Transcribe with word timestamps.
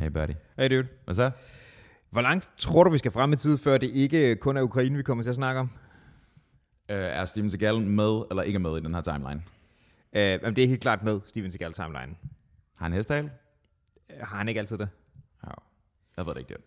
Hey 0.00 0.08
buddy. 0.08 0.32
Hey 0.58 0.70
dude. 0.70 0.88
Hvad 1.04 1.14
så? 1.14 1.30
Hvor 2.10 2.20
langt 2.20 2.50
tror 2.56 2.84
du, 2.84 2.90
vi 2.90 2.98
skal 2.98 3.10
frem 3.10 3.32
i 3.32 3.36
tid, 3.36 3.58
før 3.58 3.78
det 3.78 3.90
ikke 3.90 4.36
kun 4.36 4.56
er 4.56 4.62
Ukraine, 4.62 4.96
vi 4.96 5.02
kommer 5.02 5.24
til 5.24 5.30
at 5.30 5.34
snakke 5.34 5.60
om? 5.60 5.70
Uh, 6.88 6.96
er 6.96 7.24
Steven 7.24 7.50
Seagal 7.50 7.80
med 7.80 8.22
eller 8.30 8.42
ikke 8.42 8.58
med 8.58 8.76
i 8.76 8.80
den 8.80 8.94
her 8.94 9.00
timeline? 9.00 9.42
Uh, 10.12 10.18
jamen, 10.18 10.56
det 10.56 10.64
er 10.64 10.68
helt 10.68 10.80
klart 10.80 11.02
med 11.02 11.20
Steven 11.24 11.52
Seagal 11.52 11.72
timeline. 11.72 12.16
Har 12.78 12.84
han 12.84 12.92
hestehale? 12.92 13.30
Uh, 14.10 14.28
har 14.28 14.36
han 14.36 14.48
ikke 14.48 14.60
altid 14.60 14.78
det? 14.78 14.88
Ja. 15.46 15.50
Jeg 16.16 16.26
ved 16.26 16.34
det 16.34 16.40
ikke 16.40 16.54
det. 16.54 16.60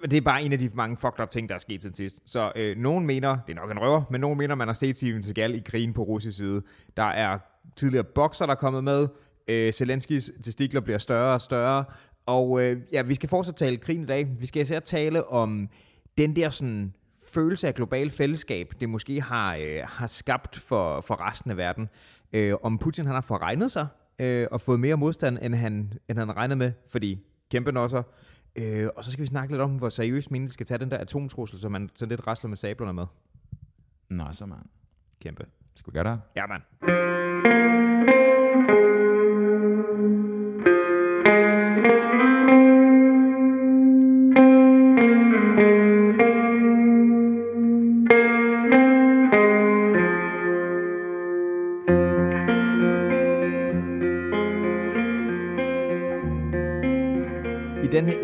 Men 0.00 0.10
Det 0.10 0.16
er 0.16 0.20
bare 0.20 0.42
en 0.42 0.52
af 0.52 0.58
de 0.58 0.70
mange 0.74 0.96
fucked 0.96 1.20
up 1.20 1.30
ting, 1.30 1.48
der 1.48 1.54
er 1.54 1.58
sket 1.58 1.82
siden 1.82 1.94
sidst. 1.94 2.20
Så 2.24 2.52
øh, 2.56 2.76
nogen 2.76 3.06
mener, 3.06 3.38
det 3.46 3.52
er 3.52 3.60
nok 3.60 3.70
en 3.70 3.78
røver, 3.78 4.02
men 4.10 4.20
nogen 4.20 4.38
mener, 4.38 4.54
man 4.54 4.68
har 4.68 4.72
set 4.72 4.96
Steven 4.96 5.22
Seagal 5.22 5.54
i 5.54 5.62
krigen 5.66 5.92
på 5.92 6.02
russisk 6.02 6.38
side. 6.38 6.62
Der 6.96 7.02
er 7.02 7.38
tidligere 7.76 8.04
bokser, 8.04 8.46
der 8.46 8.52
er 8.52 8.56
kommet 8.56 8.84
med. 8.84 9.08
Øh, 9.48 9.72
Zelenskis 9.72 10.30
testikler 10.42 10.80
bliver 10.80 10.98
større 10.98 11.34
og 11.34 11.40
større. 11.40 11.84
Og 12.26 12.62
øh, 12.62 12.80
ja, 12.92 13.02
vi 13.02 13.14
skal 13.14 13.28
fortsat 13.28 13.56
tale 13.56 13.76
krigen 13.76 14.02
i 14.02 14.06
dag. 14.06 14.28
Vi 14.38 14.46
skal 14.46 14.62
især 14.62 14.80
tale 14.80 15.26
om 15.26 15.68
den 16.18 16.36
der 16.36 16.50
sådan 16.50 16.94
følelse 17.26 17.68
af 17.68 17.74
global 17.74 18.10
fællesskab, 18.10 18.72
det 18.80 18.88
måske 18.88 19.20
har, 19.20 19.56
øh, 19.56 19.80
har 19.84 20.06
skabt 20.06 20.58
for, 20.58 21.00
for 21.00 21.28
resten 21.28 21.50
af 21.50 21.56
verden. 21.56 21.88
Øh, 22.32 22.54
om 22.62 22.78
Putin 22.78 23.06
han 23.06 23.14
har 23.14 23.20
forregnet 23.20 23.70
sig 23.70 23.86
øh, 24.18 24.46
og 24.50 24.60
fået 24.60 24.80
mere 24.80 24.96
modstand, 24.96 25.38
end 25.42 25.54
han, 25.54 25.92
end 26.08 26.18
han 26.18 26.36
regnede 26.36 26.58
med, 26.58 26.72
fordi 26.88 27.18
kæmpe 27.50 27.72
nosser. 27.72 28.02
Øh, 28.56 28.88
og 28.96 29.04
så 29.04 29.10
skal 29.12 29.22
vi 29.22 29.26
snakke 29.26 29.52
lidt 29.52 29.62
om, 29.62 29.76
hvor 29.76 29.88
seriøst 29.88 30.30
egentlig 30.30 30.52
skal 30.52 30.66
tage 30.66 30.78
den 30.78 30.90
der 30.90 30.98
atomtrussel, 30.98 31.58
som 31.58 31.72
man 31.72 31.90
sådan 31.94 32.10
lidt 32.10 32.26
rasler 32.26 32.48
med 32.48 32.56
sablerne 32.56 32.92
med. 32.92 33.06
Nå, 34.10 34.24
så 34.32 34.46
mand. 34.46 34.66
Kæmpe. 35.22 35.46
Skal 35.74 35.92
vi 35.92 35.98
gøre 35.98 36.12
det? 36.12 36.20
Ja, 36.36 36.46
mand. 36.46 38.25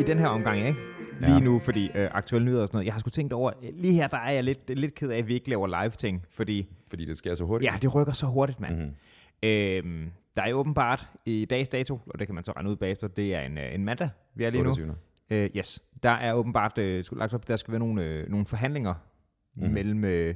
I 0.02 0.04
den, 0.04 0.18
her 0.18 0.26
omgang, 0.26 0.58
ikke? 0.58 0.80
Lige 1.20 1.32
Ja. 1.32 1.40
nu, 1.40 1.58
fordi 1.58 1.90
øh, 1.94 2.08
aktuelle 2.12 2.44
nyheder 2.44 2.62
og 2.62 2.68
sådan 2.68 2.76
noget. 2.76 2.86
Jeg 2.86 2.94
har 2.94 3.00
sgu 3.00 3.10
tænkt 3.10 3.32
over, 3.32 3.52
lige 3.72 3.94
her, 3.94 4.08
der 4.08 4.16
er 4.16 4.30
jeg 4.30 4.44
lidt, 4.44 4.78
lidt 4.78 4.94
ked 4.94 5.10
af, 5.10 5.18
at 5.18 5.28
vi 5.28 5.34
ikke 5.34 5.48
laver 5.48 5.82
live-ting, 5.82 6.24
fordi 6.30 6.68
Fordi 6.88 7.04
det 7.04 7.16
sker 7.16 7.34
så 7.34 7.44
hurtigt. 7.44 7.72
Ja, 7.72 7.78
det 7.82 7.94
rykker 7.94 8.12
så 8.12 8.26
hurtigt, 8.26 8.60
mand. 8.60 8.74
Mhm. 8.74 8.82
Mm-hmm. 8.82 9.94
Øhm, 9.94 10.10
der 10.36 10.42
er 10.42 10.48
jo 10.48 10.56
åbenbart 10.56 11.08
i 11.26 11.44
dags 11.44 11.68
dato, 11.68 12.00
og 12.06 12.18
det 12.18 12.28
kan 12.28 12.34
man 12.34 12.44
så 12.44 12.52
regne 12.52 12.70
ud 12.70 12.76
bagefter, 12.76 13.08
det 13.08 13.34
er 13.34 13.40
en, 13.40 13.58
øh, 13.58 13.74
en 13.74 13.84
mandag, 13.84 14.08
vi 14.34 14.44
er 14.44 14.50
lige 14.50 14.62
nu. 14.62 14.68
28.. 14.68 14.96
Øh, 15.30 15.50
yes, 15.56 15.82
der 16.02 16.10
er 16.10 16.34
åbenbart 16.34 16.78
øh, 16.78 17.04
skulle 17.04 17.20
lagt 17.20 17.34
op, 17.34 17.48
der 17.48 17.56
skal 17.56 17.72
være 17.72 17.78
nogle, 17.78 18.04
øh, 18.04 18.28
nogle 18.30 18.46
forhandlinger 18.46 18.94
mm-hmm. 19.54 19.72
mellem, 19.72 20.04
øh, 20.04 20.34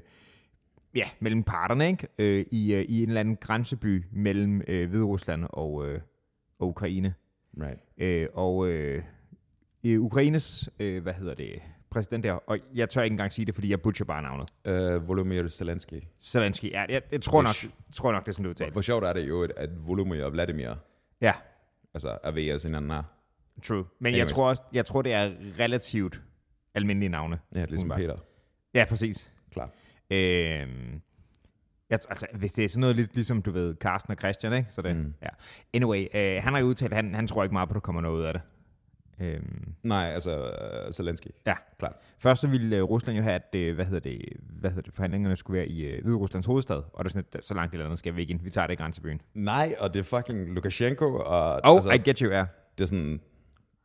ja, 0.95 1.05
mellem 1.21 1.43
parterne 1.43 1.87
ikke? 1.87 2.09
Øh, 2.19 2.47
i, 2.51 2.75
øh, 2.75 2.83
i 2.83 3.03
en 3.03 3.09
eller 3.09 3.21
anden 3.21 3.37
grænseby 3.37 4.05
mellem 4.13 4.63
øh, 4.69 4.89
Hviderusland 4.89 5.45
og, 5.51 5.89
øh, 5.89 6.01
og 6.59 6.69
Ukraine. 6.69 7.15
Right. 7.61 7.81
Øh, 7.99 8.29
og 8.35 8.69
øh, 8.69 9.03
i 9.87 9.97
Ukraines, 9.97 10.71
øh, 10.79 11.03
hvad 11.03 11.13
hedder 11.13 11.35
det, 11.35 11.63
præsident 11.91 12.25
der, 12.25 12.33
og 12.33 12.59
jeg 12.75 12.89
tør 12.89 13.03
ikke 13.03 13.15
engang 13.15 13.33
sige 13.33 13.47
det, 13.47 13.55
fordi 13.55 13.71
jeg 13.71 13.81
butcher 13.81 14.07
bare 14.07 14.23
navnet. 14.23 14.51
Uh, 14.69 15.09
Volodymyr 15.09 15.49
Zelensky. 15.49 16.03
Zelensky, 16.21 16.71
ja, 16.73 16.85
jeg, 16.89 17.03
jeg 17.13 17.21
tror, 17.23 17.43
nok, 17.43 17.55
tror 17.93 18.13
nok, 18.13 18.27
det 18.27 18.29
er 18.29 18.33
sådan, 18.33 18.45
det 18.45 18.51
udtales. 18.51 18.73
Hvor 18.73 18.83
sjovt 18.83 19.05
er 19.05 19.13
det 19.13 19.29
jo, 19.29 19.49
at 19.57 19.87
Volodymyr 19.87 20.25
og 20.25 20.33
Vladimir 20.33 20.75
Ja, 21.21 21.33
altså, 21.95 22.19
er 22.25 22.31
ved 22.31 22.49
at 22.49 22.63
hinanden 22.63 22.91
her. 22.91 23.03
True. 23.63 23.85
Men 23.99 24.17
jeg 24.17 24.29
tror 24.29 24.49
også, 24.49 24.63
jeg 24.73 24.87
tror, 24.87 25.03
det 25.03 25.13
er 25.13 25.33
relativt 25.59 26.21
almindelige 26.75 27.09
navne. 27.09 27.39
Ja, 27.55 27.65
ligesom 27.65 27.91
Umiddelbart. 27.91 28.19
Peter. 28.19 28.27
Ja, 28.75 28.85
præcis. 28.85 29.33
Klar. 29.53 29.71
Øhm, 30.11 31.01
jeg, 31.91 31.99
altså, 32.09 32.27
hvis 32.35 32.53
det 32.53 32.65
er 32.65 32.69
sådan 32.69 32.81
noget 32.81 32.97
lidt 32.97 33.15
ligesom, 33.15 33.43
du 33.43 33.51
ved, 33.51 33.75
Carsten 33.75 34.11
og 34.11 34.19
Christian, 34.19 34.53
ikke? 34.53 34.67
Så 34.71 34.83
det, 34.83 34.97
mm. 34.97 35.15
ja. 35.23 35.29
Anyway, 35.75 36.07
øh, 36.15 36.43
han 36.43 36.53
har 36.53 36.61
jo 36.61 36.67
udtalt, 36.67 36.93
at 36.93 36.97
han, 36.97 37.15
han 37.15 37.27
tror 37.27 37.43
ikke 37.43 37.53
meget 37.53 37.69
på, 37.69 37.73
at 37.73 37.75
der 37.75 37.81
kommer 37.81 38.01
noget 38.03 38.17
ud 38.19 38.23
af 38.23 38.33
det. 38.33 38.43
Øhm, 39.21 39.73
Nej, 39.83 40.05
altså 40.15 40.45
uh, 40.87 40.93
Zelensky. 40.93 41.27
ja. 41.47 41.55
Klart. 41.79 41.93
Først 42.19 42.41
så 42.41 42.49
ville 42.49 42.77
øh, 42.77 42.83
Rusland 42.83 43.17
jo 43.19 43.23
have, 43.23 43.35
at 43.35 43.55
øh, 43.55 43.75
hvad 43.75 43.85
hedder 43.85 44.01
det, 44.01 44.21
hvad 44.41 44.71
hedder 44.71 44.83
det, 44.83 44.95
forhandlingerne 44.95 45.37
skulle 45.37 45.57
være 45.59 45.69
i 45.69 46.01
Hvide 46.03 46.17
Ruslands 46.17 46.47
hovedstad, 46.47 46.83
og 46.93 47.05
det 47.05 47.11
er 47.11 47.13
sådan, 47.13 47.27
at 47.33 47.45
så 47.45 47.55
langt 47.55 47.73
eller 47.75 47.85
andet 47.85 47.99
skal 47.99 48.17
vi 48.17 48.21
ikke 48.21 48.31
ind. 48.31 48.41
Vi 48.41 48.51
tager 48.51 48.67
det 48.67 48.75
i 48.75 48.77
grænsebyen. 48.77 49.21
Nej, 49.35 49.75
og 49.81 49.95
det 49.95 50.01
er 50.01 50.05
fucking 50.05 50.55
Lukashenko, 50.55 51.05
og 51.15 51.61
Oh, 51.65 51.77
altså, 51.77 51.91
I 51.93 51.99
get 51.99 52.19
you, 52.19 52.31
ja. 52.31 52.45
det 52.79 52.85
er 52.85 52.89
sådan, 52.89 53.21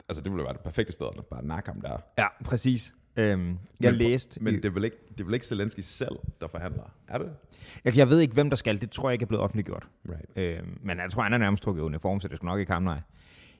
altså 0.10 0.24
det 0.24 0.32
ville 0.32 0.44
være 0.44 0.54
det 0.54 0.62
perfekte 0.62 0.94
sted 0.94 1.08
at 1.18 1.26
bare 1.26 1.46
nakke 1.46 1.70
ham 1.70 1.82
der. 1.82 1.98
Ja, 2.18 2.28
præcis. 2.46 2.94
Øhm, 3.16 3.48
jeg 3.80 3.92
Men- 3.92 3.94
læste... 3.94 4.44
Men 4.44 4.54
i, 4.54 4.58
det 4.58 4.66
er, 4.66 4.70
vel 4.70 4.84
ikke, 4.84 4.98
det 5.10 5.20
er 5.20 5.24
vel 5.26 5.34
ikke 5.34 5.46
Zelensky 5.46 5.80
selv, 5.80 6.16
der 6.42 6.48
forhandler, 6.48 6.94
er 7.08 7.18
det? 7.18 7.32
altså, 7.86 8.02
jeg 8.02 8.10
ved 8.10 8.20
ikke, 8.20 8.34
hvem 8.34 8.50
der 8.50 8.56
skal. 8.58 8.82
Det 8.82 8.92
tror 8.92 9.10
jeg 9.10 9.14
ikke 9.14 9.24
er 9.24 9.28
blevet 9.28 9.44
offentliggjort. 9.44 9.88
Right. 10.10 10.26
Øh, 10.60 10.60
men 10.82 10.98
jeg 11.00 11.12
tror, 11.12 11.24
han 11.24 11.34
er 11.34 11.38
nærmest 11.38 11.64
trukket 11.64 11.82
uniform, 11.84 12.20
så 12.22 12.28
det 12.28 12.38
skal 12.38 12.46
nok 12.46 12.60
ikke 12.60 12.72
ham, 12.72 12.84
nej. 12.84 13.00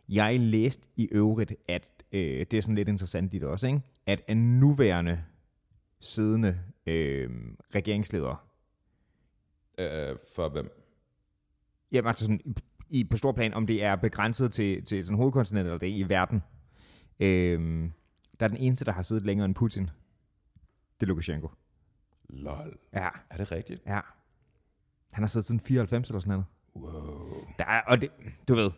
Jeg 0.10 0.40
læste 0.40 0.88
i 0.96 1.08
øvrigt, 1.12 1.54
at 1.68 1.88
øh, 2.12 2.46
det 2.52 2.54
er 2.54 2.62
sådan 2.62 2.76
lidt 2.76 2.88
interessant 2.90 3.34
i 3.34 3.40
det 3.40 3.48
også, 3.48 3.68
ikke? 3.68 3.82
at 4.06 4.22
en 4.28 4.60
nuværende 4.60 5.24
siddende 6.00 6.60
øh, 6.88 7.30
regeringsleder, 7.76 8.48
Uh, 9.80 10.18
for 10.36 10.50
hvem? 10.50 10.70
jamen 11.92 12.08
altså 12.08 12.26
sådan, 12.26 12.42
i, 12.90 13.04
på 13.04 13.18
stor 13.18 13.32
plan, 13.32 13.54
om 13.54 13.68
det 13.68 13.84
er 13.84 13.96
begrænset 13.96 14.52
til, 14.52 14.86
til 14.86 15.04
sådan 15.04 15.18
hovedkontinent 15.18 15.66
eller 15.66 15.78
det 15.78 15.88
i 15.88 16.10
verden, 16.10 16.44
øh, 17.20 17.90
der 18.40 18.46
er 18.46 18.48
den 18.48 18.58
eneste, 18.58 18.86
der 18.86 18.92
har 18.92 19.02
siddet 19.02 19.26
længere 19.26 19.46
end 19.46 19.56
Putin. 19.56 19.84
Det 21.00 21.06
er 21.06 21.06
Lukashenko. 21.06 21.50
Lol. 22.30 22.78
Ja, 22.94 23.10
Er 23.30 23.38
det 23.38 23.52
rigtigt? 23.52 23.82
ja. 23.86 24.00
Han 25.12 25.24
har 25.24 25.28
siddet 25.28 25.46
siden 25.48 25.60
94 25.60 26.10
eller 26.10 26.20
sådan 26.20 26.30
noget. 26.30 26.46
Wow. 26.76 27.48
Der 27.60 27.66
er, 27.66 27.82
og 27.82 28.02
det, 28.02 28.10
du 28.48 28.56
ved, 28.56 28.72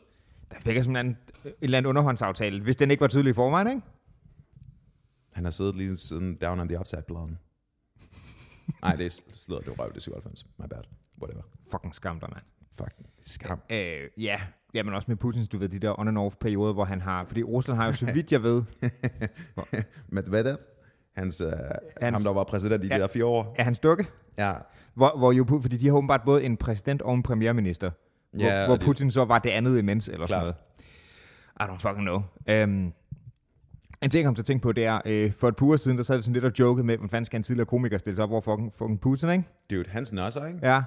der 0.65 0.71
jeg 0.73 0.83
sådan 0.83 1.05
en, 1.05 1.17
en 1.45 1.51
eller 1.61 1.77
anden 1.77 1.89
underhåndsaftale, 1.89 2.61
hvis 2.63 2.75
den 2.75 2.91
ikke 2.91 3.01
var 3.01 3.07
tydelig 3.07 3.29
i 3.31 3.33
forvejen, 3.33 3.67
ikke? 3.67 3.81
Han 5.33 5.43
har 5.43 5.51
siddet 5.51 5.75
lige 5.75 5.95
siden 5.97 6.35
Down 6.35 6.59
on 6.59 6.67
the 6.67 6.79
Upside 6.79 7.01
Down. 7.09 7.37
Nej, 8.83 8.95
det 8.95 9.23
slået, 9.35 9.65
det 9.65 9.79
røv, 9.79 9.89
det 9.89 9.95
er 9.97 10.01
97. 10.01 10.45
My 10.59 10.65
bad. 10.69 10.81
Whatever. 11.21 11.41
Fucking 11.71 11.95
skam 11.95 12.19
dig, 12.19 12.29
mand. 12.33 12.43
Fuck. 12.77 12.93
Skam. 13.21 13.59
Øh, 13.69 14.09
ja, 14.17 14.41
ja, 14.73 14.83
men 14.83 14.93
også 14.93 15.05
med 15.07 15.15
Putins, 15.15 15.47
du 15.49 15.57
ved, 15.57 15.69
de 15.69 15.79
der 15.79 15.99
on 15.99 16.07
and 16.07 16.17
off 16.17 16.35
perioder, 16.35 16.73
hvor 16.73 16.83
han 16.83 17.01
har, 17.01 17.25
fordi 17.25 17.43
Rusland 17.43 17.79
har 17.79 17.85
jo, 17.85 17.91
så 17.91 18.05
vidt 18.13 18.31
jeg 18.31 18.43
ved, 18.43 18.63
Medvedev, 20.09 20.57
hans, 21.15 21.41
uh, 21.41 21.51
Hans- 22.01 22.13
ham 22.15 22.21
der 22.23 22.33
var 22.33 22.43
præsident 22.43 22.83
i 22.83 22.87
Ja. 22.87 22.95
de 22.95 22.99
der 23.01 23.07
fire 23.07 23.25
år. 23.25 23.55
er 23.57 23.63
hans 23.63 23.79
dukke, 23.79 24.05
Ja. 24.37 24.53
hvor, 24.93 25.17
hvor 25.17 25.31
jo, 25.31 25.45
fordi 25.61 25.77
de 25.77 25.87
har 25.87 25.95
åbenbart 25.95 26.21
både 26.25 26.43
en 26.43 26.57
præsident 26.57 27.01
og 27.01 27.13
en 27.13 27.23
premierminister, 27.23 27.91
hvor, 28.33 28.43
Ja, 28.43 28.65
hvor 28.65 28.73
og 28.73 28.79
det- 28.79 28.85
Putin 28.85 29.11
så 29.11 29.25
var 29.25 29.39
det 29.39 29.49
andet 29.49 29.79
imens, 29.79 30.07
eller 30.07 30.25
Klart. 30.25 30.29
sådan 30.29 30.41
noget. 31.59 31.69
I 31.69 31.73
don't 31.73 31.81
fucking 31.89 32.01
know. 32.05 32.15
Um, 32.63 32.93
en 34.03 34.09
ting, 34.09 34.15
jeg 34.15 34.25
kom 34.25 34.35
til 34.35 34.41
at 34.41 34.45
tænke 34.45 34.63
på, 34.63 34.71
det 34.71 34.85
er, 34.85 35.01
øh, 35.05 35.31
for 35.37 35.47
et 35.47 35.55
par 35.55 35.65
uger 35.65 35.77
siden, 35.77 35.97
der 35.97 36.03
sad 36.03 36.17
vi 36.17 36.23
sådan 36.23 36.33
lidt 36.33 36.45
og 36.45 36.51
jokede 36.59 36.85
med, 36.85 36.97
hvordan 36.97 37.09
fanden 37.09 37.25
skal 37.25 37.37
en 37.37 37.43
tidligere 37.43 37.65
komiker 37.65 37.97
stille 37.97 38.15
sig 38.15 38.23
op 38.23 38.31
over 38.31 38.41
fucking, 38.41 38.73
fucking 38.77 38.99
Putin, 39.01 39.29
ikke? 39.29 39.43
Dude, 39.69 39.89
hans 39.89 40.13
nosser, 40.13 40.45
ikke? 40.45 40.59
Ja. 40.63 40.81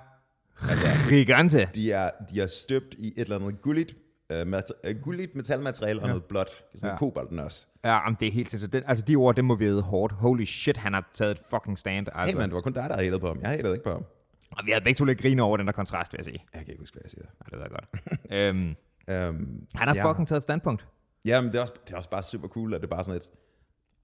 Altså, 0.70 0.86
Gigante. 1.08 1.68
de 1.74 1.92
er, 1.92 2.10
de 2.30 2.40
er 2.40 2.46
støbt 2.46 2.94
i 2.98 3.06
et 3.08 3.12
eller 3.16 3.36
andet 3.38 3.62
gulligt, 3.62 3.94
uh, 4.30 4.46
mat- 4.46 4.72
uh, 4.90 4.96
gulligt 5.02 5.34
metalmateriale 5.36 6.00
og 6.02 6.08
noget 6.08 6.24
blåt. 6.24 6.48
Sådan 6.74 6.88
Ja. 6.88 6.92
en 6.92 6.98
kobaltnos. 6.98 7.68
Ja, 7.84 8.06
om 8.06 8.16
det 8.16 8.28
er 8.28 8.32
helt 8.32 8.50
sindssygt. 8.50 8.72
Den, 8.72 8.82
altså, 8.86 9.04
de 9.08 9.16
ord, 9.16 9.36
det 9.36 9.44
må 9.44 9.54
vi 9.54 9.68
hårdt. 9.80 10.12
Holy 10.12 10.44
shit, 10.44 10.76
han 10.76 10.92
har 10.94 11.10
taget 11.14 11.30
et 11.30 11.42
fucking 11.50 11.78
stand. 11.78 12.06
Altså. 12.14 12.32
Hey 12.34 12.40
man, 12.40 12.48
det 12.48 12.54
var 12.54 12.60
kun 12.60 12.72
dig, 12.72 12.86
der 12.90 12.96
hatede 12.96 13.18
på 13.20 13.26
ham. 13.26 13.38
Jeg 13.40 13.50
hatede 13.50 13.72
ikke 13.72 13.84
på 13.84 13.90
ham. 13.92 14.04
Og 14.50 14.66
vi 14.66 14.70
havde 14.70 14.84
begge 14.84 14.98
to 14.98 15.04
lidt 15.04 15.18
grine 15.18 15.42
over 15.42 15.56
den 15.56 15.66
der 15.66 15.72
kontrast, 15.72 16.12
vil 16.12 16.18
jeg 16.18 16.24
sige. 16.24 16.44
Jeg 16.54 16.60
kan 16.60 16.70
ikke 16.70 16.82
huske, 16.82 16.94
hvad 16.94 17.02
jeg 17.04 17.10
siger. 17.10 17.24
Nej, 17.24 17.46
det 17.50 17.52
ved 17.52 17.60
jeg 17.60 17.70
godt. 17.70 18.20
øhm, 18.56 18.76
Um, 19.08 19.66
han 19.74 19.88
har 19.88 19.94
ja. 19.94 20.10
fucking 20.10 20.28
taget 20.28 20.36
et 20.36 20.42
standpunkt. 20.42 20.86
Ja, 21.24 21.40
men 21.40 21.50
det 21.50 21.56
er, 21.56 21.60
også, 21.60 21.72
det 21.86 21.92
er 21.92 21.96
også 21.96 22.10
bare 22.10 22.22
super 22.22 22.48
cool, 22.48 22.74
at 22.74 22.80
det 22.80 22.86
er 22.86 22.90
bare 22.90 23.04
sådan 23.04 23.20
et... 23.20 23.28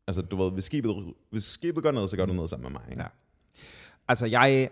Altså, 0.07 0.23
du 0.23 0.37
ved, 0.37 0.53
hvis 0.53 0.65
skibet, 0.65 1.15
hvis 1.31 1.45
skibet 1.45 1.83
går 1.83 1.93
ned, 1.93 2.09
så 2.09 2.17
går 2.17 2.27
det 2.27 2.35
ned 2.35 2.47
sammen 2.47 2.73
med 2.73 2.81
mig. 2.81 2.91
Ikke? 2.91 3.03
Ja. 3.03 3.09
Altså, 4.09 4.27
jeg... 4.27 4.71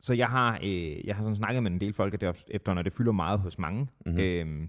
Så 0.00 0.14
jeg 0.14 0.28
har, 0.28 0.58
øh, 0.62 1.06
jeg 1.06 1.16
har 1.16 1.22
sådan 1.22 1.36
snakket 1.36 1.62
med 1.62 1.70
en 1.70 1.80
del 1.80 1.92
folk, 1.92 2.14
at 2.14 2.20
det 2.20 2.44
efterhånden, 2.48 2.78
og 2.78 2.84
det 2.84 2.92
fylder 2.92 3.12
meget 3.12 3.38
hos 3.40 3.58
mange. 3.58 3.88
Mm-hmm. 4.06 4.20
Øhm, 4.20 4.68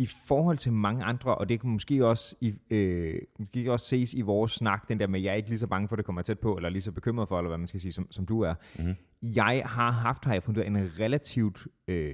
I 0.00 0.06
forhold 0.06 0.58
til 0.58 0.72
mange 0.72 1.04
andre, 1.04 1.34
og 1.34 1.48
det 1.48 1.60
kan 1.60 1.70
måske 1.70 2.06
også, 2.06 2.34
i, 2.40 2.54
øh, 2.70 3.22
måske 3.38 3.72
også 3.72 3.86
ses 3.86 4.14
i 4.14 4.20
vores 4.20 4.52
snak, 4.52 4.88
den 4.88 5.00
der 5.00 5.06
med, 5.06 5.20
jeg 5.20 5.30
er 5.30 5.34
ikke 5.34 5.48
lige 5.48 5.58
så 5.58 5.66
bange 5.66 5.88
for, 5.88 5.94
at 5.94 5.98
det 5.98 6.06
kommer 6.06 6.22
tæt 6.22 6.38
på, 6.38 6.56
eller 6.56 6.68
lige 6.68 6.82
så 6.82 6.92
bekymret 6.92 7.28
for, 7.28 7.38
eller 7.38 7.48
hvad 7.48 7.58
man 7.58 7.66
skal 7.66 7.80
sige, 7.80 7.92
som, 7.92 8.06
som 8.10 8.26
du 8.26 8.40
er. 8.40 8.54
Mm-hmm. 8.78 8.94
Jeg 9.22 9.62
har 9.66 9.90
haft, 9.90 10.24
har 10.24 10.32
jeg 10.32 10.42
fundet 10.42 10.66
en 10.66 10.76
relativt, 10.98 11.66
øh, 11.88 12.12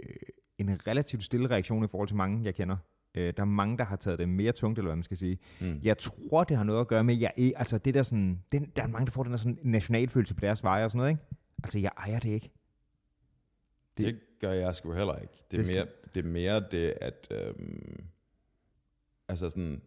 en 0.59 0.87
relativt 0.87 1.25
stille 1.25 1.50
reaktion 1.50 1.85
i 1.85 1.87
forhold 1.88 2.09
til 2.09 2.17
mange, 2.17 2.44
jeg 2.44 2.55
kender. 2.55 2.77
Øh, 3.15 3.33
der 3.37 3.43
er 3.43 3.47
mange, 3.47 3.79
der 3.79 3.85
har 3.85 3.97
taget 3.97 4.19
det 4.19 4.29
mere 4.29 4.53
tungt, 4.53 4.79
eller 4.79 4.88
hvad 4.88 4.97
man 4.97 5.05
skal 5.05 5.17
sige. 5.17 5.38
Mm. 5.61 5.81
Jeg 5.83 5.99
tror, 5.99 6.44
det 6.44 6.56
har 6.56 6.65
noget 6.65 6.81
at 6.81 6.88
gøre 6.88 7.05
med, 7.05 7.15
jeg 7.15 7.33
er, 7.38 7.50
altså 7.56 7.79
det 7.79 7.94
der 7.94 8.03
sådan, 8.03 8.43
den, 8.53 8.73
der 8.77 8.83
er 8.83 8.87
mange, 8.87 9.06
der 9.06 9.12
får 9.12 9.23
den 9.23 9.33
der 9.33 9.38
sådan 9.38 9.59
nationalfølelse 9.62 10.35
på 10.35 10.41
deres 10.41 10.62
veje 10.62 10.85
og 10.85 10.91
sådan 10.91 10.99
noget, 10.99 11.11
ikke? 11.11 11.23
Altså, 11.65 11.79
jeg 11.79 11.91
ejer 11.99 12.19
det 12.19 12.29
ikke. 12.29 12.50
Det 13.99 14.21
gør 14.41 14.53
jeg 14.53 14.75
sgu 14.75 14.93
heller 14.93 15.17
ikke. 15.19 15.35
Det 15.51 15.59
er, 15.59 15.63
Det 15.63 15.71
er 15.71 15.75
mere, 15.75 15.87
det 16.15 16.25
er 16.25 16.29
mere 16.29 16.65
det, 16.71 16.95
at... 17.01 17.29
Øhm, 17.31 18.05
altså 19.29 19.51
sådan, 19.51 19.83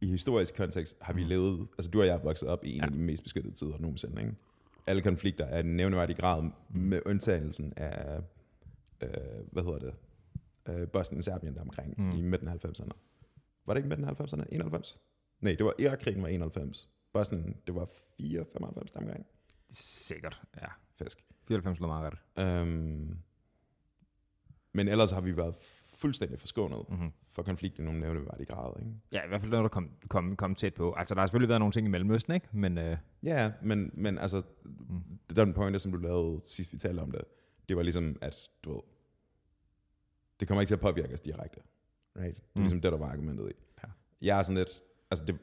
i 0.00 0.06
historisk 0.06 0.56
kontekst 0.56 0.96
har 1.00 1.12
vi 1.12 1.24
levet, 1.24 1.68
altså 1.78 1.90
du 1.90 2.00
og 2.00 2.06
jeg 2.06 2.14
er 2.14 2.18
vokset 2.18 2.48
op 2.48 2.64
i 2.64 2.72
en 2.72 2.76
ja. 2.76 2.84
af 2.84 2.90
de 2.90 2.98
mest 2.98 3.22
beskyttede 3.22 3.54
tider 3.54 3.78
nogensinde, 3.78 4.22
ikke? 4.22 4.34
Alle 4.86 5.02
konflikter 5.02 5.44
er 5.44 5.62
nævneværdig 5.62 6.16
grad 6.16 6.50
med 6.70 7.00
undtagelsen 7.06 7.72
af, 7.76 8.20
øh, 9.00 9.10
hvad 9.52 9.62
hedder 9.62 9.78
det, 9.78 9.94
øh, 10.68 10.88
Bosnien 10.88 11.18
og 11.18 11.24
Serbien 11.24 11.54
der 11.54 11.60
omkring 11.60 11.94
mm. 11.98 12.10
i 12.10 12.20
midten 12.22 12.48
af 12.48 12.64
90'erne. 12.64 12.90
Var 13.66 13.74
det 13.74 13.78
ikke 13.78 13.88
midten 13.88 14.04
af 14.04 14.20
90'erne? 14.20 14.44
91? 14.52 15.00
Nej, 15.40 15.54
det 15.54 15.66
var 15.66 15.74
Irakkrigen 15.78 16.22
var 16.22 16.28
91. 16.28 16.88
Bosnien, 17.12 17.56
det 17.66 17.74
var 17.74 17.88
4, 18.16 18.44
95 18.52 18.92
der 18.92 19.00
omkring. 19.00 19.26
Sikkert, 19.70 20.42
ja. 20.56 20.66
Fisk. 20.98 21.24
94 21.48 21.78
slår 21.78 21.88
meget 21.88 22.12
ret. 22.36 22.60
Øhm, 22.60 23.18
men 24.72 24.88
ellers 24.88 25.10
har 25.10 25.20
vi 25.20 25.36
været 25.36 25.54
fuldstændig 25.94 26.38
forskånet 26.38 26.78
Mhm. 26.88 26.96
mm-hmm. 26.98 27.12
for 27.28 27.42
konflikt 27.42 27.78
i 27.78 27.82
nogle 27.82 28.00
nævneværdige 28.00 28.46
grader, 28.46 28.78
ikke? 28.78 28.90
Ja, 29.12 29.24
i 29.24 29.28
hvert 29.28 29.40
fald 29.40 29.50
noget, 29.50 29.62
der 29.62 29.68
kom, 29.68 29.90
kom, 30.08 30.36
kom 30.36 30.54
tæt 30.54 30.74
på. 30.74 30.92
Altså, 30.92 31.14
der 31.14 31.20
har 31.20 31.26
selvfølgelig 31.26 31.48
været 31.48 31.60
nogle 31.60 31.72
ting 31.72 31.86
i 31.86 31.90
Mellemøsten, 31.90 32.34
ikke? 32.34 32.48
Men 32.52 32.78
øh, 32.78 32.96
Ja, 33.22 33.52
men, 33.62 33.90
men 33.94 34.18
altså, 34.18 34.42
mm. 34.64 35.02
den 35.36 35.54
pointe, 35.54 35.78
som 35.78 35.92
du 35.92 35.98
lavede 35.98 36.40
sidst 36.44 36.72
vi 36.72 36.78
talte 36.78 37.00
om 37.00 37.10
det, 37.10 37.20
det 37.68 37.76
var 37.76 37.82
ligesom, 37.82 38.16
at 38.20 38.36
du 38.64 38.72
ved, 38.72 38.80
det 40.40 40.48
kommer 40.48 40.60
ikke 40.62 40.68
til 40.68 40.74
at 40.74 40.80
påvirke 40.80 41.14
os 41.14 41.20
direkte. 41.20 41.60
Right? 42.16 42.36
Det 42.36 42.42
er 42.42 42.50
Mm. 42.54 42.60
ligesom 42.62 42.80
det, 42.80 42.92
der 42.92 42.98
var 42.98 43.06
argumentet 43.08 43.50
i. 43.50 43.54
Ja. 43.84 43.88
Jeg 44.22 44.38
er 44.38 44.42
sådan 44.42 44.56
lidt, 44.58 44.82
altså 45.10 45.24
det, 45.24 45.38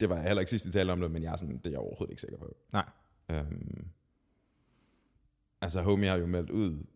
det 0.00 0.08
var 0.08 0.20
heller 0.20 0.40
ikke 0.40 0.50
sidst 0.50 0.66
vi 0.66 0.70
talte 0.70 0.90
om 0.92 1.00
det, 1.00 1.10
men 1.10 1.22
jeg 1.22 1.32
er 1.32 1.36
sådan, 1.36 1.56
det 1.58 1.66
er 1.66 1.70
jeg 1.70 1.78
overhovedet 1.78 2.10
ikke 2.12 2.20
sikker 2.20 2.38
på. 2.38 2.56
nej. 2.72 2.84
Øhm, 3.30 3.86
altså 5.60 5.82
Homie 5.82 6.08
har 6.08 6.16
jo 6.16 6.26
meldt 6.26 6.50
ud, 6.50 6.86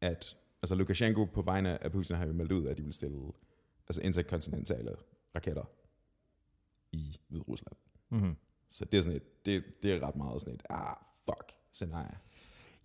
at 0.00 0.36
altså 0.62 0.74
Lukashenko 0.74 1.24
på 1.24 1.42
vegne 1.42 1.84
af 1.84 1.92
Putin 1.92 2.16
har 2.16 2.26
jo 2.26 2.32
meldt 2.32 2.52
ud, 2.52 2.66
at 2.66 2.76
de 2.76 2.82
vil 2.82 2.92
stille 2.92 3.32
altså 3.88 4.00
interkontinentale 4.02 4.90
raketter 5.34 5.64
i 6.92 7.20
Hvide 7.28 7.42
Rusland. 7.42 7.76
Mm-hmm. 8.10 8.36
Så 8.70 8.84
det 8.84 8.98
er 8.98 9.02
sådan 9.02 9.16
et, 9.16 9.46
det, 9.46 9.64
det 9.82 9.92
er 9.92 10.06
ret 10.08 10.16
meget 10.16 10.40
sådan 10.40 10.54
et, 10.54 10.62
ah, 10.70 10.96
fuck, 11.24 11.52
scenarie. 11.72 12.18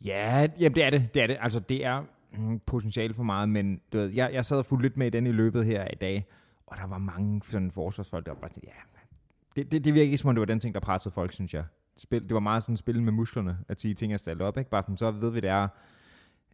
Ja, 0.01 0.47
jamen 0.59 0.75
det 0.75 0.83
er 0.83 0.89
det. 0.89 1.09
Det 1.13 1.21
er 1.21 1.27
det. 1.27 1.37
Altså, 1.39 1.59
det 1.59 1.85
er 1.85 2.03
mm, 2.31 2.59
potentiale 2.59 3.13
for 3.13 3.23
meget, 3.23 3.49
men 3.49 3.81
du 3.93 3.97
ved, 3.97 4.07
jeg, 4.13 4.33
jeg 4.33 4.45
sad 4.45 4.57
og 4.57 4.65
fulgte 4.65 4.85
lidt 4.87 4.97
med 4.97 5.07
i 5.07 5.09
den 5.09 5.27
i 5.27 5.31
løbet 5.31 5.65
her 5.65 5.87
i 5.93 5.95
dag, 5.95 6.27
og 6.67 6.77
der 6.77 6.87
var 6.87 6.97
mange 6.97 7.41
sådan 7.45 7.71
forsvarsfolk, 7.71 8.25
der 8.25 8.31
var 8.31 8.39
bare 8.39 8.49
sådan, 8.53 8.69
ja, 8.69 8.99
det, 9.55 9.71
det, 9.71 9.85
det 9.85 9.93
virker 9.93 10.03
ikke 10.03 10.17
som 10.17 10.29
om, 10.29 10.35
det 10.35 10.39
var 10.39 10.45
den 10.45 10.59
ting, 10.59 10.73
der 10.73 10.79
pressede 10.79 11.13
folk, 11.13 11.33
synes 11.33 11.53
jeg. 11.53 11.65
Spil, 11.97 12.23
det 12.23 12.33
var 12.33 12.39
meget 12.39 12.63
sådan 12.63 12.77
spil 12.77 13.03
med 13.03 13.11
musklerne, 13.11 13.57
at 13.67 13.81
sige 13.81 13.93
ting 13.93 14.13
er 14.13 14.17
stillet 14.17 14.41
op, 14.41 14.57
ikke? 14.57 14.69
Bare 14.69 14.83
sådan, 14.83 14.97
så 14.97 15.11
ved 15.11 15.29
vi, 15.29 15.39
det 15.39 15.49
er, 15.49 15.67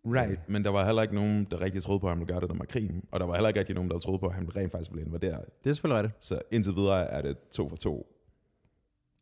Right, 0.05 0.49
men 0.49 0.63
der 0.63 0.69
var 0.69 0.85
heller 0.85 1.01
ikke 1.01 1.15
nogen, 1.15 1.47
der 1.51 1.61
rigtig 1.61 1.83
troede 1.83 1.99
på, 1.99 2.07
at 2.07 2.11
han 2.11 2.19
ville 2.19 2.33
gøre 2.33 2.41
det, 2.41 2.49
der 2.49 2.57
var 2.57 2.65
krig. 2.65 3.01
Og 3.11 3.19
der 3.19 3.25
var 3.25 3.33
heller 3.33 3.47
ikke 3.47 3.59
rigtig 3.59 3.75
nogen, 3.75 3.91
der 3.91 3.99
troede 3.99 4.19
på, 4.19 4.25
at 4.25 4.33
han 4.33 4.55
rent 4.55 4.71
faktisk 4.71 4.91
ville 4.91 5.05
invadere. 5.05 5.41
det 5.63 5.69
er 5.69 5.73
selvfølgelig 5.73 6.03
rigtigt. 6.03 6.25
Så 6.25 6.41
indtil 6.51 6.75
videre 6.75 7.05
er 7.05 7.21
det 7.21 7.37
to 7.51 7.69
for 7.69 7.75
to. 7.75 8.15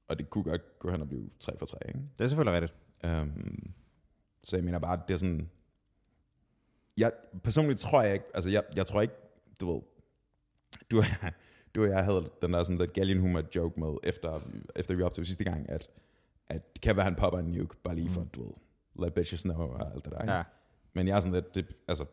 Og 0.07 0.19
det 0.19 0.29
kunne 0.29 0.43
godt 0.43 0.79
gå 0.79 0.91
hen 0.91 1.01
og 1.01 1.07
blive 1.07 1.29
tre 1.39 1.57
for 1.57 1.65
tre, 1.65 1.77
ikke? 1.87 1.99
Det 2.19 2.25
er 2.25 2.27
selvfølgelig 2.27 2.61
rigtigt. 2.61 2.73
Um, 3.21 3.73
så 4.43 4.55
jeg 4.57 4.63
mener 4.63 4.79
bare, 4.79 4.99
det 5.07 5.13
er 5.13 5.17
sådan... 5.17 5.49
Jeg, 6.97 7.11
personligt 7.43 7.79
tror 7.79 8.01
jeg 8.01 8.13
ikke, 8.13 8.25
altså 8.33 8.49
jeg, 8.49 8.63
jeg 8.75 8.85
tror 8.85 9.01
ikke, 9.01 9.13
du 9.59 9.71
ved, 9.73 9.81
du, 10.91 11.03
du 11.75 11.81
og 11.83 11.89
jeg 11.89 12.03
havde 12.05 12.29
den 12.41 12.53
der 12.53 12.63
sådan 12.63 12.77
lidt 12.77 12.93
galgen 12.93 13.19
humor 13.19 13.41
joke 13.55 13.79
med, 13.79 13.93
efter, 14.03 14.39
efter 14.75 14.95
vi 14.95 15.01
optog 15.03 15.25
sidste 15.25 15.43
gang, 15.43 15.69
at, 15.69 15.89
at 16.47 16.73
det 16.73 16.81
kan 16.81 16.95
være, 16.95 17.03
han 17.05 17.15
popper 17.15 17.39
en 17.39 17.45
nuke, 17.45 17.75
bare 17.83 17.95
lige 17.95 18.09
for, 18.09 18.21
Mm. 18.21 18.27
du 18.29 18.43
ved, 18.43 18.53
let 19.05 19.13
bitches 19.13 19.43
know 19.43 19.57
og 19.57 19.93
alt 19.93 20.05
det 20.05 20.13
der, 20.13 20.21
ikke? 20.21 20.33
Ja. 20.33 20.43
Men 20.97 21.07
jeg 21.07 21.15
er 21.15 21.19
sådan 21.19 21.33
lidt, 21.33 21.55
det, 21.55 21.75
altså, 21.87 22.05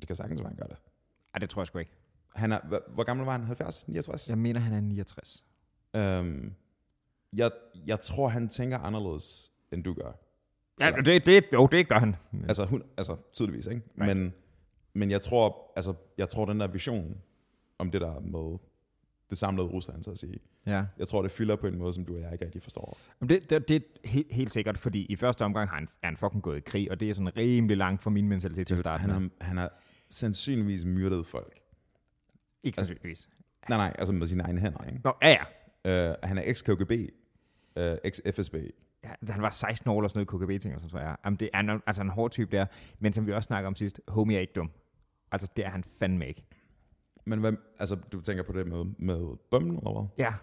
det 0.00 0.06
kan 0.06 0.16
sagtens 0.16 0.40
være, 0.40 0.48
han 0.48 0.56
gør 0.56 0.66
det. 0.66 0.76
Ej, 1.34 1.38
det 1.38 1.50
tror 1.50 1.62
jeg 1.62 1.66
sgu 1.66 1.78
ikke. 1.78 1.92
Han 2.34 2.52
er, 2.52 2.60
hvor, 2.68 2.82
hvor 2.94 3.04
gammel 3.04 3.26
var 3.26 3.32
han? 3.32 3.44
70? 3.44 3.88
69? 3.88 4.28
Jeg 4.28 4.38
mener, 4.38 4.60
han 4.60 4.72
er 4.72 4.80
69. 4.80 5.44
Øhm, 5.96 6.54
jeg, 7.32 7.50
jeg 7.86 8.00
tror, 8.00 8.28
han 8.28 8.48
tænker 8.48 8.78
anderledes, 8.78 9.52
end 9.72 9.84
du 9.84 9.94
gør. 9.94 10.12
Ja, 10.80 10.86
Eller- 10.86 11.02
det, 11.02 11.26
det, 11.26 11.44
jo, 11.52 11.66
det 11.66 11.88
gør 11.88 11.98
han. 11.98 12.16
Altså, 12.48 12.64
hun, 12.64 12.82
altså 12.96 13.16
tydeligvis, 13.32 13.66
ikke? 13.66 13.82
Right. 14.00 14.16
Men, 14.16 14.34
men 14.92 15.10
jeg 15.10 15.20
tror, 15.20 15.72
altså, 15.76 15.94
jeg 16.18 16.28
tror, 16.28 16.44
den 16.44 16.60
der 16.60 16.66
vision 16.66 17.20
om 17.78 17.90
det 17.90 18.00
der 18.00 18.20
med 18.20 18.58
det 19.30 19.38
samlede 19.38 19.66
Rusland, 19.66 20.02
så 20.02 20.10
at 20.10 20.18
sige, 20.18 20.38
ja. 20.66 20.84
jeg 20.98 21.08
tror, 21.08 21.22
det 21.22 21.30
fylder 21.30 21.56
på 21.56 21.66
en 21.66 21.78
måde, 21.78 21.92
som 21.92 22.04
du 22.04 22.14
og 22.14 22.20
jeg 22.20 22.32
ikke 22.32 22.44
rigtig 22.44 22.62
forstår. 22.62 22.98
Men 23.20 23.28
det, 23.28 23.50
det, 23.50 23.68
det 23.68 23.76
er 23.76 24.08
helt, 24.08 24.32
helt 24.32 24.52
sikkert, 24.52 24.78
fordi 24.78 25.06
i 25.08 25.16
første 25.16 25.44
omgang 25.44 25.68
har 25.68 25.76
han, 25.76 25.88
er 26.02 26.06
han 26.06 26.16
fucking 26.16 26.42
gået 26.42 26.56
i 26.56 26.60
krig, 26.60 26.90
og 26.90 27.00
det 27.00 27.10
er 27.10 27.14
sådan 27.14 27.36
rimelig 27.36 27.76
langt 27.76 28.02
fra 28.02 28.10
min 28.10 28.28
mentalitet 28.28 28.66
til 28.66 28.74
at 28.74 28.80
starte 28.80 29.00
Han 29.00 29.10
har, 29.10 29.28
han 29.40 29.56
har 29.56 29.70
sandsynligvis 30.10 30.84
myrdet 30.84 31.26
folk. 31.26 31.60
Ikke 32.62 32.76
sandsynligvis. 32.76 33.28
Nej, 33.68 33.78
nej, 33.78 33.94
altså 33.98 34.12
med 34.12 34.26
sine 34.26 34.42
egne 34.42 34.60
hænder, 34.60 34.84
ikke? 34.84 35.00
Nå, 35.04 35.12
ja, 35.22 35.28
ja. 35.28 36.10
Uh, 36.10 36.14
han 36.22 36.38
er 36.38 36.42
ex-KGB, 36.42 36.92
uh, 37.76 37.82
ex-FSB. 38.04 38.54
Ja, 39.04 39.32
han 39.32 39.42
var 39.42 39.50
16 39.50 39.90
år 39.90 40.00
eller 40.00 40.08
sådan 40.08 40.26
noget 40.30 40.48
KGB-ting, 40.48 40.74
og 40.74 40.80
så 40.80 40.88
tror 40.88 40.98
jeg. 40.98 41.16
Jamen, 41.24 41.36
det 41.36 41.50
er 41.52 41.80
altså 41.86 42.02
en 42.02 42.08
hård 42.08 42.30
type 42.30 42.56
der, 42.56 42.66
men 42.98 43.12
som 43.12 43.26
vi 43.26 43.32
også 43.32 43.46
snakker 43.46 43.68
om 43.68 43.74
sidst, 43.74 44.00
homie 44.08 44.36
er 44.36 44.40
ikke 44.40 44.52
dum. 44.52 44.70
Altså, 45.32 45.48
det 45.56 45.64
er 45.66 45.70
han 45.70 45.84
fandme 45.98 46.28
ikke. 46.28 46.44
Men 47.24 47.40
hvad, 47.40 47.52
altså, 47.78 47.94
du 47.94 48.20
tænker 48.20 48.42
på 48.42 48.52
det 48.52 48.66
med, 48.66 48.84
med 48.98 49.36
bomben, 49.50 49.76
eller 49.76 49.92
hvad? 49.92 50.08
Ja. 50.18 50.34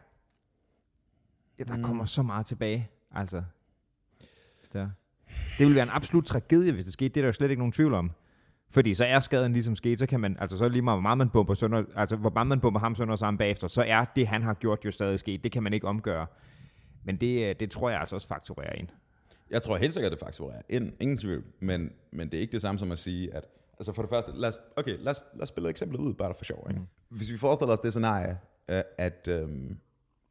ja 1.60 1.64
der 1.64 1.74
Mm. 1.74 1.80
mm. 1.80 1.84
kommer 1.86 2.06
så 2.06 2.22
meget 2.24 2.46
tilbage, 2.46 2.90
altså. 3.12 3.44
Så 4.64 4.70
der. 4.74 4.90
Det 5.28 5.60
ville 5.60 5.76
være 5.76 5.84
en 5.84 5.90
absolut 5.90 6.26
tragedie, 6.26 6.72
hvis 6.74 6.84
det 6.84 6.94
skete. 6.94 7.10
Det 7.10 7.18
er 7.18 7.22
der 7.22 7.28
jo 7.28 7.34
slet 7.34 7.50
ikke 7.50 7.60
nogen 7.60 7.72
tvivl 7.72 7.94
om. 7.94 8.12
Fordi 8.70 8.94
så 8.94 9.06
er 9.06 9.20
skaden 9.20 9.54
ligesom 9.54 9.76
sket, 9.76 10.00
så 10.00 10.06
kan 10.06 10.20
man, 10.20 10.38
altså 10.40 10.58
så 10.58 10.70
lige 10.70 10.82
meget, 10.82 10.96
hvor 10.96 11.02
meget 11.02 11.18
man 11.18 11.30
bomber, 11.30 11.54
sønder, 11.54 11.84
altså 11.96 12.16
hvor 12.16 12.30
meget 12.30 12.48
man 12.48 12.60
bomber 12.60 12.80
ham 12.80 12.96
sønder 12.96 13.16
sammen 13.16 13.38
bagefter, 13.38 13.68
så 13.68 13.84
er 13.88 14.06
det, 14.06 14.28
han 14.28 14.44
har 14.44 14.54
gjort, 14.54 14.86
jo 14.86 14.92
stadig 14.92 15.20
sket. 15.20 15.44
Det 15.44 15.52
kan 15.52 15.64
man 15.64 15.74
ikke 15.74 15.88
omgøre. 15.88 16.28
Men 17.04 17.18
det, 17.18 17.50
øh, 17.50 17.56
det 17.60 17.72
tror 17.72 17.90
jeg 17.90 18.00
altså 18.00 18.16
også 18.16 18.28
fakturerer 18.28 18.74
ind. 18.74 18.88
Jeg 19.50 19.62
tror 19.62 19.78
helt 19.78 19.94
sikkert, 19.94 20.12
det 20.12 20.20
faktisk 20.20 20.40
var 20.40 20.62
ind. 20.70 20.94
Ingen 21.00 21.18
tvivl. 21.18 21.44
Men, 21.60 21.92
men 22.12 22.30
det 22.30 22.38
er 22.38 22.42
ikke 22.42 22.52
det 22.52 22.62
samme 22.62 22.80
som 22.80 22.92
at 22.92 23.00
sige, 23.00 23.34
at... 23.34 23.46
Altså 23.80 23.94
for 23.94 24.02
det 24.02 24.10
første, 24.10 24.32
lad 24.36 24.48
os, 24.50 24.58
okay, 24.76 24.98
lad 25.00 25.12
os, 25.12 25.22
lad 25.34 25.42
os 25.44 25.50
spille 25.50 25.68
et 25.68 25.72
eksempel 25.72 26.00
ud, 26.00 26.14
bare 26.14 26.34
for 26.34 26.46
sjov. 26.46 26.66
Ikke? 26.70 26.80
Mm. 26.80 26.88
Hvis 27.18 27.32
vi 27.32 27.38
forestiller 27.38 27.74
os 27.74 27.80
det 27.80 27.92
scenarie, 27.92 28.40
øh, 28.70 28.82
at, 28.98 29.28
øhm, 29.30 29.78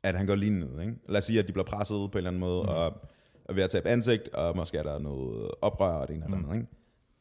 at 0.03 0.15
han 0.17 0.27
går 0.27 0.35
lignende. 0.35 0.83
Ikke? 0.85 0.95
Lad 1.09 1.19
os 1.19 1.25
sige, 1.25 1.39
at 1.39 1.47
de 1.49 1.53
bliver 1.53 1.65
presset 1.67 2.11
på 2.11 2.13
en 2.13 2.17
eller 2.17 2.31
anden 2.31 2.41
måde, 2.41 2.63
mm. 2.63 2.69
og 2.69 3.09
er 3.45 3.53
ved 3.53 3.63
at 3.63 3.71
tabe 3.71 3.89
ansigt, 3.89 4.29
og 4.29 4.57
måske 4.57 4.79
er 4.79 4.83
der 4.83 4.99
noget 4.99 5.51
oprør 5.63 5.93
og 5.93 6.09
det 6.09 6.15
ene 6.17 6.25
eller 6.25 6.39
Mm. 6.39 6.45
andet. 6.45 6.57
Ikke? 6.57 6.67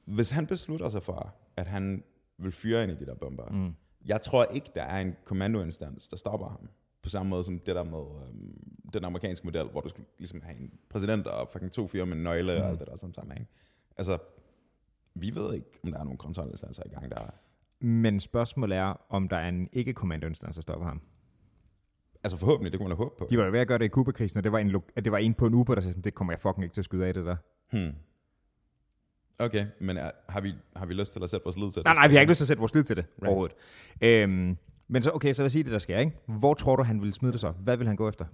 Hvis 0.05 0.31
han 0.31 0.47
beslutter 0.47 0.89
sig 0.89 1.03
for, 1.03 1.33
at 1.57 1.67
han 1.67 2.03
vil 2.37 2.51
fyre 2.51 2.83
ind 2.83 2.91
i 2.91 2.95
de 2.95 3.05
der 3.05 3.15
bomber, 3.15 3.49
Mm. 3.51 3.73
jeg 4.05 4.21
tror 4.21 4.45
ikke, 4.45 4.71
der 4.75 4.83
er 4.83 5.01
en 5.01 5.15
kommandoinstans, 5.25 6.07
der 6.07 6.17
stopper 6.17 6.47
ham. 6.49 6.69
På 7.03 7.09
samme 7.09 7.29
måde 7.29 7.43
som 7.43 7.59
det 7.59 7.75
der 7.75 7.83
med 7.83 7.99
øhm, 8.27 8.57
den 8.93 9.05
amerikanske 9.05 9.47
model, 9.47 9.65
hvor 9.67 9.81
du 9.81 9.89
skulle 9.89 10.05
ligesom 10.17 10.41
have 10.41 10.57
en 10.57 10.71
præsident 10.89 11.27
og 11.27 11.49
fucking 11.51 11.71
to 11.71 11.87
fyre 11.87 12.05
med 12.05 12.17
en 12.17 12.23
nøgle 12.23 12.55
mm. 12.57 12.63
og 12.63 12.69
alt 12.69 12.79
det 12.79 12.87
der 12.87 12.95
som 12.97 13.13
sammen. 13.13 13.37
Ikke? 13.37 13.51
Altså, 13.97 14.17
vi 15.15 15.35
ved 15.35 15.53
ikke, 15.53 15.67
om 15.83 15.91
der 15.91 15.99
er 15.99 16.03
nogle 16.03 16.17
kontrolinstanser 16.17 16.83
i 16.85 16.89
gang, 16.89 17.11
der 17.11 17.17
er. 17.17 17.29
Men 17.85 18.19
spørgsmålet 18.19 18.77
er, 18.77 19.01
om 19.09 19.29
der 19.29 19.37
er 19.37 19.49
en 19.49 19.69
ikke-kommandoinstans, 19.73 20.55
der 20.55 20.61
stopper 20.61 20.85
ham. 20.87 21.01
Altså 22.23 22.37
forhåbentlig, 22.37 22.71
det 22.71 22.79
kunne 22.79 22.89
man 22.89 22.97
da 22.97 23.03
håbe 23.03 23.15
på. 23.17 23.27
De 23.29 23.37
var 23.37 23.45
jo 23.45 23.51
ved 23.51 23.59
at 23.59 23.67
gøre 23.67 23.77
det 23.77 23.85
i 23.85 23.87
Kuba-krisen, 23.87 24.37
og 24.37 24.43
det 24.43 24.51
var 24.51 24.59
en, 24.59 24.69
lo- 24.69 24.81
at 24.95 25.03
det 25.05 25.11
var 25.11 25.17
en 25.17 25.33
på 25.33 25.45
en 25.47 25.53
uge, 25.53 25.65
der 25.65 25.73
sagde 25.75 25.91
sådan, 25.91 26.01
det 26.03 26.13
kommer 26.13 26.33
jeg 26.33 26.39
fucking 26.39 26.63
ikke 26.63 26.73
til 26.73 26.81
at 26.81 26.85
skyde 26.85 27.05
af 27.05 27.13
det 27.13 27.25
der. 27.25 27.35
Hmm. 27.71 27.91
Okay, 29.39 29.65
men 29.79 29.97
er, 29.97 30.11
har, 30.29 30.41
vi, 30.41 30.53
har 30.75 30.85
vi 30.85 30.93
lyst 30.93 31.13
til 31.13 31.23
at 31.23 31.29
sætte 31.29 31.43
vores 31.43 31.57
lid 31.57 31.63
til 31.71 31.75
det? 31.75 31.85
Nej, 31.85 31.93
nej, 31.93 32.07
vi 32.07 32.13
har 32.13 32.21
ikke 32.21 32.31
lyst 32.31 32.37
til 32.37 32.43
at 32.43 32.47
sætte 32.47 32.59
vores 32.59 32.73
lid 32.73 32.83
til 32.83 32.95
det 32.95 33.05
Right. 33.05 33.27
overhovedet. 33.27 33.55
Øhm, 34.01 34.57
men 34.87 35.01
så, 35.01 35.11
okay, 35.11 35.33
så 35.33 35.41
lad 35.41 35.45
os 35.45 35.51
sige 35.51 35.63
det, 35.63 35.71
der 35.71 35.79
sker, 35.79 35.97
ikke? 35.99 36.11
Hvor 36.25 36.53
tror 36.53 36.75
du, 36.75 36.83
han 36.83 37.01
vil 37.01 37.13
smide 37.13 37.31
det 37.31 37.39
så? 37.39 37.51
Hvad 37.51 37.77
vil 37.77 37.87
han 37.87 37.95
gå 37.95 38.09
efter? 38.09 38.25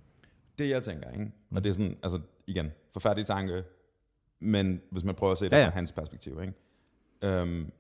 Det 0.58 0.70
jeg 0.70 0.84
tænker, 0.84 1.12
ikke? 1.12 1.32
Og 1.56 1.64
det 1.64 1.70
er 1.70 1.74
sådan, 1.74 1.98
altså 2.04 2.20
igen, 2.48 2.72
forfærdelig 2.94 3.26
tanke, 3.26 3.64
men 4.40 4.82
hvis 4.92 5.04
man 5.04 5.16
prøver 5.16 5.32
at 5.32 5.38
se 5.38 5.46
det 5.46 5.52
ja, 5.52 5.58
ja. 5.60 5.66
fra 5.68 5.72
hans 5.72 5.92
perspektiv, 5.92 6.40
ikke? 6.42 6.54
Øhm, 7.24 7.72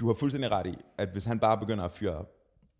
du 0.00 0.06
har 0.06 0.14
fuldstændig 0.14 0.50
ret 0.50 0.66
i, 0.66 0.74
at 0.98 1.08
hvis 1.08 1.24
han 1.24 1.40
bare 1.40 1.58
begynder 1.58 1.84
at 1.84 1.90
fyre 1.90 2.24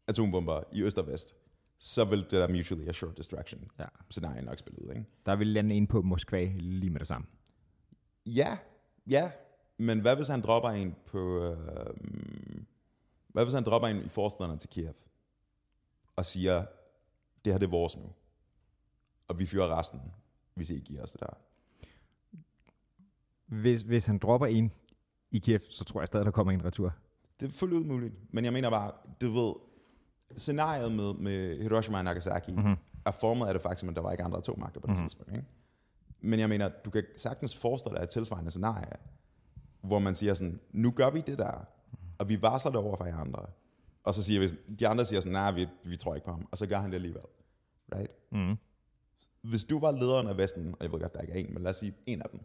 atombomber 0.06 0.62
i 0.72 0.82
øst 0.82 0.98
og 0.98 1.06
vest, 1.06 1.34
så 1.78 2.04
vil 2.04 2.22
det 2.22 2.30
der 2.30 2.48
mutually 2.48 2.88
assured 2.88 3.14
distraction 3.14 3.70
Ja. 3.78 3.84
scenarie 4.10 4.42
nok 4.42 4.58
spille 4.58 4.82
ud, 4.82 4.88
ikke? 4.88 5.06
Der 5.26 5.36
vil 5.36 5.46
lande 5.46 5.76
ind 5.76 5.88
på 5.88 6.02
Moskva 6.02 6.44
lige 6.54 6.90
med 6.90 7.00
det 7.00 7.08
samme. 7.08 7.26
Ja, 8.26 8.58
ja, 9.06 9.32
men 9.76 10.00
hvad 10.00 10.16
hvis 10.16 10.28
han 10.28 10.40
dropper 10.40 10.70
en 10.70 10.96
på... 11.06 11.44
Øh, 11.44 11.56
hvad 13.28 13.44
hvis 13.44 13.54
han 13.54 13.64
dropper 13.64 13.88
en 13.88 14.04
i 14.04 14.08
forstederne 14.08 14.58
til 14.58 14.68
Kiev 14.68 14.94
og 16.16 16.24
siger, 16.24 16.64
det 17.44 17.52
her 17.52 17.58
det 17.58 17.66
er 17.66 17.70
vores 17.70 17.96
nu, 17.96 18.12
og 19.28 19.38
vi 19.38 19.46
fyrer 19.46 19.78
resten, 19.78 20.00
hvis 20.54 20.70
I 20.70 20.74
ikke 20.74 20.86
giver 20.86 21.02
os 21.02 21.12
det 21.12 21.20
der. 21.20 21.36
Hvis, 23.50 23.80
hvis 23.80 24.06
han 24.06 24.18
dropper 24.18 24.46
en 24.46 24.72
i 25.30 25.38
Kiev, 25.38 25.60
så 25.70 25.84
tror 25.84 26.00
jeg 26.00 26.06
stadig, 26.06 26.26
der 26.26 26.32
kommer 26.32 26.52
en 26.52 26.64
retur. 26.64 26.94
Det 27.40 27.48
er 27.48 27.52
fuldt 27.52 27.74
ud 27.74 27.84
muligt, 27.84 28.14
men 28.30 28.44
jeg 28.44 28.52
mener 28.52 28.70
bare, 28.70 28.92
du 29.20 29.30
ved, 29.32 29.54
scenariet 30.36 30.92
med, 30.92 31.14
med 31.14 31.62
Hiroshima 31.62 31.98
og 31.98 32.04
Nagasaki 32.04 32.52
mm-hmm. 32.52 32.76
er 33.04 33.10
formet 33.10 33.46
af 33.46 33.54
det 33.54 33.62
faktum, 33.62 33.88
at 33.88 33.96
der 33.96 34.02
var 34.02 34.12
ikke 34.12 34.24
andre 34.24 34.38
atommagter 34.38 34.80
på 34.80 34.86
det 34.86 34.90
mm-hmm. 34.90 35.08
tidspunkt. 35.08 35.32
Ikke? 35.32 35.48
Men 36.20 36.40
jeg 36.40 36.48
mener, 36.48 36.70
du 36.84 36.90
kan 36.90 37.04
sagtens 37.16 37.56
forestille 37.56 37.96
dig 37.96 38.02
et 38.02 38.08
tilsvarende 38.08 38.50
scenarie, 38.50 38.96
hvor 39.80 39.98
man 39.98 40.14
siger 40.14 40.34
sådan, 40.34 40.60
nu 40.72 40.90
gør 40.90 41.10
vi 41.10 41.20
det 41.20 41.38
der, 41.38 41.66
og 42.18 42.28
vi 42.28 42.42
varsler 42.42 42.72
det 42.72 42.80
over 42.80 42.96
for 42.96 43.04
jer 43.04 43.16
andre. 43.16 43.46
Og 44.04 44.14
så 44.14 44.22
siger 44.22 44.38
hvis 44.38 44.54
de 44.78 44.88
andre 44.88 45.04
siger 45.04 45.20
sådan, 45.20 45.32
nej, 45.32 45.52
vi, 45.52 45.66
vi 45.84 45.96
tror 45.96 46.14
ikke 46.14 46.24
på 46.24 46.30
ham. 46.32 46.48
Og 46.50 46.58
så 46.58 46.66
gør 46.66 46.78
han 46.78 46.90
det 46.90 46.94
alligevel. 46.94 47.22
Right? 47.94 48.10
Mm. 48.32 48.56
Hvis 49.42 49.64
du 49.64 49.78
var 49.78 49.90
lederen 49.90 50.26
af 50.26 50.36
Vesten, 50.36 50.68
og 50.68 50.82
jeg 50.82 50.92
ved 50.92 51.00
godt, 51.00 51.14
der 51.14 51.20
ikke 51.20 51.32
er 51.32 51.38
en, 51.38 51.54
men 51.54 51.62
lad 51.62 51.70
os 51.70 51.76
sige 51.76 51.94
en 52.06 52.22
af 52.22 52.28
dem, 52.32 52.40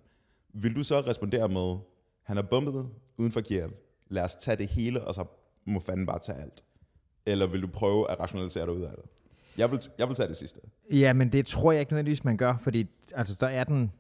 vil 0.56 0.76
du 0.76 0.84
så 0.84 1.02
respondere 1.02 1.50
med, 1.50 1.78
han 2.24 2.38
er 2.38 2.42
bombet 2.42 2.90
uden 3.18 3.32
for 3.32 3.42
Kiev, 3.42 3.72
lad 4.08 4.24
os 4.24 4.36
tage 4.36 4.58
det 4.58 4.68
hele, 4.68 5.04
og 5.04 5.14
så 5.14 5.26
må 5.66 5.80
fanden 5.80 6.06
bare 6.06 6.20
tage 6.20 6.38
alt? 6.42 6.64
Eller 7.26 7.48
vil 7.48 7.62
du 7.62 7.68
prøve 7.68 8.12
at 8.12 8.20
rationalisere 8.20 8.66
dig 8.66 8.74
ud 8.74 8.82
af 8.82 8.92
det? 8.96 9.06
Jeg 9.58 9.72
vil, 9.72 9.80
jeg 9.98 10.08
vil 10.08 10.16
tage 10.16 10.30
det 10.30 10.38
sidste. 10.38 10.62
Ja, 10.92 11.14
men 11.14 11.32
det 11.32 11.46
tror 11.46 11.72
jeg 11.72 11.80
ikke 11.80 11.92
nødvendigvis, 11.92 12.24
man 12.24 12.38
gør, 12.38 12.58
fordi 12.58 12.86
altså, 13.14 13.38
der 13.40 13.48
er 13.48 13.64
den... 13.64 13.92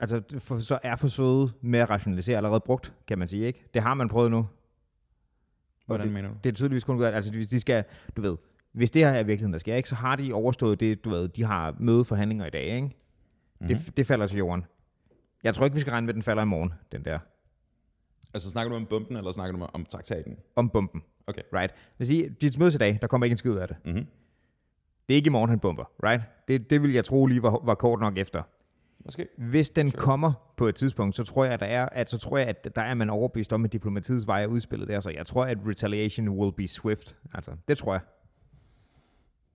Altså, 0.00 0.22
for, 0.38 0.58
så 0.58 0.78
er 0.82 0.96
forsøget 0.96 1.52
med 1.60 1.78
at 1.78 1.90
rationalisere 1.90 2.36
allerede 2.36 2.60
brugt, 2.60 2.92
kan 3.06 3.18
man 3.18 3.28
sige, 3.28 3.46
ikke? 3.46 3.64
Det 3.74 3.82
har 3.82 3.94
man 3.94 4.08
prøvet 4.08 4.30
nu. 4.30 4.46
Hvordan 5.86 6.06
det, 6.06 6.14
mener 6.14 6.28
du? 6.28 6.34
Det 6.44 6.50
er 6.50 6.54
tydeligvis 6.54 6.84
kun 6.84 6.98
godt, 6.98 7.14
altså 7.14 7.30
de 7.30 7.60
skal, 7.60 7.84
du 8.16 8.22
ved, 8.22 8.36
hvis 8.72 8.90
det 8.90 9.02
her 9.02 9.10
er 9.10 9.22
virkeligheden, 9.22 9.52
der 9.52 9.58
sker, 9.58 9.74
ikke, 9.74 9.88
så 9.88 9.94
har 9.94 10.16
de 10.16 10.32
overstået 10.32 10.80
det, 10.80 11.04
du 11.04 11.10
ved, 11.10 11.28
de 11.28 11.44
har 11.44 11.76
mødeforhandlinger 11.80 12.46
i 12.46 12.50
dag, 12.50 12.64
ikke? 12.64 12.96
Mm-hmm. 13.60 13.76
Det, 13.76 13.96
det 13.96 14.06
falder 14.06 14.26
til 14.26 14.38
jorden. 14.38 14.64
Jeg 15.44 15.54
tror 15.54 15.64
ikke, 15.64 15.74
vi 15.74 15.80
skal 15.80 15.90
regne 15.90 16.04
med, 16.04 16.08
at 16.08 16.14
den 16.14 16.22
falder 16.22 16.42
i 16.42 16.46
morgen, 16.46 16.72
den 16.92 17.04
der. 17.04 17.18
Altså 18.34 18.50
snakker 18.50 18.70
du 18.70 18.76
om 18.76 18.86
bomben, 18.86 19.16
eller 19.16 19.32
snakker 19.32 19.58
du 19.58 19.66
om 19.72 19.84
traktaten? 19.84 20.36
Om 20.56 20.70
bomben. 20.70 21.02
Okay. 21.26 21.42
Right? 21.52 21.74
Det 21.74 21.98
vil 21.98 22.06
sige, 22.06 22.28
dit 22.28 22.58
møde 22.58 22.74
i 22.74 22.78
dag, 22.78 22.98
der 23.00 23.06
kommer 23.06 23.24
ikke 23.24 23.32
en 23.32 23.38
skid 23.38 23.50
ud 23.50 23.56
af 23.56 23.68
det. 23.68 23.76
Mm-hmm. 23.84 24.06
Det 25.08 25.14
er 25.14 25.16
ikke 25.16 25.26
i 25.26 25.30
morgen, 25.30 25.50
han 25.50 25.58
bomber, 25.58 25.84
right? 26.04 26.22
Det, 26.48 26.70
det 26.70 26.82
vil 26.82 26.92
jeg 26.92 27.04
tro 27.04 27.26
lige 27.26 27.42
var, 27.42 27.60
var 27.64 27.74
kort 27.74 28.00
nok 28.00 28.18
efter. 28.18 28.42
Måske. 29.04 29.28
Hvis 29.38 29.70
den 29.70 29.90
sure. 29.90 30.00
kommer 30.00 30.32
på 30.56 30.66
et 30.66 30.74
tidspunkt, 30.74 31.16
så 31.16 31.24
tror 31.24 31.44
jeg, 31.44 31.52
at 31.52 31.60
der 31.60 31.66
er, 31.66 31.88
at, 31.92 32.10
så 32.10 32.18
tror 32.18 32.38
jeg, 32.38 32.48
at 32.48 32.76
der 32.76 32.82
er 32.82 32.94
man 32.94 33.10
overbevist 33.10 33.52
om, 33.52 33.64
at 33.64 33.72
diplomatiets 33.72 34.26
vej 34.26 34.42
er 34.42 34.46
udspillet 34.46 34.88
der, 34.88 35.00
så 35.00 35.10
jeg 35.10 35.26
tror, 35.26 35.44
at 35.44 35.58
retaliation 35.66 36.28
will 36.28 36.52
be 36.52 36.68
swift. 36.68 37.16
Altså, 37.34 37.50
det 37.68 37.78
tror 37.78 37.92
jeg. 37.92 38.00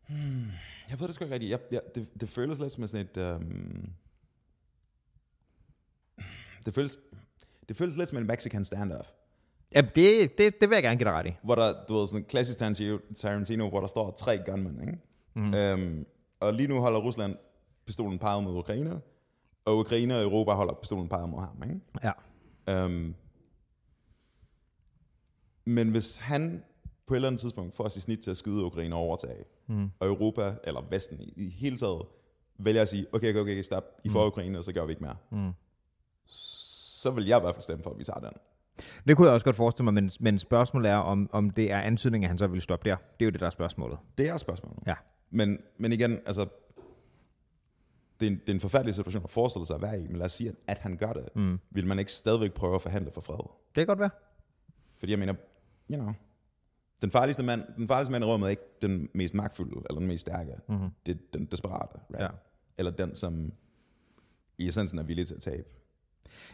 Hmm. 0.08 0.46
Jeg 0.94 1.00
ved 1.00 1.08
det 1.08 1.16
sgu 1.16 1.24
ikke 1.26 1.34
rigtigt. 1.34 1.52
Jeg, 1.52 1.60
jeg, 1.72 1.82
det, 1.96 2.22
det 2.22 2.30
føles 2.30 2.60
lidt 2.60 2.72
som 2.72 2.88
sådan 2.88 3.08
et... 3.14 3.36
Um... 3.36 3.94
Det 6.66 6.74
føles, 6.74 7.00
det 7.70 7.78
føles 7.78 7.98
lidt 7.98 8.10
som 8.10 8.18
en 8.18 8.28
Mexican 8.28 8.66
standoff. 8.66 9.10
Ja, 9.76 9.82
det, 9.82 10.38
det, 10.38 10.62
det 10.62 10.70
vil 10.70 10.76
jeg 10.76 10.84
gerne 10.84 10.98
give 10.98 11.10
dig 11.10 11.14
ret 11.14 11.28
i. 11.28 11.34
Hvor 11.44 11.56
der, 11.56 11.86
du 11.86 11.98
ved, 11.98 12.08
sådan 12.08 12.22
en 12.22 12.26
klassisk 12.26 12.60
Tarantino, 13.16 13.70
hvor 13.70 13.80
der 13.80 13.88
står 13.88 14.12
tre 14.12 14.38
gunmen, 14.46 14.82
ikke? 14.82 15.00
Mm. 15.34 15.54
Øhm, 15.54 16.06
og 16.40 16.54
lige 16.54 16.68
nu 16.68 16.80
holder 16.80 17.00
Rusland 17.00 17.36
pistolen 17.86 18.20
peget 18.20 18.44
mod 18.44 18.58
Ukraine, 18.58 19.02
og 19.66 19.78
Ukraine 19.78 20.16
og 20.16 20.24
Europa 20.24 20.52
holder 20.52 20.74
pistolen 20.74 21.10
peget 21.10 21.30
mod 21.30 21.40
ham, 21.40 21.64
ikke? 21.64 21.80
Ja. 22.04 22.12
Øhm, 22.84 23.16
men 25.66 25.90
hvis 25.90 26.18
han 26.18 26.64
på 27.08 27.14
et 27.14 27.18
eller 27.18 27.28
andet 27.28 27.42
tidspunkt 27.42 27.76
får 27.76 27.90
sit 27.90 28.04
snit 28.04 28.20
til 28.20 28.32
at 28.32 28.38
skyde 28.38 28.64
Ukraine 28.64 28.96
og 28.96 29.02
overtage, 29.02 29.44
mm. 29.68 29.90
og 30.00 30.08
Europa, 30.08 30.56
eller 30.64 30.82
Vesten 30.90 31.22
i, 31.22 31.34
i 31.36 31.50
hele 31.50 31.78
taget, 31.78 32.02
vælger 32.58 32.82
at 32.82 32.88
sige, 32.88 33.06
okay, 33.14 33.30
okay, 33.30 33.40
okay, 33.40 33.62
stop, 33.62 33.84
I 34.04 34.10
får 34.10 34.24
mm. 34.24 34.28
Ukraine, 34.28 34.58
og 34.58 34.64
så 34.64 34.74
gør 34.74 34.86
vi 34.86 34.92
ikke 34.92 35.04
mere. 35.04 35.16
Mm. 35.32 35.52
Så 36.26 37.12
vil 37.12 37.26
jeg 37.26 37.38
i 37.38 37.42
hvert 37.42 37.56
fald 37.56 37.64
stemme 37.64 37.84
for, 37.84 37.90
at 37.90 38.00
vi 38.00 38.04
tager 38.04 38.20
den. 38.20 38.32
Det 39.08 39.18
kunne 39.18 39.28
jeg 39.28 39.34
også 39.34 39.46
godt 39.46 39.56
forestille 39.56 39.84
mig, 39.84 39.94
men, 39.94 40.12
men 40.20 40.40
spørgsmålet 40.40 40.92
er, 40.92 40.96
om, 40.96 41.30
om 41.32 41.50
det 41.50 41.72
er 41.72 41.80
antydning, 41.80 42.24
at 42.24 42.28
han 42.28 42.38
så 42.38 42.48
vil 42.48 42.62
stoppe 42.62 42.90
der. 42.90 42.96
Det 42.96 43.22
er 43.22 43.26
jo 43.26 43.32
det, 43.32 43.40
der 43.40 43.46
er 43.46 43.50
spørgsmålet. 43.50 43.98
Det 44.18 44.30
er 44.30 44.38
spørgsmålet. 44.38 44.80
Ja. 44.88 44.96
Men, 45.30 45.60
men 45.78 45.94
igen, 45.94 46.20
altså, 46.26 46.48
det 48.20 48.28
er, 48.28 48.32
en, 48.32 48.40
det 48.40 48.50
er 48.50 48.54
en 48.54 48.60
forfærdelig 48.60 48.96
situation 48.96 49.24
at 49.24 49.30
forestille 49.30 49.66
sig 49.66 49.76
at 49.76 49.82
være 49.82 50.02
i, 50.02 50.08
men 50.08 50.18
lad 50.18 50.26
os 50.26 50.32
sige, 50.32 50.56
at, 50.68 50.78
han 50.78 50.98
gør 50.98 51.14
det. 51.14 51.30
Mm. 51.36 51.60
Vil 51.70 51.88
man 51.88 52.00
ikke 52.00 52.12
stadigvæk 52.12 52.54
prøve 52.54 52.76
at 52.76 52.82
forhandle 52.82 53.12
for 53.12 53.22
fred? 53.22 53.38
Det 53.38 53.76
kan 53.76 53.88
godt 53.88 54.00
være. 54.00 54.10
Fordi 55.00 55.12
jeg 55.12 55.20
mener, 55.20 55.34
you 55.92 56.02
know, 56.02 56.14
den 57.04 57.12
farligste 57.12 57.44
mand, 57.44 57.64
den 57.78 57.88
farligste 57.88 58.12
mand 58.12 58.24
i 58.24 58.28
rummet 58.28 58.48
er 58.48 58.50
ikke 58.50 58.64
den 58.82 59.10
mest 59.14 59.34
magtfulde, 59.34 59.82
eller 59.90 60.00
den 60.00 60.08
mest 60.08 60.22
stærke. 60.22 60.52
Mm-hmm. 60.70 60.90
Det 61.06 61.16
er 61.16 61.20
den 61.34 61.46
desperate, 61.46 62.00
right? 62.14 62.24
Ja. 62.24 62.28
Eller 62.78 62.92
den, 62.92 63.16
som 63.16 63.54
i 64.58 64.68
essensen 64.68 65.00
er 65.00 65.04
villig 65.04 65.28
til 65.28 65.36
at 65.36 65.42
tabe. 65.42 65.64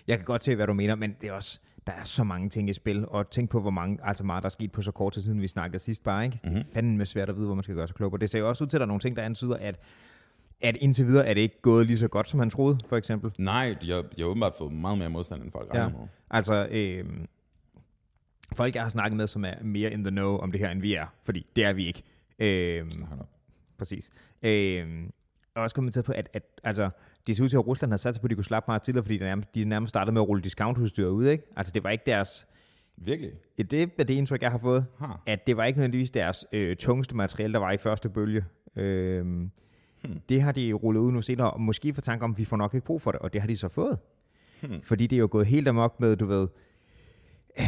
Jeg 0.07 0.17
kan 0.17 0.25
godt 0.25 0.43
se, 0.43 0.55
hvad 0.55 0.67
du 0.67 0.73
mener, 0.73 0.95
men 0.95 1.15
det 1.21 1.29
er 1.29 1.33
også, 1.33 1.59
der 1.87 1.93
er 1.93 2.03
så 2.03 2.23
mange 2.23 2.49
ting 2.49 2.69
i 2.69 2.73
spil, 2.73 3.05
og 3.07 3.29
tænk 3.29 3.49
på, 3.49 3.61
hvor 3.61 3.69
mange, 3.69 3.99
altså 4.03 4.23
meget, 4.23 4.43
der 4.43 4.47
er 4.47 4.49
sket 4.49 4.71
på 4.71 4.81
så 4.81 4.91
kort 4.91 5.13
tid 5.13 5.21
siden, 5.21 5.41
vi 5.41 5.47
snakkede 5.47 5.79
sidst 5.79 6.03
bare, 6.03 6.25
ikke? 6.25 6.39
Mm-hmm. 6.43 6.63
Fanden 6.73 6.97
med 6.97 7.05
svært 7.05 7.29
at 7.29 7.35
vide, 7.35 7.45
hvor 7.45 7.55
man 7.55 7.63
skal 7.63 7.75
gøre 7.75 7.87
sig 7.87 7.95
klog 7.95 8.11
på. 8.11 8.17
Det 8.17 8.29
ser 8.29 8.39
jo 8.39 8.49
også 8.49 8.63
ud 8.63 8.69
til, 8.69 8.77
at 8.77 8.79
der 8.79 8.85
er 8.85 8.87
nogle 8.87 9.01
ting, 9.01 9.15
der 9.15 9.23
antyder, 9.23 9.55
at 9.55 9.79
at 10.61 10.77
indtil 10.77 11.05
videre 11.05 11.27
er 11.27 11.33
det 11.33 11.41
ikke 11.41 11.61
gået 11.61 11.87
lige 11.87 11.97
så 11.97 12.07
godt, 12.07 12.29
som 12.29 12.39
han 12.39 12.49
troede, 12.49 12.77
for 12.89 12.97
eksempel. 12.97 13.31
Nej, 13.37 13.75
de 13.81 13.91
har, 13.91 14.01
de 14.01 14.21
har 14.21 14.25
åbenbart 14.25 14.53
fået 14.57 14.73
meget 14.73 14.97
mere 14.97 15.09
modstand, 15.09 15.43
end 15.43 15.51
folk 15.51 15.69
ja. 15.73 15.79
regner 15.79 15.99
med. 15.99 16.07
Altså, 16.31 16.67
øh, 16.71 17.05
folk, 18.53 18.75
jeg 18.75 18.83
har 18.83 18.89
snakket 18.89 19.17
med, 19.17 19.27
som 19.27 19.45
er 19.45 19.53
mere 19.61 19.91
in 19.91 20.03
the 20.03 20.11
know 20.11 20.37
om 20.37 20.51
det 20.51 20.59
her, 20.59 20.69
end 20.69 20.81
vi 20.81 20.93
er, 20.93 21.05
fordi 21.23 21.45
det 21.55 21.65
er 21.65 21.73
vi 21.73 21.87
ikke. 21.87 22.03
Øh, 22.39 22.91
præcis. 23.77 24.09
Øh, 24.43 24.51
jeg 24.51 25.61
har 25.61 25.63
også 25.63 25.75
kommenteret 25.75 26.05
på, 26.05 26.11
at, 26.11 26.29
at 26.33 26.43
altså, 26.63 26.89
det 27.27 27.35
ser 27.35 27.43
ud 27.43 27.49
til, 27.49 27.57
at 27.57 27.67
Rusland 27.67 27.91
har 27.91 27.97
sat 27.97 28.15
sig 28.15 28.21
på, 28.21 28.25
at 28.25 28.29
de 28.29 28.35
kunne 28.35 28.45
slappe 28.45 28.69
meget 28.69 28.81
tidligere, 28.81 29.03
fordi 29.03 29.17
de 29.17 29.23
nærmest, 29.23 29.55
de 29.55 29.65
nærmest 29.65 29.89
startede 29.89 30.13
med 30.13 30.21
at 30.21 30.27
rulle 30.27 30.43
discountudstyr 30.43 31.07
ud. 31.07 31.27
Ikke? 31.27 31.43
Altså, 31.55 31.73
det 31.73 31.83
var 31.83 31.89
ikke 31.89 32.03
deres... 32.05 32.47
Virkelig? 32.97 33.31
Det 33.57 33.73
er 33.97 34.03
det 34.03 34.09
indtryk, 34.09 34.41
jeg 34.41 34.51
har 34.51 34.57
fået. 34.57 34.85
Huh. 34.97 35.09
At 35.25 35.47
det 35.47 35.57
var 35.57 35.65
ikke 35.65 35.79
nødvendigvis 35.79 36.11
deres 36.11 36.45
øh, 36.51 36.75
tungeste 36.75 37.15
materiale, 37.15 37.53
der 37.53 37.59
var 37.59 37.71
i 37.71 37.77
første 37.77 38.09
bølge. 38.09 38.45
Øh, 38.75 39.25
hmm. 39.25 39.51
Det 40.29 40.41
har 40.41 40.51
de 40.51 40.73
rullet 40.73 41.01
ud 41.01 41.11
nu 41.11 41.21
senere, 41.21 41.51
og 41.51 41.61
måske 41.61 41.93
for 41.93 42.01
tanke 42.01 42.23
om, 42.25 42.31
at 42.31 42.37
vi 42.37 42.45
får 42.45 42.57
nok 42.57 42.73
ikke 42.73 42.85
brug 42.85 43.01
for 43.01 43.11
det, 43.11 43.19
og 43.19 43.33
det 43.33 43.41
har 43.41 43.47
de 43.47 43.57
så 43.57 43.67
fået. 43.67 43.99
Hmm. 44.61 44.81
Fordi 44.81 45.07
det 45.07 45.15
er 45.15 45.19
jo 45.19 45.27
gået 45.31 45.47
helt 45.47 45.67
amok 45.67 45.99
med, 45.99 46.15
du 46.15 46.25
ved, 46.25 46.47
øh, 47.59 47.65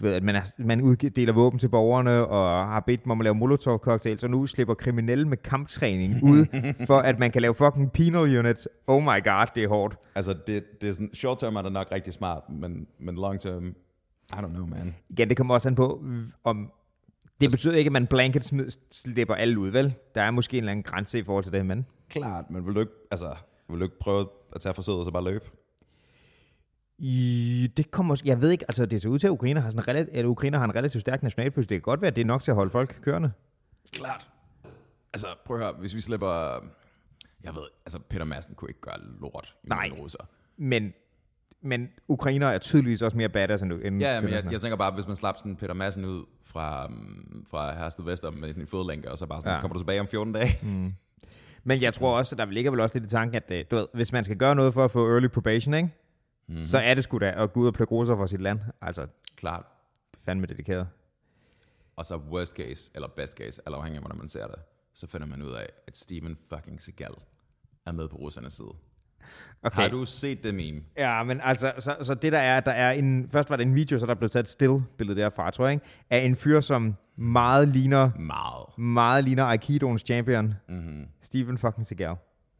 du 0.00 0.04
ved, 0.04 0.14
at 0.14 0.22
man, 0.22 0.36
er, 0.36 0.40
man 0.58 0.80
uddeler 0.80 1.32
våben 1.32 1.58
til 1.58 1.68
borgerne, 1.68 2.26
og 2.26 2.66
har 2.66 2.80
bedt 2.80 3.04
dem 3.04 3.10
om 3.10 3.20
at 3.20 3.24
lave 3.24 3.34
molotov-cocktails, 3.34 4.22
og 4.22 4.30
nu 4.30 4.46
slipper 4.46 4.74
kriminelle 4.74 5.28
med 5.28 5.36
kamptræning 5.36 6.22
ud, 6.32 6.46
for 6.86 6.98
at 6.98 7.18
man 7.18 7.30
kan 7.30 7.42
lave 7.42 7.54
fucking 7.54 7.92
penal 7.92 8.38
units. 8.38 8.68
Oh 8.86 9.02
my 9.02 9.24
god, 9.24 9.46
det 9.54 9.64
er 9.64 9.68
hårdt. 9.68 9.96
Altså, 10.14 10.34
det, 10.46 10.80
det 10.80 10.88
er 10.88 10.92
sådan, 10.92 11.14
short 11.14 11.38
term 11.38 11.56
er 11.56 11.62
det 11.62 11.72
nok 11.72 11.86
rigtig 11.92 12.12
smart, 12.12 12.42
men, 12.50 12.86
men 13.00 13.14
long 13.14 13.40
term, 13.40 13.66
I 14.32 14.34
don't 14.34 14.54
know, 14.54 14.66
man. 14.66 14.94
Igen, 15.08 15.28
det 15.28 15.36
kommer 15.36 15.54
også 15.54 15.68
an 15.68 15.74
på, 15.74 16.04
om 16.44 16.72
det 17.40 17.50
betyder 17.50 17.74
ikke, 17.74 17.88
at 17.88 17.92
man 17.92 18.06
blanket 18.06 18.76
slipper 18.90 19.34
alle 19.34 19.58
ud, 19.58 19.68
vel? 19.68 19.94
Der 20.14 20.22
er 20.22 20.30
måske 20.30 20.56
en 20.56 20.62
eller 20.62 20.72
anden 20.72 20.82
grænse 20.82 21.18
i 21.18 21.22
forhold 21.22 21.44
til 21.44 21.52
det, 21.52 21.66
men... 21.66 21.86
Klart, 22.10 22.50
men 22.50 22.66
vil 22.66 22.74
du 22.74 22.80
ikke, 22.80 22.92
altså, 23.10 23.34
vil 23.68 23.78
du 23.78 23.84
ikke 23.84 23.98
prøve 23.98 24.26
at 24.54 24.60
tage 24.60 24.74
forsøget 24.74 24.98
og 24.98 25.04
så 25.04 25.10
bare 25.10 25.24
løbe? 25.24 25.44
I, 26.98 27.72
det 27.76 27.90
kommer, 27.90 28.16
jeg 28.24 28.40
ved 28.40 28.50
ikke, 28.50 28.64
altså 28.68 28.86
det 28.86 29.02
ser 29.02 29.08
ud 29.08 29.18
til, 29.18 29.26
at 29.26 29.30
Ukraine 29.30 29.60
har, 29.60 29.70
sådan 29.70 29.88
relativt, 29.88 30.16
at 30.16 30.24
Ukraine 30.24 30.58
har 30.58 30.64
en 30.64 30.74
relativt 30.74 31.00
stærk 31.00 31.22
nationalfølelse. 31.22 31.68
Det 31.68 31.74
kan 31.74 31.82
godt 31.82 32.00
være, 32.00 32.08
at 32.08 32.16
det 32.16 32.22
er 32.22 32.26
nok 32.26 32.42
til 32.42 32.50
at 32.50 32.54
holde 32.54 32.70
folk 32.70 32.98
kørende. 33.02 33.32
Klart. 33.92 34.28
Altså, 35.12 35.26
prøv 35.44 35.56
at 35.56 35.62
høre, 35.62 35.72
hvis 35.72 35.94
vi 35.94 36.00
slipper... 36.00 36.64
Jeg 37.44 37.54
ved, 37.54 37.62
altså 37.86 37.98
Peter 37.98 38.24
Madsen 38.24 38.54
kunne 38.54 38.70
ikke 38.70 38.80
gøre 38.80 38.94
lort 39.20 39.54
i 39.64 39.68
Nej, 39.68 39.90
russer. 39.98 40.18
men, 40.56 40.92
men 41.62 41.88
ukrainer 42.08 42.46
er 42.46 42.58
tydeligvis 42.58 43.02
også 43.02 43.16
mere 43.16 43.28
badass 43.28 43.62
end, 43.62 43.72
end 43.72 44.00
Ja, 44.00 44.20
men 44.20 44.30
jeg, 44.30 44.52
jeg, 44.52 44.60
tænker 44.60 44.76
bare, 44.76 44.92
hvis 44.92 45.06
man 45.06 45.16
slap 45.16 45.38
sådan 45.38 45.56
Peter 45.56 45.74
Madsen 45.74 46.04
ud 46.04 46.24
fra, 46.44 46.86
um, 46.86 47.46
fra 47.50 47.78
Hersted 47.78 48.04
Vester 48.04 48.30
med 48.30 48.52
sin 48.52 48.66
fodlænke, 48.66 49.10
og 49.10 49.18
så 49.18 49.26
bare 49.26 49.40
sådan, 49.40 49.54
ja. 49.54 49.60
kommer 49.60 49.72
du 49.72 49.80
tilbage 49.80 50.00
om 50.00 50.06
14 50.08 50.32
dage. 50.32 50.58
Mm. 50.62 50.92
Men 51.64 51.82
jeg 51.82 51.94
tror 51.94 52.18
også, 52.18 52.34
at 52.34 52.38
der 52.38 52.44
ligger 52.44 52.70
vel 52.70 52.80
også 52.80 52.98
lidt 52.98 53.10
i 53.10 53.14
tanken, 53.14 53.34
at 53.36 53.50
øh, 53.50 53.64
du 53.70 53.76
ved, 53.76 53.86
hvis 53.94 54.12
man 54.12 54.24
skal 54.24 54.36
gøre 54.36 54.54
noget 54.54 54.74
for 54.74 54.84
at 54.84 54.90
få 54.90 55.12
early 55.12 55.28
probation, 55.28 55.74
ikke? 55.74 55.88
Så 56.50 56.78
er 56.78 56.94
det 56.94 57.04
sgu 57.04 57.18
da 57.18 57.34
at 57.36 57.52
gå 57.52 57.60
ud 57.60 57.66
og 57.66 57.74
plukke 57.74 57.94
roser 57.94 58.16
for 58.16 58.26
sit 58.26 58.40
land. 58.40 58.60
Altså, 58.80 59.06
Klart. 59.36 59.64
Det 60.10 60.18
er 60.20 60.24
fandme 60.24 60.46
dedikeret. 60.46 60.88
Og 61.96 62.06
så 62.06 62.16
worst 62.16 62.56
case, 62.56 62.90
eller 62.94 63.08
best 63.08 63.36
case, 63.36 63.62
eller 63.66 63.78
afhængig 63.78 63.96
af, 63.96 64.02
hvordan 64.02 64.18
man 64.18 64.28
ser 64.28 64.46
det, 64.46 64.56
så 64.94 65.06
finder 65.06 65.26
man 65.26 65.42
ud 65.42 65.52
af, 65.52 65.66
at 65.86 65.98
Steven 65.98 66.36
fucking 66.48 66.80
Seagal 66.80 67.14
er 67.86 67.92
med 67.92 68.08
på 68.08 68.16
russernes 68.16 68.52
side. 68.52 68.72
Okay. 69.62 69.82
Har 69.82 69.88
du 69.88 70.04
set 70.04 70.42
det 70.42 70.54
meme? 70.54 70.80
Ja, 70.96 71.22
men 71.22 71.40
altså, 71.42 71.72
så, 71.78 71.96
så 72.02 72.14
det 72.14 72.32
der 72.32 72.38
er, 72.38 72.60
der 72.60 72.72
er 72.72 72.92
en, 72.92 73.28
først 73.28 73.50
var 73.50 73.56
det 73.56 73.66
en 73.66 73.74
video, 73.74 73.98
så 73.98 74.06
der 74.06 74.14
blev 74.14 74.30
taget 74.30 74.48
still 74.48 74.82
billede 74.98 75.20
derfra, 75.20 75.50
tror 75.50 75.64
jeg, 75.64 75.72
ikke? 75.72 75.86
af 76.10 76.18
en 76.18 76.36
fyr, 76.36 76.60
som 76.60 76.96
meget 77.16 77.68
ligner, 77.68 78.10
meget, 78.18 78.78
meget 78.78 79.24
ligner 79.24 79.44
Aikidoens 79.44 80.02
champion, 80.02 80.54
mm-hmm. 80.68 81.06
Steven 81.22 81.58
fucking 81.58 81.86
Seagal. 81.86 82.14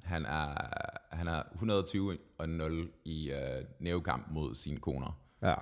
Han 0.09 0.27
er, 0.27 0.69
han 1.17 1.29
er 1.29 1.43
120 1.55 2.19
og 2.39 2.49
0 2.49 2.91
i 3.05 3.33
uh, 3.33 3.65
nævekamp 3.79 4.27
mod 4.31 4.55
sine 4.55 4.81
koner. 4.81 5.21
Ja. 5.43 5.55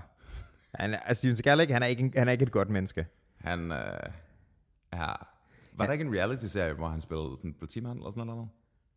Han 0.75 0.95
er, 0.95 0.99
altså 0.99 1.19
Steven 1.19 1.37
Seagal, 1.37 1.61
ikke? 1.61 1.73
Han, 1.73 1.83
er 1.83 1.87
ikke, 1.87 2.13
han 2.17 2.29
er 2.29 2.33
ikke 2.33 2.43
et 2.43 2.53
godt 2.53 2.71
menneske. 2.71 3.07
Han 3.37 3.71
uh, 3.71 3.77
er... 4.93 5.27
Var 5.73 5.85
ja. 5.85 5.87
der 5.87 5.93
ikke 5.93 6.05
en 6.05 6.15
reality-serie, 6.15 6.73
hvor 6.73 6.89
han 6.89 7.01
spillede 7.01 7.37
sådan 7.37 7.55
politimand 7.55 7.99
eller 7.99 8.11
sådan 8.11 8.27
noget? 8.27 8.49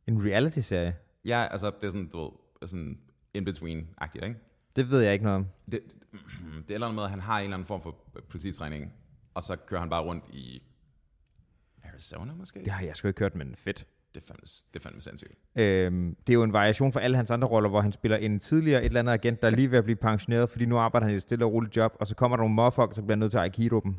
En 0.08 0.26
reality-serie? 0.26 0.96
Ja, 1.26 1.48
altså 1.52 1.72
det 1.82 1.88
er 1.88 1.92
sådan, 1.92 2.08
du 2.08 2.20
ved, 2.20 2.68
sådan 2.68 3.00
in-between-agtigt, 3.38 4.26
ikke? 4.26 4.36
Det 4.76 4.92
ved 4.92 5.02
jeg 5.02 5.14
ikke 5.14 5.26
noget 5.26 5.36
om. 5.36 5.48
Det, 5.72 5.82
det 6.12 6.70
er 6.70 6.74
eller 6.74 6.88
andet 6.88 6.96
med, 6.96 7.04
at 7.04 7.10
han 7.10 7.20
har 7.20 7.38
en 7.38 7.44
eller 7.44 7.58
anden 7.58 7.68
form 7.68 7.82
for 7.82 7.96
polititræning, 8.30 8.94
og 9.34 9.44
så 9.44 9.56
kører 9.56 9.80
han 9.80 9.90
bare 9.90 10.04
rundt 10.04 10.24
i 10.34 10.64
Arizona 11.84 12.34
måske? 12.34 12.60
Det 12.60 12.72
har 12.72 12.86
jeg 12.86 12.96
sgu 12.96 13.08
ikke 13.08 13.20
hørt, 13.20 13.36
men 13.36 13.56
fedt. 13.56 13.88
Det, 14.16 14.22
er 14.24 14.28
fandme, 14.28 14.42
det 14.74 14.80
er 14.80 14.84
fandme 14.84 15.02
sindssygt. 15.02 15.32
Øhm, 15.56 16.16
det 16.28 16.34
er 16.34 16.36
jo 16.36 16.44
en 16.44 16.54
variation 16.54 16.92
for 16.94 17.00
alle 17.00 17.18
hans 17.18 17.32
andre 17.32 17.48
roller, 17.48 17.70
hvor 17.70 17.82
han 17.82 17.92
spiller 17.92 18.18
en 18.18 18.40
tidligere 18.40 18.80
et 18.82 18.86
eller 18.86 19.00
andet 19.00 19.14
agent, 19.14 19.42
der 19.42 19.48
er 19.48 19.52
lige 19.52 19.72
ved 19.72 19.78
at 19.78 19.84
blive 19.84 19.96
pensioneret, 19.96 20.50
fordi 20.50 20.66
nu 20.66 20.78
arbejder 20.78 21.06
han 21.06 21.14
i 21.14 21.16
et 21.16 21.22
stille 21.22 21.46
og 21.46 21.54
roligt 21.54 21.76
job, 21.76 21.96
og 22.00 22.08
så 22.08 22.16
kommer 22.16 22.38
der 22.38 22.42
nogle 22.42 22.56
motherfuckers, 22.56 22.96
der 22.96 23.02
bliver 23.02 23.16
nødt 23.16 23.32
til 23.32 23.38
at 23.38 23.44
aikido 23.44 23.80
dem. 23.80 23.96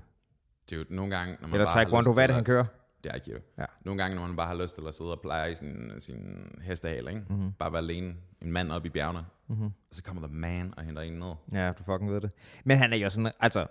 Det 0.70 0.76
er 0.76 0.80
jo 0.80 0.84
nogle 0.90 1.16
gange, 1.16 1.36
når 1.40 1.48
man 1.48 1.54
Eller 1.54 1.66
bare 1.66 1.74
taekwondo, 1.74 2.12
hvad 2.14 2.22
er 2.22 2.26
det, 2.26 2.34
han 2.34 2.44
kører? 2.44 2.64
Det 3.04 3.08
er 3.10 3.14
Aikido. 3.14 3.38
Ja. 3.58 3.64
Nogle 3.84 4.02
gange, 4.02 4.14
når 4.16 4.26
man 4.26 4.36
bare 4.36 4.46
har 4.46 4.54
lyst 4.62 4.74
til 4.76 4.82
at 4.88 4.94
sidde 4.94 5.10
og 5.12 5.20
pleje 5.20 5.56
sin, 5.56 5.90
sin 5.98 6.50
hestehale, 6.62 7.10
ikke? 7.10 7.22
Mm-hmm. 7.30 7.52
bare 7.52 7.72
være 7.72 7.82
alene, 7.82 8.14
en 8.42 8.52
mand 8.52 8.72
op 8.72 8.86
i 8.86 8.88
bjergene, 8.88 9.24
mm-hmm. 9.48 9.64
og 9.64 9.72
så 9.90 10.02
kommer 10.02 10.22
der 10.22 10.28
man 10.28 10.74
og 10.76 10.84
henter 10.84 11.02
en 11.02 11.12
ned. 11.12 11.32
Ja, 11.52 11.72
du 11.72 11.82
fucking 11.84 12.10
ved 12.12 12.20
det. 12.20 12.32
Men 12.64 12.78
han 12.78 12.92
er 12.92 12.96
jo 12.96 13.10
sådan, 13.10 13.32
altså, 13.40 13.66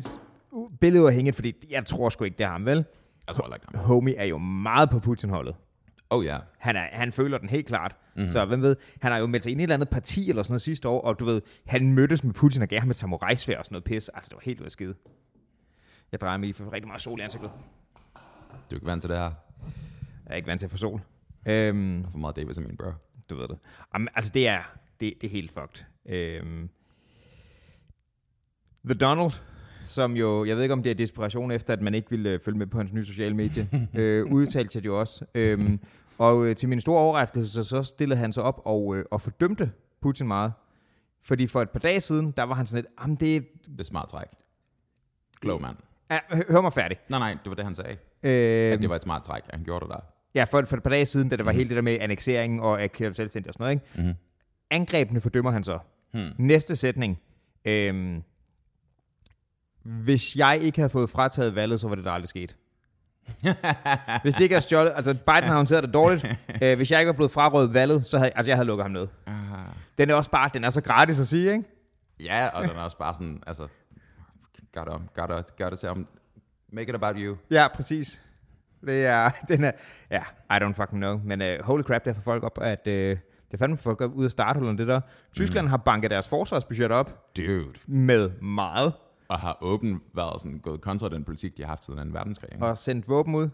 s- 0.00 0.18
u- 0.52 0.76
billeduafhængigt, 0.80 1.34
fordi 1.36 1.54
jeg 1.70 1.86
tror 1.86 2.08
sgu 2.08 2.24
ikke, 2.24 2.38
det 2.38 2.44
er 2.44 2.48
ham, 2.50 2.66
vel? 2.66 2.84
Jeg 3.26 3.34
tror 3.34 3.44
heller 3.44 3.56
ikke. 3.56 3.78
Homie 3.78 4.14
er 4.16 4.24
jo 4.24 4.38
meget 4.38 4.90
på 4.90 4.98
Putin-holdet. 4.98 5.54
Oh 6.10 6.24
ja. 6.24 6.38
Han, 6.58 6.76
er, 6.76 6.86
han 6.92 7.12
føler 7.12 7.38
den 7.38 7.48
helt 7.48 7.66
klart. 7.66 7.96
Mm. 8.16 8.26
Så 8.26 8.44
hvem 8.44 8.62
ved, 8.62 8.76
han 9.02 9.12
har 9.12 9.18
jo 9.18 9.26
meldt 9.26 9.42
sig 9.42 9.50
ind 9.52 9.60
i 9.60 9.62
et 9.62 9.64
eller 9.64 9.74
andet 9.74 9.88
parti 9.88 10.28
eller 10.28 10.42
sådan 10.42 10.52
noget 10.52 10.62
sidste 10.62 10.88
år, 10.88 11.00
og 11.00 11.20
du 11.20 11.24
ved, 11.24 11.42
han 11.66 11.92
mødtes 11.92 12.24
med 12.24 12.34
Putin 12.34 12.62
og 12.62 12.68
gav 12.68 12.80
ham 12.80 12.90
et 12.90 12.96
samurajsvær 12.96 13.58
og 13.58 13.64
sådan 13.64 13.74
noget 13.74 13.84
pis. 13.84 14.08
Altså, 14.08 14.28
det 14.28 14.34
var 14.36 14.42
helt 14.44 14.60
ud 14.60 14.64
af 14.64 14.70
skide. 14.70 14.94
Jeg 16.12 16.20
drejer 16.20 16.36
mig 16.36 16.46
lige 16.46 16.54
for 16.54 16.72
rigtig 16.72 16.86
meget 16.86 17.02
sol 17.02 17.18
i 17.20 17.22
ansigtet. 17.22 17.50
Du 18.70 18.74
er 18.74 18.74
ikke 18.74 18.86
vant 18.86 19.00
til 19.02 19.10
det 19.10 19.18
her. 19.18 19.24
Jeg 19.24 20.32
er 20.32 20.34
ikke 20.34 20.48
vant 20.48 20.60
til 20.60 20.66
at 20.66 20.70
få 20.70 20.76
sol. 20.76 21.00
Øhm, 21.46 22.04
For 22.10 22.18
meget 22.18 22.36
David 22.36 22.54
til 22.54 22.62
min 22.66 22.76
bro. 22.76 22.90
du 23.30 23.36
ved 23.36 23.48
det. 23.48 23.58
Jamen, 23.94 24.08
altså, 24.14 24.30
det 24.34 24.48
er, 24.48 24.62
det, 25.00 25.14
det 25.20 25.26
er 25.26 25.30
helt 25.30 25.52
fucked. 25.52 25.84
Øhm, 26.08 26.68
The 28.84 28.94
Donald, 28.94 29.32
som 29.86 30.16
jo, 30.16 30.44
jeg 30.44 30.56
ved 30.56 30.62
ikke 30.62 30.72
om 30.72 30.82
det 30.82 30.90
er 30.90 30.94
desperation 30.94 31.50
efter, 31.50 31.72
at 31.72 31.82
man 31.82 31.94
ikke 31.94 32.10
ville 32.10 32.30
øh, 32.30 32.40
følge 32.40 32.58
med 32.58 32.66
på 32.66 32.78
hans 32.78 32.92
nye 32.92 33.04
sociale 33.04 33.34
medie, 33.36 33.68
øh, 33.98 34.32
udtalte 34.32 34.78
det 34.80 34.86
jo 34.86 35.00
også. 35.00 35.24
Øhm, 35.34 35.80
og 36.18 36.46
øh, 36.46 36.56
til 36.56 36.68
min 36.68 36.80
store 36.80 37.00
overraskelse, 37.00 37.52
så, 37.52 37.64
så 37.64 37.82
stillede 37.82 38.20
han 38.20 38.32
sig 38.32 38.42
op 38.42 38.62
og, 38.64 38.96
øh, 38.96 39.04
og 39.10 39.20
fordømte 39.20 39.70
Putin 40.02 40.26
meget. 40.26 40.52
Fordi 41.22 41.46
for 41.46 41.62
et 41.62 41.70
par 41.70 41.78
dage 41.78 42.00
siden, 42.00 42.30
der 42.36 42.42
var 42.42 42.54
han 42.54 42.66
sådan 42.66 42.84
lidt, 42.84 42.94
jamen 43.02 43.16
det 43.16 43.48
Det 43.64 43.80
er 43.80 43.84
smart 43.84 44.08
træk. 44.08 44.26
Klog 45.40 45.60
mand. 45.62 45.76
er, 46.10 46.20
hør, 46.52 46.60
mig 46.60 46.72
færdig. 46.72 46.96
Nej, 47.08 47.18
nej, 47.18 47.30
det 47.32 47.50
var 47.50 47.54
det, 47.54 47.64
han 47.64 47.74
sagde. 47.74 47.96
Øh, 48.22 48.72
At 48.72 48.82
det 48.82 48.88
var 48.90 48.96
et 48.96 49.02
smart 49.02 49.22
træk, 49.24 49.42
at 49.48 49.54
han 49.54 49.64
gjorde 49.64 49.84
det 49.86 49.94
der. 49.94 50.00
Ja, 50.34 50.44
for, 50.44 50.62
for 50.66 50.76
et 50.76 50.82
par 50.82 50.90
dage 50.90 51.06
siden, 51.06 51.28
da 51.28 51.36
det 51.36 51.44
var 51.46 51.52
mm. 51.52 51.56
hele 51.56 51.68
det 51.68 51.76
der 51.76 51.82
med 51.82 51.98
annekseringen 52.00 52.60
og 52.60 52.82
erklæret 52.82 53.16
selvstændig 53.16 53.48
og 53.48 53.54
sådan 53.54 53.64
noget, 53.64 53.72
ikke? 53.74 53.86
Mm-hmm. 53.94 54.14
Angrebene 54.70 55.20
fordømmer 55.20 55.50
han 55.50 55.64
så. 55.64 55.78
Hmm. 56.12 56.28
Næste 56.38 56.76
sætning. 56.76 57.20
Øhm, 57.64 58.22
hvis 59.84 60.36
jeg 60.36 60.58
ikke 60.62 60.78
havde 60.78 60.90
fået 60.90 61.10
frataget 61.10 61.54
valget, 61.54 61.80
så 61.80 61.88
var 61.88 61.94
det 61.94 62.04
der 62.04 62.10
aldrig 62.10 62.28
sket. 62.28 62.56
hvis 64.22 64.34
det 64.34 64.40
ikke 64.40 64.54
havde 64.54 64.64
stjålet, 64.64 64.92
altså 64.96 65.14
Biden 65.14 65.44
har 65.44 65.56
håndteret 65.56 65.82
det 65.82 65.94
dårligt. 65.94 66.24
øh, 66.62 66.76
hvis 66.76 66.90
jeg 66.90 67.00
ikke 67.00 67.06
var 67.06 67.12
blevet 67.16 67.30
frarøvet 67.30 67.74
valget, 67.74 68.06
så 68.06 68.18
havde 68.18 68.30
altså 68.34 68.50
jeg 68.50 68.56
havde 68.56 68.66
lukket 68.66 68.84
ham 68.84 68.90
ned. 68.90 69.08
Uh, 69.26 69.32
Den 69.98 70.10
er 70.10 70.14
også 70.14 70.30
bare, 70.30 70.50
den 70.54 70.64
er 70.64 70.70
så 70.70 70.80
gratis 70.80 71.20
at 71.20 71.28
sige, 71.28 71.52
ikke? 71.52 71.64
ja, 72.20 72.48
og 72.48 72.62
den 72.62 72.70
er 72.76 72.80
også 72.80 72.98
bare 72.98 73.14
sådan, 73.14 73.42
altså, 73.46 73.68
gotta, 74.74 74.92
gotta, 75.14 75.34
gotta 75.58 75.76
tell 75.76 75.94
him, 75.94 76.06
make 76.72 76.88
it 76.88 76.94
about 76.94 77.16
you. 77.18 77.36
Ja, 77.50 77.68
præcis. 77.74 78.22
Det 78.86 79.06
er, 79.06 79.30
den 79.48 79.64
er, 79.64 79.72
ja, 80.10 80.22
I 80.50 80.64
don't 80.64 80.72
fucking 80.72 81.00
know. 81.00 81.20
Men 81.24 81.42
uh, 81.42 81.64
holy 81.64 81.82
crap, 81.82 82.04
det 82.04 82.14
får 82.14 82.22
folk 82.22 82.44
op, 82.44 82.58
at 82.62 82.80
uh, 82.86 82.92
det 82.92 83.18
er 83.52 83.58
fandme 83.58 83.78
folk 83.78 84.00
op 84.00 84.14
ud 84.14 84.24
af 84.24 84.30
starthullerne, 84.30 84.78
det 84.78 84.88
der. 84.88 85.00
Tyskland 85.34 85.66
mm. 85.66 85.70
har 85.70 85.76
banket 85.76 86.10
deres 86.10 86.28
forsvarsbudget 86.28 86.90
op 86.90 87.36
Dude. 87.36 87.72
med 87.86 88.30
meget, 88.40 88.92
Og 89.32 89.38
har 89.40 89.58
åbent 89.60 90.02
været 90.14 90.40
sådan, 90.40 90.58
gået 90.58 90.80
kontra 90.80 91.08
den 91.08 91.24
politik, 91.24 91.56
de 91.56 91.62
har 91.62 91.68
haft 91.68 91.84
siden 91.84 92.12
2. 92.12 92.18
verdenskrig. 92.18 92.52
Ikke? 92.52 92.66
og 92.66 92.78
sendt 92.78 93.08
våben 93.08 93.34
ud. 93.34 93.48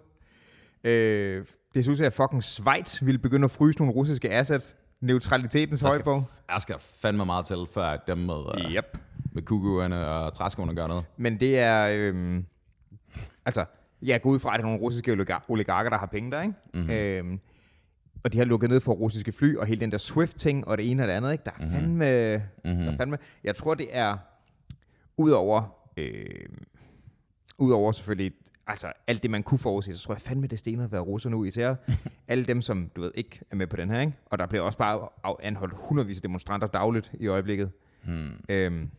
Øh, 0.84 1.44
det 1.74 1.84
ser 1.84 1.92
ud 1.92 1.96
til, 1.96 2.04
at 2.04 2.12
fucking 2.12 2.42
Schweiz 2.44 3.02
ville 3.04 3.18
begynde 3.18 3.44
at 3.44 3.50
fryse 3.50 3.78
nogle 3.78 3.94
russiske 3.94 4.30
assets. 4.30 4.76
Neutralitetens 5.00 5.80
Der 5.80 5.90
skal, 5.90 6.04
højborg. 6.04 6.24
der 6.48 6.58
skal 6.58 6.76
fandme 6.78 7.24
meget 7.24 7.46
til, 7.46 7.56
før 7.74 7.84
at 7.84 8.00
dem 8.06 8.18
med, 8.18 8.70
Yep. 8.76 8.98
med 9.32 9.42
kukuerne 9.42 10.06
og 10.06 10.34
træskoene 10.34 10.74
gør 10.74 10.86
noget. 10.86 11.04
Men 11.16 11.40
det 11.40 11.58
er... 11.58 11.88
Øhm, 11.92 12.44
altså, 13.46 13.64
jeg 14.02 14.22
går 14.22 14.30
ud 14.30 14.38
fra, 14.38 14.48
at 14.48 14.58
det 14.58 14.62
er 14.64 14.66
nogle 14.66 14.80
russiske 14.80 15.12
oligar- 15.12 15.44
oligarker, 15.48 15.90
der 15.90 15.98
har 15.98 16.06
penge 16.06 16.30
der, 16.30 16.42
ikke? 16.42 16.54
Mm-hmm. 16.74 16.90
Øhm, 16.90 17.40
og 18.24 18.32
de 18.32 18.38
har 18.38 18.44
lukket 18.44 18.70
ned 18.70 18.80
for 18.80 18.92
russiske 18.92 19.32
fly, 19.32 19.56
og 19.56 19.66
hele 19.66 19.80
den 19.80 19.92
der 19.92 19.98
Swift-ting, 19.98 20.68
og 20.68 20.78
det 20.78 20.90
ene 20.90 21.02
og 21.02 21.08
det 21.08 21.14
andet, 21.14 21.32
ikke? 21.32 21.44
Der 21.44 21.50
er 21.60 21.70
fandme... 21.70 22.42
Mm-hmm. 22.64 22.84
Der 22.84 22.92
er 22.92 22.96
fandme 22.96 23.18
jeg 23.44 23.56
tror, 23.56 23.74
det 23.74 23.88
er... 23.96 24.16
Udover... 25.18 25.62
Øh, 25.96 26.48
Udover 27.58 27.92
selvfølgelig... 27.92 28.32
Altså, 28.66 28.92
alt 29.06 29.22
det, 29.22 29.30
man 29.30 29.42
kunne 29.42 29.58
forudse, 29.58 29.96
så 29.96 30.04
tror 30.04 30.14
jeg 30.14 30.20
fandme, 30.20 30.46
det 30.46 30.58
stener 30.58 30.84
at 30.84 30.92
være 30.92 31.00
russer 31.00 31.30
nu. 31.30 31.44
Især 31.44 31.74
alle 32.28 32.44
dem, 32.44 32.62
som, 32.62 32.90
du 32.96 33.00
ved, 33.00 33.10
ikke 33.14 33.40
er 33.50 33.56
med 33.56 33.66
på 33.66 33.76
den 33.76 33.90
her, 33.90 34.00
ikke? 34.00 34.12
Og 34.26 34.38
der 34.38 34.46
bliver 34.46 34.62
også 34.62 34.78
bare 34.78 35.08
anholdt 35.42 35.74
hundredvis 35.76 36.18
af 36.18 36.22
demonstranter 36.22 36.66
dagligt 36.66 37.12
i 37.20 37.26
øjeblikket. 37.26 37.70
Hmm. 38.04 38.44
Øhm, 38.48 38.90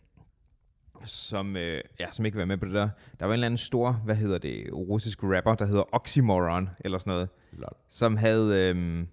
som, 1.05 1.55
øh, 1.55 1.81
ja, 1.99 2.11
som 2.11 2.25
ikke 2.25 2.35
vil 2.35 2.39
være 2.39 2.47
med 2.47 2.57
på 2.57 2.65
det 2.65 2.73
der. 2.73 2.89
Der 3.19 3.25
var 3.25 3.33
en 3.33 3.33
eller 3.33 3.45
anden 3.45 3.57
stor, 3.57 3.91
hvad 3.91 4.15
hedder 4.15 4.37
det, 4.37 4.73
russisk 4.73 5.23
rapper, 5.23 5.55
der 5.55 5.65
hedder 5.65 5.83
Oxymoron, 5.91 6.69
eller 6.79 6.97
sådan 6.97 7.11
noget, 7.11 7.29
Lol. 7.51 7.69
som 7.89 8.17
havde, 8.17 8.69
øhm, 8.69 9.07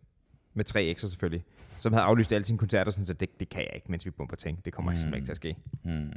med 0.54 0.64
tre 0.64 0.94
X'er 0.98 1.08
selvfølgelig, 1.08 1.44
som 1.78 1.92
havde 1.92 2.04
aflyst 2.04 2.32
alle 2.32 2.44
sine 2.44 2.58
koncerter, 2.58 2.90
sådan, 2.90 3.06
så 3.06 3.12
det, 3.12 3.40
det 3.40 3.48
kan 3.48 3.60
jeg 3.60 3.70
ikke, 3.74 3.90
mens 3.90 4.06
vi 4.06 4.10
bomber 4.10 4.36
ting. 4.36 4.64
Det 4.64 4.72
kommer 4.72 4.90
mm. 4.90 4.96
simpelthen 4.96 5.18
ikke 5.18 5.26
til 5.26 5.32
at 5.32 5.36
ske. 5.36 5.56
Hmm. 5.82 6.12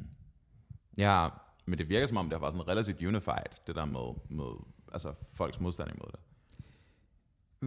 Ja, 1.00 1.28
men 1.66 1.80
det 1.80 1.90
virker 1.90 2.08
som 2.08 2.18
om, 2.18 2.30
det 2.30 2.42
var 2.42 2.50
sådan 2.50 2.68
relativt 2.68 3.04
unified, 3.04 3.52
det 3.68 3.76
der 3.76 3.86
med, 3.86 4.14
med 4.30 4.52
altså, 4.94 5.14
folks 5.34 5.60
modstand 5.60 5.90
imod 5.96 6.12
det. 6.12 6.20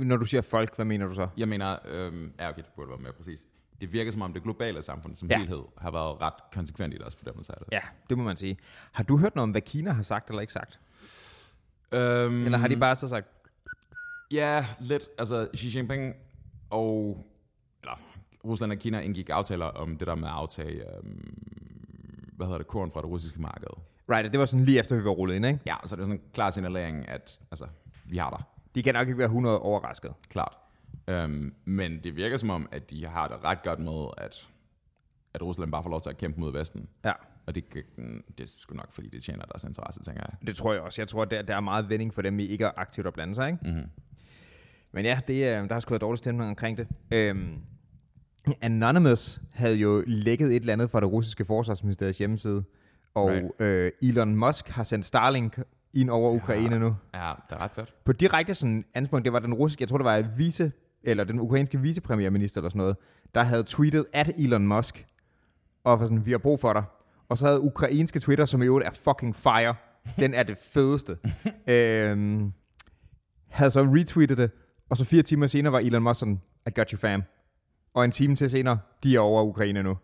Når 0.07 0.17
du 0.17 0.25
siger 0.25 0.41
folk, 0.41 0.77
hvad 0.77 0.85
mener 0.85 1.07
du 1.07 1.15
så? 1.15 1.29
Jeg 1.37 1.49
mener, 1.49 1.79
øhm, 1.85 2.33
ja, 2.39 2.49
okay, 2.49 2.63
det 2.63 2.71
burde 2.77 2.89
være 2.89 2.99
mere 2.99 3.13
præcis. 3.13 3.47
Det 3.81 3.93
virker 3.93 4.13
som 4.13 4.23
om, 4.23 4.33
det 4.33 4.43
globale 4.43 4.83
samfund 4.83 5.17
som 5.17 5.31
ja. 5.31 5.39
helhed 5.39 5.63
har 5.79 5.91
været 5.91 6.21
ret 6.21 6.35
konsekvent 6.53 6.95
i 6.95 6.99
deres 6.99 7.17
fordømmelse 7.17 7.53
af 7.53 7.59
det. 7.59 7.73
Ja, 7.73 7.81
det 8.09 8.19
må 8.19 8.25
man 8.25 8.37
sige. 8.37 8.59
Har 8.93 9.05
du 9.05 9.17
hørt 9.17 9.35
noget 9.35 9.43
om, 9.43 9.51
hvad 9.51 9.61
Kina 9.61 9.91
har 9.91 10.03
sagt 10.03 10.29
eller 10.29 10.41
ikke 10.41 10.53
sagt? 10.53 10.81
Øhm, 11.93 12.45
Eller 12.45 12.59
har 12.59 12.69
de 12.69 12.77
bare 12.77 12.97
så 12.97 13.09
sagt, 13.09 13.27
Ja, 14.33 14.67
lidt. 14.81 15.09
Altså, 15.19 15.49
Xi 15.57 15.77
Jinping 15.77 16.15
og... 16.71 17.19
Eller, 17.83 18.01
Rusland 18.45 18.73
og 18.73 18.79
Kina 18.79 19.01
indgik 19.01 19.31
aftaler 19.31 19.67
om 19.67 19.97
det 19.97 20.07
der 20.07 20.15
med 20.15 20.29
at 20.29 20.35
aftage... 20.35 20.97
Øhm, 20.97 21.72
hvad 22.37 22.47
hedder 22.47 22.59
det? 22.59 22.67
Korn 22.67 22.91
fra 22.93 23.01
det 23.01 23.09
russiske 23.11 23.41
marked. 23.41 23.67
right, 24.11 24.33
det 24.33 24.41
var 24.41 24.47
sådan 24.47 24.65
lige 24.65 24.79
efter, 24.79 24.97
vi 24.97 25.05
var 25.05 25.11
rullet 25.11 25.35
ind, 25.35 25.47
ikke? 25.47 25.61
Ja, 25.67 25.75
så 25.87 25.97
det 25.97 26.03
er 26.03 26.07
sådan 26.07 26.21
en 26.21 26.23
klar 26.35 26.51
signalering, 26.51 27.09
at 27.09 27.39
altså, 27.51 27.67
vi 28.05 28.17
har 28.17 28.31
der. 28.31 28.49
De 28.75 28.83
kan 28.83 28.95
nok 28.95 29.07
ikke 29.09 29.19
være 29.19 29.27
100 29.27 29.61
overrasket. 29.61 30.13
Klart. 30.29 30.57
Øhm, 31.09 31.55
men 31.65 32.01
det 32.05 32.17
virker 32.17 32.37
som 32.37 32.51
om, 32.51 32.69
at 32.73 32.91
de 32.91 33.07
har 33.07 33.29
det 33.29 33.37
ret 33.45 33.63
godt 33.63 33.79
med, 33.81 34.07
at, 34.19 34.49
at 35.35 35.43
Rusland 35.43 35.73
bare 35.73 35.83
får 35.83 35.91
lov 35.91 36.01
til 36.01 36.11
at 36.11 36.17
kæmpe 36.19 36.41
mod 36.41 36.53
Vesten. 36.53 36.89
Ja. 37.05 37.13
Og 37.47 37.55
det, 37.55 37.65
det 38.39 38.45
er 38.45 38.55
sgu 38.59 38.75
nok, 38.75 38.93
fordi 38.93 39.09
det 39.09 39.23
tjener 39.23 39.45
deres 39.45 39.65
interesse, 39.65 40.03
tænker 40.03 40.23
jeg. 40.29 40.47
Det 40.47 40.57
tror 40.57 40.73
jeg 40.73 40.83
også. 40.83 41.01
Jeg 41.03 41.09
tror, 41.09 41.25
der, 41.25 41.43
der 41.43 41.57
er 41.57 41.61
meget 41.61 41.89
vending 41.89 42.15
for 42.15 42.23
dem, 42.23 42.39
i 42.41 42.45
ikke 42.45 42.65
er 42.65 42.71
aktivt 42.77 43.07
at 43.07 43.13
blande 43.15 43.35
sig, 43.35 43.47
ikke? 43.51 43.59
Mm-hmm. 43.71 43.89
Men 44.93 45.05
ja, 45.05 45.21
det, 45.29 45.49
er- 45.49 45.67
der 45.67 45.73
har 45.75 45.81
sgu 45.81 45.91
været 45.91 46.01
dårlig 46.01 46.19
stemning 46.19 46.49
omkring 46.51 46.79
det. 46.79 46.89
Øhm, 47.11 47.59
Anonymous 48.61 49.41
havde 49.53 49.75
jo 49.77 50.05
lækket 50.07 50.49
et 50.49 50.57
eller 50.61 50.73
andet 50.73 50.91
fra 50.91 51.01
det 51.01 51.13
russiske 51.13 51.45
forsvarsministeriets 51.45 52.19
hjemmeside, 52.19 52.65
og 53.15 53.29
Right. 53.31 53.61
øh, 53.61 53.93
Elon 54.03 54.37
Musk 54.37 54.69
har 54.69 54.83
sendt 54.83 55.07
Starlink 55.07 55.59
ind 55.95 56.11
over 56.11 56.31
Ukraine 56.33 56.79
nu. 56.79 56.97
Ja, 57.15 57.33
det 57.49 57.57
er 57.57 57.61
ret 57.61 57.71
fedt. 57.71 57.95
På 58.05 58.13
direkte 58.13 58.55
sådan 58.55 58.85
anspunkt, 58.95 59.25
det 59.25 59.33
var 59.33 59.39
den 59.39 59.55
russiske, 59.55 59.83
jeg 59.83 59.89
tror 59.89 59.99
det 59.99 60.05
var 60.05 60.25
vice, 60.37 60.73
eller 61.03 61.25
den 61.25 61.41
ukrainske 61.41 61.81
vicepremierminister 61.81 62.61
eller 62.61 62.71
sådan 62.71 62.79
noget, 62.79 62.97
der 63.35 63.43
havde 63.43 63.63
tweetet 63.67 64.05
at 64.13 64.31
Elon 64.39 64.67
Musk, 64.67 65.07
og 65.85 65.99
var 66.01 66.05
sådan, 66.05 66.27
vi 66.27 66.31
har 66.31 66.39
brug 66.39 66.61
for 66.61 66.73
dig. 66.73 66.85
Og 67.29 67.39
så 67.39 67.47
havde 67.47 67.61
ukrainske 67.61 68.21
Twitter, 68.21 68.45
som 68.45 68.63
i 68.63 68.67
øvrigt 68.67 68.87
er 68.89 68.93
fucking 69.05 69.37
fire, 69.37 69.75
den 70.19 70.35
er 70.35 70.43
det 70.43 70.59
fedeste, 70.59 71.17
øhm, 71.75 72.53
havde 73.49 73.71
så 73.71 73.83
retweetet 73.83 74.39
det, 74.39 74.51
og 74.91 74.97
så 74.97 75.05
fire 75.05 75.23
timer 75.23 75.47
senere 75.47 75.73
var 75.73 75.79
Elon 75.79 76.03
Musk 76.03 76.21
sådan, 76.21 76.41
I 76.67 76.71
got 76.75 76.91
you 76.91 76.99
fam. 76.99 77.23
Og 77.95 78.05
en 78.05 78.11
time 78.11 78.37
til 78.37 78.51
senere, 78.51 78.79
de 79.03 79.17
er 79.17 79.21
over 79.21 79.43
Ukraine 79.43 79.83
nu. 79.83 79.99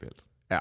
Vildt. 0.00 0.24
Ja. 0.50 0.60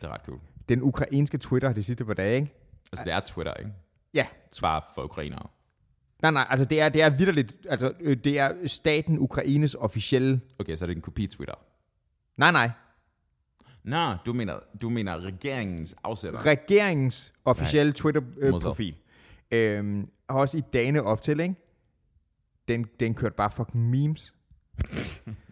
Det 0.00 0.06
er 0.06 0.12
ret 0.12 0.20
cool. 0.26 0.40
Den 0.68 0.82
ukrainske 0.82 1.38
Twitter 1.38 1.72
de 1.72 1.82
sidste 1.82 2.04
par 2.04 2.14
dage, 2.14 2.34
ikke? 2.36 2.54
Altså, 2.92 3.04
det 3.04 3.12
er 3.12 3.20
Twitter, 3.20 3.54
ikke? 3.54 3.72
Ja, 4.14 4.26
Bare 4.60 4.82
for 4.94 5.02
ukrainere. 5.02 5.46
nej, 6.22 6.30
nej, 6.30 6.46
altså 6.50 6.64
det 6.64 6.80
er, 6.80 6.88
det 6.88 7.02
er 7.02 7.10
vidderligt, 7.10 7.56
altså 7.68 7.92
øh, 8.00 8.16
det 8.16 8.38
er 8.38 8.52
staten 8.68 9.18
Ukraines 9.18 9.74
officielle, 9.74 10.40
Okay, 10.58 10.76
så 10.76 10.84
er 10.84 10.86
det 10.86 10.96
en 10.96 11.02
kopi 11.02 11.26
Twitter. 11.26 11.54
nej, 12.36 12.50
nej, 12.50 12.70
Nå, 13.84 14.14
du 14.26 14.32
mener, 14.32 14.58
du 14.82 14.88
mener 14.88 15.24
regeringens 15.26 15.96
afsætter. 16.04 16.46
regeringens 16.46 17.34
officielle 17.44 17.92
Twitter-profil. 17.92 18.54
Øh, 18.54 18.60
profil. 18.60 18.96
øhm, 19.50 20.08
og 20.28 20.36
også 20.36 20.56
i 20.58 20.62
dagene 20.72 21.02
op 21.02 21.20
til, 21.20 21.40
ikke? 21.40 21.54
Den, 22.68 22.86
den 23.00 23.14
kørte 23.14 23.34
bare 23.36 23.50
fucking 23.50 23.90
memes. 23.90 24.34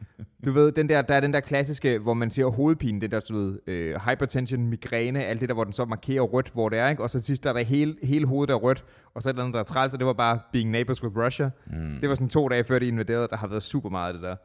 Du 0.45 0.53
ved, 0.53 0.73
den 0.73 0.89
der, 0.89 1.03
der 1.03 1.15
er 1.15 1.21
den 1.21 1.33
der 1.33 1.41
klassiske, 1.41 1.99
hvor 1.99 2.15
man 2.15 2.31
siger 2.31 2.47
hovedpine, 2.47 3.01
den 3.01 3.11
der, 3.11 3.21
du 3.21 3.35
ved, 3.35 3.59
øh, 3.67 4.01
hypertension, 4.11 4.67
migræne, 4.67 5.25
alt 5.25 5.41
det 5.41 5.49
der, 5.49 5.55
hvor 5.55 5.65
den 5.65 5.73
så 5.73 5.85
markerer 5.85 6.23
rødt, 6.23 6.51
hvor 6.55 6.69
det 6.69 6.79
er, 6.79 6.89
ikke? 6.89 7.03
Og 7.03 7.11
så 7.11 7.23
sidst 7.23 7.45
der 7.45 7.51
er 7.51 7.55
der 7.55 7.63
hele, 7.63 7.97
hele 8.03 8.27
hovedet 8.27 8.53
er 8.53 8.57
rødt, 8.57 8.85
og 9.15 9.23
så 9.23 9.29
er 9.29 9.33
der 9.33 9.41
andet, 9.41 9.55
der 9.55 9.61
er 9.61 9.65
træls, 9.65 9.93
og 9.93 9.99
det 9.99 10.07
var 10.07 10.13
bare 10.13 10.39
Being 10.53 10.71
Neighbors 10.71 11.03
with 11.03 11.17
Russia. 11.17 11.51
Mm. 11.67 11.99
Det 12.01 12.09
var 12.09 12.15
sådan 12.15 12.29
to 12.29 12.49
dage 12.49 12.65
før 12.65 12.79
de 12.79 12.87
invaderede, 12.87 13.29
der 13.31 13.37
har 13.37 13.47
været 13.47 13.63
super 13.63 13.89
meget 13.89 14.09
af 14.09 14.15
det 14.15 14.23
der. 14.23 14.37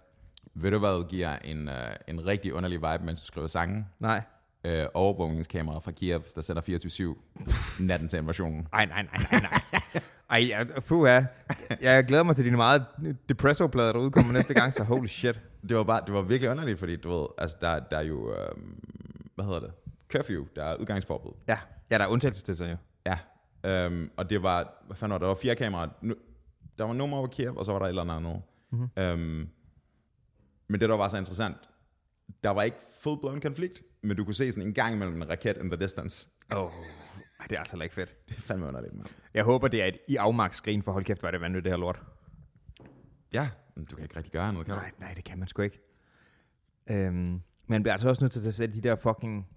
Ved 0.53 0.71
du 0.71 0.79
hvad 0.79 1.09
giver 1.09 1.35
en, 1.43 1.67
uh, 1.67 1.73
en 2.07 2.25
rigtig 2.25 2.53
underlig 2.53 2.77
vibe, 2.77 3.05
mens 3.05 3.21
du 3.21 3.27
skriver 3.27 3.47
sangen? 3.47 3.85
Nej. 3.99 4.21
Uh, 4.67 4.71
overvågningskamera 4.93 5.79
fra 5.79 5.91
Kiev, 5.91 6.21
der 6.35 6.41
sender 6.41 6.61
24-7 7.79 7.83
natten 7.83 8.07
til 8.07 8.19
invasionen. 8.19 8.67
Ej, 8.73 8.85
nej, 8.85 9.01
nej, 9.01 9.25
nej, 9.31 9.41
nej. 9.41 10.01
Ej, 10.29 10.45
ja, 10.47 10.63
puh, 10.87 11.07
ja. 11.07 11.25
Jeg 11.81 12.05
glæder 12.05 12.23
mig 12.23 12.35
til 12.35 12.45
dine 12.45 12.57
meget 12.57 12.85
depresso-plader, 13.29 13.91
der 13.91 13.99
udkommer 13.99 14.33
næste 14.33 14.53
gang, 14.53 14.73
så 14.73 14.83
holy 14.83 15.07
shit. 15.07 15.41
Det 15.69 15.77
var, 15.77 15.83
bare, 15.83 16.01
det 16.05 16.13
var 16.13 16.21
virkelig 16.21 16.51
underligt, 16.51 16.79
fordi 16.79 16.95
du 16.95 17.09
ved, 17.09 17.27
altså 17.37 17.57
der, 17.61 17.79
der 17.79 17.97
er 17.97 18.01
jo, 18.01 18.33
øhm, 18.33 18.79
hvad 19.35 19.45
hedder 19.45 19.59
det, 19.59 19.71
curfew, 20.11 20.45
der 20.55 20.63
er 20.63 20.75
udgangsforbud. 20.75 21.31
Ja, 21.47 21.57
ja 21.91 21.97
der 21.97 22.03
er 22.03 22.07
undtagelse 22.07 22.43
til 22.43 22.57
sig 22.57 22.71
jo. 22.71 22.77
Ja, 23.05 23.17
øhm, 23.69 24.11
og 24.17 24.29
det 24.29 24.43
var, 24.43 24.83
hvad 24.87 24.95
fanden 24.95 25.11
var 25.11 25.17
det, 25.17 25.21
der 25.21 25.27
var 25.27 25.35
fire 25.35 25.55
kameraer. 25.55 25.89
Nu, 26.01 26.15
der 26.77 26.83
var 26.83 26.93
nummer 26.93 27.17
over 27.17 27.27
Kiev, 27.27 27.57
og 27.57 27.65
så 27.65 27.71
var 27.71 27.79
der 27.79 27.85
et 27.85 27.89
eller 27.89 28.13
andet. 28.13 28.41
Mm-hmm. 28.71 28.89
Øhm, 28.97 29.49
men 30.67 30.81
det, 30.81 30.89
der 30.89 30.97
var 30.97 31.07
så 31.07 31.17
interessant, 31.17 31.57
der 32.43 32.49
var 32.49 32.63
ikke 32.63 32.77
full-blown 32.77 33.39
konflikt, 33.39 33.81
men 34.03 34.17
du 34.17 34.25
kunne 34.25 34.35
se 34.35 34.51
sådan 34.51 34.67
en 34.67 34.73
gang 34.73 34.95
imellem 34.95 35.21
en 35.21 35.29
raket 35.29 35.57
in 35.57 35.71
the 35.71 35.83
distance. 35.83 36.27
Oh. 36.51 36.71
Ej, 37.39 37.45
det 37.47 37.55
er 37.55 37.59
altså 37.59 37.77
ikke 37.83 37.95
fedt. 37.95 38.29
Det 38.29 38.37
er 38.37 38.41
fandme 38.41 38.67
underligt, 38.67 38.93
mand. 38.93 39.07
Jeg 39.33 39.43
håber, 39.43 39.67
det 39.67 39.81
er 39.81 39.85
et 39.85 39.97
i 40.07 40.15
afmagtsskrin 40.15 40.83
for 40.83 40.91
hold 40.91 41.05
kæft, 41.05 41.21
hvad 41.21 41.31
det 41.31 41.41
vandet, 41.41 41.63
det 41.63 41.71
her 41.71 41.77
lort. 41.77 42.01
Ja, 43.33 43.49
men 43.75 43.85
du 43.85 43.95
kan 43.95 44.03
ikke 44.03 44.17
rigtig 44.17 44.33
gøre 44.33 44.53
noget, 44.53 44.67
kan 44.67 44.75
nej, 44.75 44.89
du? 44.89 44.95
Nej, 44.99 45.13
det 45.13 45.23
kan 45.23 45.39
man 45.39 45.47
sgu 45.47 45.61
ikke. 45.61 45.79
Øhm, 46.89 47.41
man 47.67 47.83
bliver 47.83 47.93
altså 47.93 48.09
også 48.09 48.23
nødt 48.23 48.31
til 48.31 48.47
at 48.47 48.55
sætte 48.55 48.75
de 48.75 48.81
der 48.81 48.95
fucking... 48.95 49.47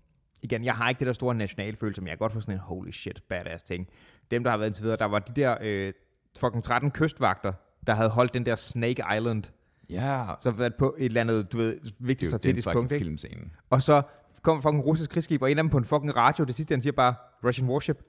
Igen, 0.43 0.65
jeg 0.65 0.75
har 0.75 0.89
ikke 0.89 0.99
det 0.99 1.07
der 1.07 1.13
store 1.13 1.35
nationalfølelse, 1.35 2.01
men 2.01 2.09
jeg 2.09 2.19
kan 2.19 2.25
godt 2.25 2.33
få 2.33 2.41
sådan 2.41 2.55
en 2.55 2.61
holy 2.61 2.91
shit 2.91 3.23
badass 3.29 3.63
ting. 3.63 3.89
Dem, 4.31 4.45
der 4.45 4.51
har 4.51 4.59
været 4.59 4.69
indtil 4.69 4.83
videre, 4.83 4.97
der 4.97 5.05
var 5.05 5.19
de 5.19 5.41
der 5.41 5.57
øh, 5.61 5.93
fucking 6.39 6.65
13 6.65 6.91
kystvagter, 6.91 7.53
der 7.87 7.95
havde 7.95 8.09
holdt 8.09 8.35
den 8.35 8.47
der 8.47 8.57
Snake 8.57 9.03
Island. 9.17 9.45
Ja. 9.91 10.27
Så 10.39 10.51
været 10.51 10.75
på 10.75 10.95
et 10.99 11.05
eller 11.05 11.21
andet, 11.21 11.53
du 11.53 11.57
ved, 11.59 11.79
vigtigt 11.99 12.31
strategisk 12.31 12.69
punkt, 12.73 12.93
ikke? 12.93 13.05
filmscene. 13.05 13.51
Og 13.71 13.83
så 13.83 14.03
kom 14.43 14.63
fucking 14.63 14.87
russisk 14.87 15.11
krigsskib, 15.11 15.43
og 15.43 15.51
en 15.51 15.59
af 15.59 15.65
dem 15.65 15.71
på 15.71 15.79
en 15.79 15.85
fucking 15.85 16.17
radio, 16.17 16.45
det 16.45 16.55
sidste 16.55 16.73
han 16.73 16.83
siger 16.83 16.93
bare, 16.93 17.15
Russian 17.45 17.69
warship, 17.69 18.03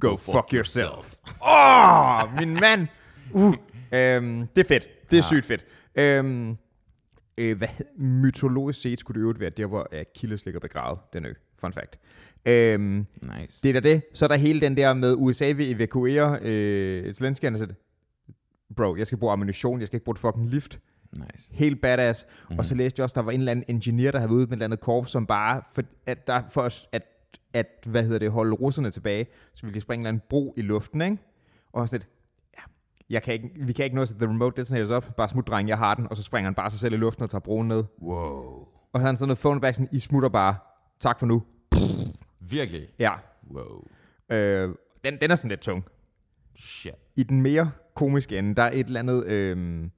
go, 0.00 0.08
go 0.08 0.16
fuck, 0.16 0.36
fuck 0.36 0.52
yourself. 0.52 1.16
Åh, 1.46 2.22
oh, 2.22 2.38
min 2.38 2.54
mand! 2.54 2.86
Uh, 3.32 3.54
øhm, 3.92 4.46
det 4.46 4.64
er 4.64 4.68
fedt. 4.68 4.86
Det 5.10 5.12
er 5.12 5.16
ja. 5.16 5.22
sygt 5.22 5.44
fedt. 5.44 5.64
Øhm, 5.94 6.56
øh, 7.38 7.58
hvad, 7.58 7.68
mytologisk 7.96 8.82
set 8.82 9.00
skulle 9.00 9.14
det 9.14 9.22
øvrigt 9.22 9.40
være 9.40 9.50
der, 9.50 9.66
hvor 9.66 9.88
Achilles 9.92 10.44
ligger 10.44 10.60
begravet, 10.60 10.98
den 11.12 11.24
ø. 11.24 11.32
Fun 11.58 11.72
fact. 11.72 11.98
Øhm, 12.46 13.06
nice. 13.22 13.60
Det 13.62 13.76
er 13.76 13.80
da 13.80 13.88
det. 13.88 14.02
Så 14.14 14.24
er 14.24 14.28
der 14.28 14.36
hele 14.36 14.60
den 14.60 14.76
der 14.76 14.94
med, 14.94 15.14
USA 15.18 15.52
vil 15.52 15.70
evakuere 15.70 16.38
øh, 16.42 17.12
Zelensky, 17.12 17.44
han 17.44 17.58
siger, 17.58 17.72
bro, 18.76 18.96
jeg 18.96 19.06
skal 19.06 19.18
bruge 19.18 19.32
ammunition, 19.32 19.80
jeg 19.80 19.86
skal 19.86 19.96
ikke 19.96 20.04
bruge 20.04 20.14
et 20.14 20.18
fucking 20.18 20.50
lift. 20.50 20.78
Nice. 21.16 21.54
Helt 21.54 21.80
badass. 21.80 22.26
Mm. 22.50 22.58
Og 22.58 22.64
så 22.64 22.74
læste 22.74 23.00
jeg 23.00 23.04
også, 23.04 23.14
der 23.14 23.22
var 23.22 23.32
en 23.32 23.40
eller 23.40 23.50
anden 23.50 23.64
engineer, 23.68 24.10
der 24.10 24.18
havde 24.18 24.30
været 24.30 24.36
ude 24.36 24.46
med 24.46 24.48
et 24.48 24.52
eller 24.52 24.64
andet 24.64 24.80
korps, 24.80 25.10
som 25.10 25.26
bare, 25.26 25.62
for 25.72 25.82
at, 26.06 26.26
der, 26.26 26.42
for 26.50 26.62
at, 26.62 27.06
at, 27.52 27.66
hvad 27.86 28.02
hedder 28.02 28.18
det, 28.18 28.30
holde 28.30 28.52
russerne 28.52 28.90
tilbage, 28.90 29.26
så 29.54 29.62
ville 29.62 29.74
de 29.74 29.80
springe 29.80 30.00
en 30.00 30.06
eller 30.06 30.08
anden 30.08 30.22
bro 30.28 30.54
i 30.56 30.62
luften, 30.62 31.02
ikke? 31.02 31.18
Og 31.72 31.88
så 31.88 32.00
ja, 32.56 32.62
jeg 33.10 33.22
kan 33.22 33.34
ikke, 33.34 33.50
vi 33.56 33.72
kan 33.72 33.84
ikke 33.84 33.96
nå 33.96 34.02
at 34.02 34.08
the 34.08 34.28
remote 34.28 34.60
detonators 34.60 34.90
op, 34.90 35.16
bare 35.16 35.28
smut 35.28 35.46
dreng, 35.46 35.68
jeg 35.68 35.78
har 35.78 35.94
den, 35.94 36.06
og 36.10 36.16
så 36.16 36.22
springer 36.22 36.46
han 36.46 36.54
bare 36.54 36.70
sig 36.70 36.80
selv 36.80 36.94
i 36.94 36.96
luften 36.96 37.22
og 37.22 37.30
tager 37.30 37.40
broen 37.40 37.68
ned. 37.68 37.84
Wow. 38.02 38.68
Og 38.92 38.94
så 38.94 38.98
har 38.98 39.06
han 39.06 39.16
sådan 39.16 39.28
noget 39.28 39.38
phone 39.38 39.60
back, 39.60 39.76
sådan, 39.76 39.88
I 39.92 39.98
smutter 39.98 40.28
bare, 40.28 40.56
tak 41.00 41.18
for 41.18 41.26
nu. 41.26 41.42
Virkelig? 42.40 42.88
Ja. 42.98 43.12
Wow. 43.50 43.84
Øh, 44.30 44.74
den, 45.04 45.18
den 45.20 45.30
er 45.30 45.34
sådan 45.34 45.48
lidt 45.48 45.60
tung. 45.60 45.84
Shit. 46.56 46.94
I 47.16 47.22
den 47.22 47.42
mere 47.42 47.70
komiske 47.94 48.38
ende, 48.38 48.54
der 48.54 48.62
er 48.62 48.70
et 48.72 48.86
eller 48.86 49.00
andet, 49.00 49.26
øh, 49.26 49.88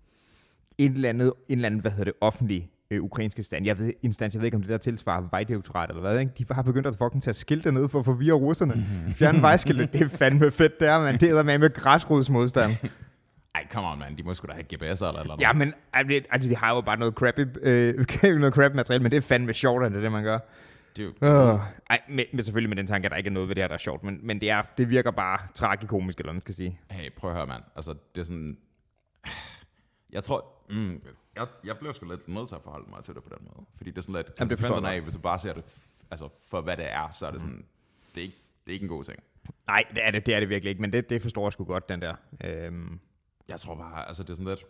et 0.78 0.92
eller 0.92 1.08
andet, 1.08 1.32
en 1.48 1.58
eller 1.58 1.66
anden, 1.66 1.80
hvad 1.80 1.90
hedder 1.90 2.04
det, 2.04 2.12
offentlig 2.20 2.70
øh, 2.90 3.02
ukrainske 3.02 3.42
stand. 3.42 3.66
Jeg 3.66 3.78
ved, 3.78 3.92
instans, 4.02 4.34
jeg 4.34 4.40
ved 4.40 4.46
ikke, 4.46 4.56
om 4.56 4.62
det 4.62 4.70
der 4.70 4.78
tilsvarer 4.78 5.28
vejdirektorat 5.30 5.90
eller 5.90 6.00
hvad, 6.00 6.20
ikke? 6.20 6.32
De 6.38 6.44
har 6.50 6.62
begyndt 6.62 6.86
at 6.86 6.94
fucking 7.02 7.22
tage 7.22 7.34
skilte 7.34 7.72
ned 7.72 7.88
for 7.88 7.98
at 7.98 8.04
forvirre 8.04 8.34
russerne. 8.34 8.74
Mm-hmm. 8.74 9.14
Fjerne 9.14 9.42
vejskilte, 9.42 9.86
det 9.86 10.00
er 10.00 10.08
fandme 10.08 10.50
fedt 10.50 10.80
der, 10.80 11.00
man. 11.00 11.14
Det 11.20 11.30
er 11.30 11.42
med 11.42 11.58
med 11.58 11.74
græsrodsmodstand. 11.74 12.72
Ej, 13.54 13.66
come 13.72 13.88
on, 13.88 13.98
man. 13.98 14.16
De 14.18 14.22
må 14.22 14.34
sgu 14.34 14.46
da 14.46 14.52
have 14.52 14.64
GPS'er 14.74 15.08
eller 15.08 15.24
noget. 15.24 15.40
Ja, 15.40 15.52
men 15.52 15.74
altså, 15.92 16.48
de 16.48 16.56
har 16.56 16.74
jo 16.74 16.80
bare 16.80 16.98
noget 16.98 17.14
crappy, 17.14 17.46
øh, 17.62 17.94
noget 18.40 18.54
crap 18.54 18.74
materiale, 18.74 19.02
men 19.02 19.10
det 19.12 19.16
er 19.16 19.20
fandme 19.20 19.54
sjovt, 19.54 19.84
at 19.84 19.90
det 19.90 19.98
er 19.98 20.02
det, 20.02 20.12
man 20.12 20.24
gør. 20.24 20.38
Dude. 20.96 21.08
Uh, 21.08 21.60
ej, 21.90 22.00
men, 22.08 22.24
men, 22.32 22.44
selvfølgelig 22.44 22.68
med 22.68 22.76
den 22.76 22.86
tanke, 22.86 23.06
at 23.06 23.10
der 23.10 23.16
ikke 23.16 23.28
er 23.28 23.32
noget 23.32 23.48
ved 23.48 23.54
det 23.54 23.62
her, 23.62 23.68
der 23.68 23.74
er 23.74 23.78
sjovt, 23.78 24.04
men, 24.04 24.18
men 24.22 24.40
det, 24.40 24.50
er, 24.50 24.62
det 24.78 24.90
virker 24.90 25.10
bare 25.10 25.38
tragikomisk, 25.54 26.18
eller 26.18 26.26
hvad 26.26 26.34
man 26.34 26.40
skal 26.40 26.54
sige. 26.54 26.80
Hey, 26.90 27.10
prøv 27.16 27.30
at 27.30 27.36
høre, 27.36 27.46
mand. 27.46 27.62
Altså, 27.76 27.94
det 28.14 28.20
er 28.20 28.24
sådan... 28.24 28.56
Jeg 30.16 30.24
tror, 30.24 30.52
mm, 30.70 31.02
jeg, 31.36 31.46
jeg 31.64 31.78
blev 31.78 31.94
sgu 31.94 32.06
lidt 32.06 32.28
nødt 32.28 32.48
til 32.48 32.54
at 32.54 32.62
forholde 32.62 32.90
mig 32.90 33.04
til 33.04 33.14
det 33.14 33.22
på 33.22 33.28
den 33.38 33.48
måde. 33.54 33.66
Fordi 33.76 33.90
det 33.90 33.98
er 33.98 34.02
sådan 34.02 34.14
lidt, 34.14 34.26
Jamen, 34.26 34.48
konsekvenserne 34.48 34.90
af, 34.90 35.00
hvis 35.00 35.14
du 35.14 35.20
bare 35.20 35.38
ser 35.38 35.52
det 35.52 35.64
altså, 36.10 36.28
for 36.48 36.60
hvad 36.60 36.76
det 36.76 36.92
er, 36.92 37.10
så 37.10 37.26
er 37.26 37.30
det 37.30 37.40
sådan, 37.40 37.56
mm. 37.56 37.64
det, 38.14 38.20
er 38.20 38.24
ikke, 38.24 38.36
det 38.66 38.72
er 38.72 38.74
ikke 38.74 38.84
en 38.84 38.88
god 38.88 39.04
ting. 39.04 39.18
Nej, 39.66 39.84
det 39.90 40.06
er 40.06 40.10
det, 40.10 40.26
det 40.26 40.34
er 40.34 40.40
det 40.40 40.48
virkelig 40.48 40.70
ikke, 40.70 40.80
men 40.80 40.92
det, 40.92 41.10
det 41.10 41.22
forstår 41.22 41.46
jeg 41.46 41.52
sgu 41.52 41.64
godt, 41.64 41.88
den 41.88 42.02
der. 42.02 42.14
Øhm. 42.44 43.00
Jeg 43.48 43.60
tror 43.60 43.74
bare, 43.74 44.06
altså 44.06 44.22
det 44.22 44.30
er 44.30 44.34
sådan 44.34 44.48
lidt, 44.48 44.64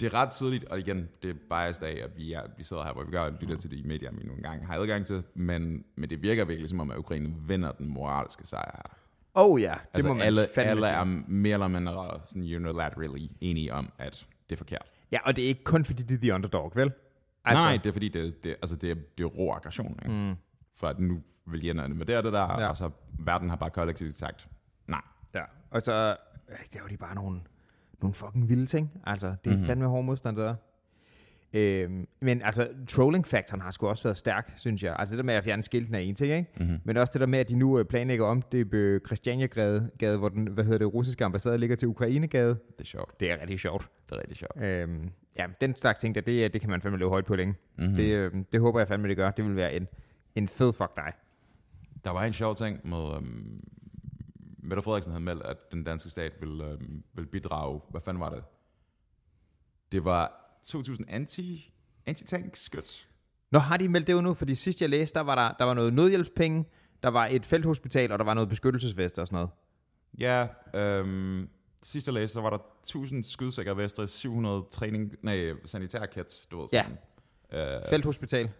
det 0.00 0.06
er 0.06 0.14
ret 0.14 0.30
tydeligt, 0.30 0.64
og 0.64 0.78
igen, 0.78 1.08
det 1.22 1.30
er 1.30 1.34
biased 1.50 1.86
af, 1.86 2.04
at 2.04 2.16
vi, 2.16 2.32
er, 2.32 2.42
vi 2.56 2.62
sidder 2.62 2.84
her, 2.84 2.92
hvor 2.92 3.04
vi 3.04 3.10
gør 3.10 3.22
og 3.22 3.32
lytter 3.40 3.56
til 3.56 3.70
de 3.70 3.88
medier, 3.88 4.12
vi 4.12 4.24
nogle 4.24 4.42
gange 4.42 4.66
har 4.66 4.74
adgang 4.74 5.06
til, 5.06 5.22
men, 5.34 5.84
men 5.96 6.10
det 6.10 6.22
virker 6.22 6.44
virkelig 6.44 6.68
som 6.68 6.80
om, 6.80 6.90
at 6.90 6.96
Ukraine 6.96 7.34
vinder 7.46 7.72
den 7.72 7.88
moralske 7.88 8.46
sejr 8.46 8.70
her. 8.76 8.94
Oh 9.34 9.60
ja, 9.60 9.72
det 9.72 9.78
altså 9.92 10.08
må 10.08 10.14
man 10.14 10.22
alle, 10.22 10.58
alle 10.58 10.86
er 10.86 11.04
mere 11.28 11.52
eller 11.52 11.68
mindre 11.68 12.20
sådan 12.26 12.42
unilaterally 12.42 13.26
enige 13.40 13.74
om, 13.74 13.92
at 13.98 14.26
det 14.50 14.56
er 14.56 14.58
forkert. 14.58 14.90
Ja, 15.12 15.18
og 15.24 15.36
det 15.36 15.44
er 15.44 15.48
ikke 15.48 15.64
kun 15.64 15.84
fordi, 15.84 16.02
det 16.02 16.14
er 16.14 16.20
the 16.20 16.34
underdog, 16.34 16.72
vel? 16.74 16.92
Altså, 17.44 17.64
Nej, 17.64 17.76
det 17.76 17.86
er 17.86 17.92
fordi, 17.92 18.08
det, 18.08 18.44
det, 18.44 18.50
altså 18.50 18.76
det, 18.76 18.90
er, 18.90 18.94
det 19.18 19.24
er 19.24 19.28
rå 19.28 19.52
aggression. 19.52 19.98
Ikke? 20.02 20.14
Mm. 20.14 20.34
For 20.76 20.86
at 20.86 20.98
nu 20.98 21.22
vil 21.46 21.64
jeg 21.64 21.74
med 21.74 22.06
det 22.06 22.16
og 22.16 22.24
det 22.24 22.32
der, 22.32 22.60
ja. 22.60 22.68
og 22.68 22.76
så 22.76 22.90
verden 23.18 23.48
har 23.48 23.56
bare 23.56 23.70
kollektivt 23.70 24.14
sagt, 24.14 24.48
nej. 24.86 25.02
Ja, 25.34 25.42
og 25.70 25.82
så 25.82 26.16
øh, 26.48 26.56
det 26.72 26.76
er 26.76 26.80
jo 26.82 26.88
de 26.88 26.96
bare 26.96 27.14
nogle, 27.14 27.40
nogle 28.00 28.14
fucking 28.14 28.48
vilde 28.48 28.66
ting. 28.66 29.02
Altså, 29.06 29.26
det 29.44 29.50
er 29.50 29.54
mm-hmm. 29.54 29.66
fandme 29.66 29.86
hård 29.86 30.04
modstand, 30.04 30.36
det 30.36 30.44
der. 30.44 30.54
Øhm, 31.52 32.08
men 32.20 32.42
altså, 32.42 32.68
trolling-faktoren 32.88 33.60
har 33.60 33.70
sgu 33.70 33.86
også 33.86 34.04
været 34.04 34.16
stærk, 34.16 34.52
synes 34.56 34.82
jeg. 34.82 34.96
Altså 34.98 35.12
det 35.12 35.18
der 35.18 35.24
med 35.24 35.34
at 35.34 35.44
fjerne 35.44 35.62
skilten 35.62 35.94
er 35.94 35.98
en 35.98 36.14
ting, 36.14 36.32
ikke? 36.32 36.50
Mm-hmm. 36.56 36.80
Men 36.84 36.96
også 36.96 37.10
det 37.12 37.20
der 37.20 37.26
med, 37.26 37.38
at 37.38 37.48
de 37.48 37.56
nu 37.56 37.78
øh, 37.78 37.84
planlægger 37.84 38.26
om 38.26 38.42
det 38.42 38.70
på 38.70 39.06
Christiania-gade, 39.06 39.90
gade, 39.98 40.18
hvor 40.18 40.28
den, 40.28 40.46
hvad 40.46 40.64
hedder 40.64 40.78
det, 40.78 40.94
russiske 40.94 41.24
ambassade 41.24 41.58
ligger 41.58 41.76
til 41.76 41.88
Ukraine-gade. 41.88 42.48
Det 42.48 42.80
er 42.80 42.84
sjovt. 42.84 43.20
Det 43.20 43.30
er 43.30 43.40
rigtig 43.40 43.60
sjovt. 43.60 43.88
Det 44.06 44.12
er 44.12 44.20
rigtig 44.20 44.36
sjovt. 44.36 44.62
Øhm, 44.62 45.10
ja, 45.38 45.46
den 45.60 45.76
slags 45.76 46.00
ting 46.00 46.14
der, 46.14 46.20
det, 46.20 46.52
det 46.52 46.60
kan 46.60 46.70
man 46.70 46.82
fandme 46.82 46.98
leve 46.98 47.10
højt 47.10 47.24
på 47.24 47.36
længe. 47.36 47.54
Mm-hmm. 47.78 47.96
Det, 47.96 48.14
øh, 48.14 48.32
det 48.52 48.60
håber 48.60 48.80
jeg 48.80 48.88
fandme, 48.88 49.08
det 49.08 49.16
gør. 49.16 49.30
Det 49.30 49.44
vil 49.44 49.56
være 49.56 49.74
en, 49.74 49.88
en 50.34 50.48
fed 50.48 50.72
fuck 50.72 50.96
dig. 50.96 51.12
Der 52.04 52.10
var 52.10 52.24
en 52.24 52.32
sjov 52.32 52.54
ting 52.54 52.88
med, 52.88 53.14
øhm, 53.16 53.64
Mette 54.62 54.82
Frederiksen 54.82 55.12
havde 55.12 55.24
meldt, 55.24 55.42
at 55.42 55.72
den 55.72 55.84
danske 55.84 56.10
stat 56.10 56.32
vil, 56.40 56.60
øhm, 56.60 57.02
vil 57.14 57.26
bidrage, 57.26 57.80
hvad 57.90 58.00
fanden 58.00 58.20
var 58.20 58.30
det? 58.30 58.44
Det 59.92 60.04
var 60.04 60.47
2000 60.64 61.06
anti 61.10 61.72
anti-tank 62.06 62.56
skyts. 62.56 63.08
Nå, 63.50 63.58
har 63.58 63.76
de 63.76 63.88
meldt 63.88 64.06
det 64.06 64.14
ud 64.14 64.22
nu? 64.22 64.34
Fordi 64.34 64.54
sidst 64.54 64.80
jeg 64.80 64.90
læste, 64.90 65.18
der 65.18 65.24
var 65.24 65.34
der, 65.34 65.54
der 65.58 65.64
var 65.64 65.74
noget 65.74 65.94
nødhjælpspenge, 65.94 66.64
der 67.02 67.08
var 67.08 67.26
et 67.26 67.44
felthospital, 67.44 68.12
og 68.12 68.18
der 68.18 68.24
var 68.24 68.34
noget 68.34 68.48
beskyttelsesvest 68.48 69.18
og 69.18 69.26
sådan 69.26 69.36
noget. 69.36 69.50
Ja, 70.18 70.46
øhm, 70.74 71.48
sidst 71.82 72.06
jeg 72.06 72.14
læste, 72.14 72.34
så 72.34 72.40
var 72.40 72.50
der 72.50 72.58
1000 72.80 73.24
skydsikre 73.24 73.76
vester, 73.76 74.06
700 74.06 74.64
træning, 74.70 75.14
nej, 75.22 75.52
sanitærkits, 75.64 76.46
du 76.46 76.60
ved 76.60 76.68
sådan. 76.68 76.98
Ja, 77.52 77.76
øh, 77.76 77.82
felthospital. 77.90 78.50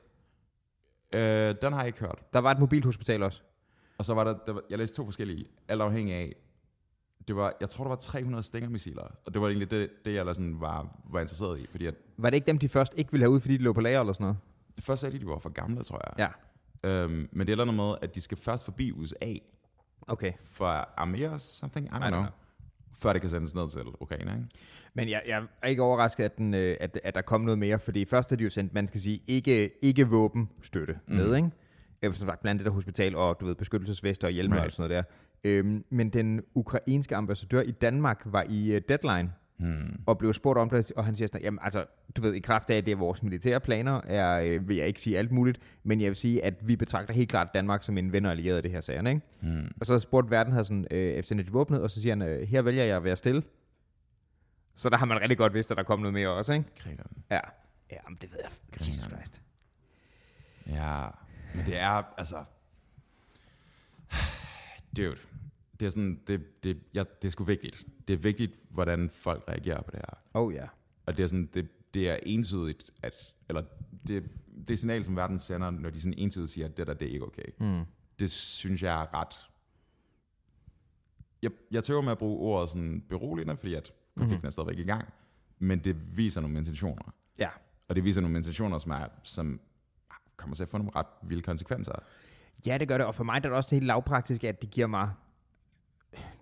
Øh, 1.13 1.55
den 1.63 1.73
har 1.73 1.79
jeg 1.79 1.87
ikke 1.87 1.99
hørt. 1.99 2.23
Der 2.33 2.39
var 2.39 2.51
et 2.51 2.59
mobilhospital 2.59 3.23
også. 3.23 3.41
Og 3.99 4.05
så 4.05 4.15
var 4.15 4.25
der, 4.25 4.35
der 4.47 4.61
jeg 4.71 4.79
læste 4.79 4.97
to 4.97 5.05
forskellige, 5.05 5.47
alt 5.69 5.83
afhængig 5.83 6.15
af, 6.15 6.37
det 7.29 7.37
var, 7.37 7.57
jeg 7.61 7.69
tror, 7.69 7.85
der 7.85 7.89
var 7.89 7.97
300 7.97 8.43
stængermissiler, 8.43 9.03
og 9.27 9.35
det 9.35 9.43
var 9.43 9.49
egentlig 9.49 9.71
det, 9.71 9.91
det 10.05 10.15
jeg 10.15 10.35
sådan 10.35 10.61
var, 10.61 11.01
var 11.11 11.21
interesseret 11.21 11.61
i. 11.61 11.67
Fordi 11.71 11.87
at, 11.87 11.95
var 12.17 12.31
det 12.31 12.37
ikke 12.37 12.47
dem, 12.47 12.59
de 12.59 12.69
først 12.69 12.95
ikke 12.97 13.13
ville 13.13 13.25
have 13.25 13.31
ud, 13.31 13.41
fordi 13.41 13.57
de 13.57 13.63
lå 13.63 13.73
på 13.73 13.81
lager 13.81 14.01
eller 14.01 14.13
sådan 14.13 14.25
noget? 14.25 14.37
Først 14.79 15.01
sagde 15.01 15.15
de, 15.19 15.21
de 15.21 15.27
var 15.27 15.39
for 15.39 15.49
gamle, 15.49 15.85
tror 15.85 16.01
jeg. 16.07 16.31
Ja. 16.85 16.91
Øhm, 16.91 17.29
men 17.33 17.47
det 17.47 17.53
er 17.53 17.57
noget 17.57 17.75
med, 17.75 17.95
at 18.03 18.15
de 18.15 18.21
skal 18.21 18.39
først 18.39 18.65
forbi 18.65 18.93
USA. 18.93 19.35
Okay. 20.07 20.33
For 20.53 20.89
Amir 20.97 21.39
something, 21.39 21.87
I 21.87 21.91
don't, 21.91 21.97
I 21.97 22.01
don't 22.01 22.09
know. 22.09 22.21
know. 22.21 22.33
Før 22.99 23.13
det 23.13 23.21
kan 23.21 23.31
sendes 23.31 23.55
ned 23.55 23.69
til 23.69 23.83
Ukraine, 24.01 24.33
ikke? 24.33 24.49
Men 24.95 25.09
jeg, 25.09 25.23
jeg 25.27 25.43
er 25.63 25.69
ikke 25.69 25.83
overrasket, 25.83 26.25
at, 26.25 26.37
den, 26.39 26.55
øh, 26.55 26.77
at, 26.81 27.01
at 27.05 27.15
der 27.15 27.21
kom 27.21 27.41
noget 27.41 27.59
mere, 27.59 27.79
fordi 27.79 28.05
først 28.05 28.33
er 28.33 28.37
de 28.37 28.45
jo 28.45 28.51
sendt, 28.51 28.75
man 28.75 28.89
skal 28.89 29.01
sige, 29.01 29.23
ikke, 29.27 29.85
ikke 29.85 30.09
våbenstøtte 30.09 30.99
mm. 31.07 31.15
med, 31.15 31.37
ikke? 31.37 32.17
Som 32.17 32.27
sagt, 32.27 32.43
blandt 32.43 32.59
det 32.59 32.67
der 32.67 32.73
hospital 32.73 33.17
og 33.17 33.41
du 33.41 33.47
ved, 33.47 33.55
beskyttelsesvester 33.55 34.29
og 34.29 34.33
hjelme 34.33 34.55
right. 34.55 34.67
og 34.67 34.73
sådan 34.73 34.91
noget 34.91 35.05
der. 35.05 35.13
Øhm, 35.45 35.85
men 35.91 36.11
den 36.11 36.43
ukrainske 36.55 37.17
ambassadør 37.17 37.61
i 37.61 37.71
Danmark 37.71 38.23
var 38.25 38.45
i 38.49 38.77
uh, 38.77 38.83
Deadline 38.89 39.33
hmm. 39.59 40.01
og 40.07 40.19
blev 40.19 40.35
spurgt 40.35 40.59
om 40.59 40.71
det, 40.71 40.93
og 40.97 41.05
han 41.05 41.17
siger 41.17 41.29
sådan, 41.29 41.43
jamen 41.43 41.59
altså, 41.63 41.85
du 42.17 42.23
ved, 42.23 42.35
i 42.35 42.41
kraft 42.41 42.71
af, 42.71 42.77
at 42.77 42.87
det 42.87 42.93
er 42.93 42.97
vores 42.97 43.23
militære 43.23 43.61
planer, 43.61 44.01
er, 44.05 44.41
øh, 44.41 44.69
vil 44.69 44.77
jeg 44.77 44.87
ikke 44.87 45.01
sige 45.01 45.19
alt 45.19 45.33
muligt, 45.33 45.59
men 45.83 46.01
jeg 46.01 46.09
vil 46.09 46.17
sige, 46.17 46.45
at 46.45 46.55
vi 46.69 46.77
betragter 46.77 47.15
helt 47.15 47.29
klart 47.29 47.55
Danmark 47.55 47.83
som 47.83 47.99
en 47.99 48.13
ven 48.13 48.25
og 48.25 48.31
allieret 48.31 48.59
i 48.59 48.63
det 48.63 48.71
her 48.71 48.81
sager, 48.81 49.09
ikke? 49.09 49.21
Hmm. 49.41 49.71
Og 49.81 49.87
så 49.87 49.99
spurgte 49.99 50.31
verden 50.31 50.53
her 50.53 50.63
sådan, 50.63 50.87
øh, 50.91 51.13
efter 51.13 51.35
de 51.35 51.53
våbnet, 51.53 51.83
og 51.83 51.91
så 51.91 52.01
siger 52.01 52.13
han, 52.13 52.23
øh, 52.23 52.49
her 52.49 52.63
vælger 52.63 52.85
jeg 52.85 52.97
at 52.97 53.05
være 53.05 53.17
stille. 53.17 53.43
Så 54.75 54.89
der 54.89 54.97
har 54.97 55.07
man 55.07 55.21
rigtig 55.21 55.39
godt 55.39 55.55
vidst, 55.55 55.71
at 55.71 55.77
der 55.77 55.83
kom 55.83 55.99
noget 55.99 56.15
mere 56.15 56.29
også, 56.29 56.53
ikke? 56.53 56.65
Grineren. 56.83 57.25
Ja. 57.31 57.41
Ja, 57.91 57.99
men 58.09 58.19
det 58.23 58.33
ved 58.33 58.39
jeg. 58.43 58.51
Jesus 58.81 59.05
Christ. 59.05 59.43
Ja, 60.67 61.07
men 61.55 61.67
det 61.67 61.77
er, 61.77 62.03
altså... 62.19 62.45
Dude, 64.99 65.19
det 65.81 65.87
er 65.87 65.91
sådan, 65.91 66.21
det, 66.27 66.65
det, 66.65 66.79
ja, 66.95 67.05
det 67.23 67.29
er 67.29 67.31
sgu 67.31 67.45
vigtigt. 67.45 67.87
Det 68.09 68.15
er 68.15 68.19
vigtigt, 68.19 68.53
hvordan 68.71 69.11
folk 69.11 69.45
reagerer 69.49 69.83
på 69.83 69.91
det 69.91 69.99
her. 69.99 70.19
Oh 70.35 70.55
ja. 70.55 70.67
Og 71.07 71.17
det 71.17 71.23
er 71.23 71.27
sådan, 71.27 71.51
det, 71.55 71.69
det 71.95 72.09
er 72.09 72.19
entydigt, 72.23 72.91
at, 73.03 73.35
eller 73.49 73.63
det, 74.07 74.31
det 74.69 74.79
signal, 74.79 75.05
som 75.05 75.17
verden 75.17 75.39
sender, 75.39 75.71
når 75.71 75.91
de 75.91 76.01
sådan 76.01 76.19
entydigt 76.19 76.51
siger, 76.51 76.67
at 76.67 76.77
det 76.77 76.87
der, 76.87 76.95
det 76.95 77.09
er 77.09 77.13
ikke 77.13 77.27
okay. 77.27 77.49
Mm. 77.61 77.85
Det 78.19 78.31
synes 78.31 78.83
jeg 78.83 79.03
er 79.03 79.15
ret... 79.15 79.35
Jeg, 81.43 81.51
jeg 81.71 81.85
tøver 81.85 82.03
med 82.03 82.13
at 82.13 82.19
bruge 82.19 82.39
ordet 82.39 82.71
sådan 82.71 83.05
beroligende, 83.09 83.57
fordi 83.57 83.75
at 83.75 83.93
konflikten 84.17 84.37
mm-hmm. 84.37 84.47
er 84.47 84.51
stadigvæk 84.51 84.79
i 84.79 84.83
gang, 84.83 85.09
men 85.59 85.79
det 85.79 86.17
viser 86.17 86.41
nogle 86.41 86.59
intentioner. 86.59 87.15
Ja. 87.39 87.49
Og 87.89 87.97
det 87.97 88.05
viser 88.05 88.21
nogle 88.21 88.37
intentioner, 88.37 88.79
som, 88.79 88.93
er, 88.93 89.07
som 89.23 89.61
kommer 90.37 90.57
til 90.57 90.63
at 90.63 90.69
få 90.69 90.79
nogle 90.79 90.93
ret 90.97 91.07
vilde 91.23 91.43
konsekvenser. 91.43 91.93
Ja, 92.67 92.79
det 92.79 92.89
gør 92.89 92.99
det, 92.99 93.07
og 93.07 93.15
for 93.15 93.25
mig 93.25 93.37
er 93.37 93.39
det 93.39 93.51
også 93.51 93.75
helt 93.75 93.87
lavpraktisk, 93.87 94.45
at 94.45 94.63
det 94.63 94.71
giver 94.71 94.87
mig 94.87 95.11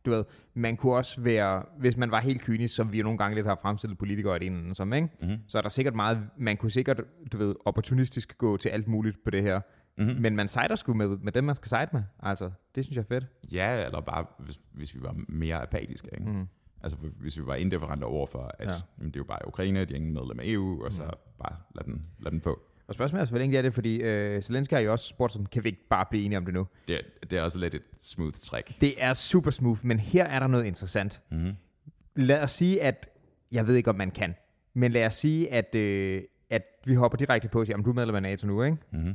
du 0.07 0.11
ved, 0.11 0.24
man 0.55 0.76
kunne 0.76 0.94
også 0.94 1.20
være, 1.20 1.62
hvis 1.79 1.96
man 1.96 2.11
var 2.11 2.20
helt 2.20 2.40
kynisk, 2.40 2.74
som 2.74 2.92
vi 2.92 3.02
nogle 3.02 3.18
gange 3.18 3.35
lidt 3.35 3.46
har 3.46 3.59
fremstillet 3.62 3.98
politikere 3.98 4.44
i 4.44 4.48
det 4.48 4.76
som, 4.76 4.92
ikke? 4.92 5.09
Mm-hmm. 5.20 5.38
så 5.46 5.59
er 5.59 5.62
der 5.62 5.68
sikkert 5.68 5.94
meget, 5.94 6.29
man 6.37 6.57
kunne 6.57 6.70
sikkert, 6.70 7.00
du 7.33 7.38
ved, 7.38 7.55
opportunistisk 7.64 8.38
gå 8.38 8.57
til 8.57 8.68
alt 8.68 8.88
muligt 8.88 9.16
på 9.24 9.31
det 9.31 9.42
her. 9.42 9.61
Mm-hmm. 9.98 10.20
Men 10.20 10.37
man 10.37 10.48
sejder 10.48 10.74
sgu 10.74 10.94
med, 10.94 11.09
med 11.09 11.33
dem, 11.33 11.44
man 11.44 11.57
skal 11.57 11.68
sejde 11.68 11.90
med. 11.92 12.02
Altså, 12.20 12.50
det 12.74 12.85
synes 12.85 12.96
jeg 12.96 13.02
er 13.02 13.07
fedt. 13.07 13.26
Ja, 13.52 13.85
eller 13.85 14.00
bare, 14.00 14.26
hvis, 14.38 14.59
hvis 14.72 14.94
vi 14.94 15.02
var 15.02 15.16
mere 15.29 15.62
apatiske, 15.62 16.09
ikke? 16.12 16.31
Mm. 16.31 16.48
Altså, 16.83 16.98
hvis 17.20 17.38
vi 17.38 17.46
var 17.46 17.55
indifferente 17.55 18.05
over 18.05 18.26
for, 18.26 18.50
at 18.59 18.68
ja. 18.68 18.74
jamen, 18.98 19.11
det 19.11 19.16
er 19.16 19.20
jo 19.20 19.24
bare 19.24 19.48
Ukraine, 19.48 19.85
de 19.85 19.92
er 19.92 19.96
ingen 19.96 20.12
medlem 20.12 20.40
af 20.40 20.44
EU, 20.46 20.85
og 20.85 20.92
så 20.92 21.02
mm. 21.02 21.11
bare 21.38 21.57
lad 21.74 21.85
den, 21.85 22.07
lad 22.18 22.31
den 22.31 22.40
få. 22.40 22.61
Og 22.88 22.94
spørgsmålet 22.94 23.27
er, 23.27 23.31
hvor 23.31 23.38
længe 23.38 23.53
det 23.53 23.59
er 23.59 23.62
det, 23.62 23.75
fordi 23.75 23.96
øh, 23.96 24.42
Zelensky 24.42 24.72
har 24.72 24.81
jo 24.81 24.92
også 24.92 25.09
spurgt 25.09 25.33
sådan, 25.33 25.46
kan 25.46 25.64
vi 25.64 25.68
ikke 25.68 25.88
bare 25.90 26.05
blive 26.11 26.25
enige 26.25 26.38
om 26.38 26.44
det 26.44 26.55
nu? 26.55 26.66
Det, 26.88 27.01
det 27.31 27.38
er 27.38 27.42
også 27.42 27.59
lidt 27.59 27.75
et 27.75 27.83
smooth 27.99 28.35
træk. 28.35 28.81
Det 28.81 28.94
er 28.99 29.14
super 29.14 29.51
smooth, 29.51 29.81
men 29.83 29.99
her 29.99 30.25
er 30.25 30.38
der 30.38 30.46
noget 30.46 30.64
interessant. 30.64 31.20
Mm-hmm. 31.31 31.53
Lad 32.16 32.42
os 32.42 32.51
sige, 32.51 32.83
at, 32.83 33.09
jeg 33.53 33.66
ved 33.66 33.75
ikke, 33.75 33.90
om 33.90 33.96
man 33.96 34.11
kan, 34.11 34.35
men 34.75 34.92
lad 34.92 35.07
os 35.07 35.14
sige, 35.14 35.53
at, 35.53 35.75
øh, 35.75 36.22
at 36.51 36.62
vi 36.85 36.94
hopper 36.94 37.18
direkte 37.18 37.49
på, 37.49 37.61
at 37.61 37.68
du 37.68 37.90
er 37.90 37.94
medlem 37.94 38.14
af 38.14 38.22
NATO 38.22 38.46
nu, 38.46 38.62
ikke? 38.62 38.77
Mm-hmm. 38.92 39.14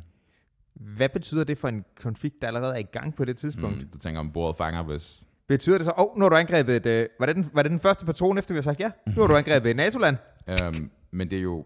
Hvad 0.73 1.09
betyder 1.09 1.43
det 1.43 1.57
for 1.57 1.67
en 1.67 1.85
konflikt, 2.01 2.41
der 2.41 2.47
allerede 2.47 2.73
er 2.73 2.79
i 2.79 2.87
gang 2.91 3.15
på 3.15 3.25
det 3.25 3.37
tidspunkt? 3.37 3.77
Mm, 3.77 3.87
du 3.87 3.97
tænker 3.97 4.19
om 4.19 4.31
bordet 4.31 4.57
fanger, 4.57 4.83
hvis... 4.83 5.27
Betyder 5.47 5.77
det 5.77 5.85
så, 5.85 5.91
åh, 5.97 6.05
oh, 6.05 6.17
nu 6.17 6.23
har 6.25 6.29
du 6.29 6.35
angrebet 6.35 6.75
et, 6.75 6.85
øh, 6.85 7.07
var, 7.19 7.25
det 7.25 7.35
den, 7.35 7.49
var 7.53 7.61
det 7.61 7.71
den 7.71 7.79
første 7.79 8.05
patron, 8.05 8.37
efter 8.37 8.53
vi 8.53 8.57
har 8.57 8.61
sagt 8.61 8.79
ja? 8.79 8.91
Nu 9.15 9.21
har 9.21 9.27
du 9.27 9.35
angrebet 9.35 9.69
et 9.69 9.75
NATO-land. 9.75 10.17
um, 10.47 10.91
men 11.11 11.29
det 11.29 11.37
er 11.37 11.41
jo, 11.41 11.57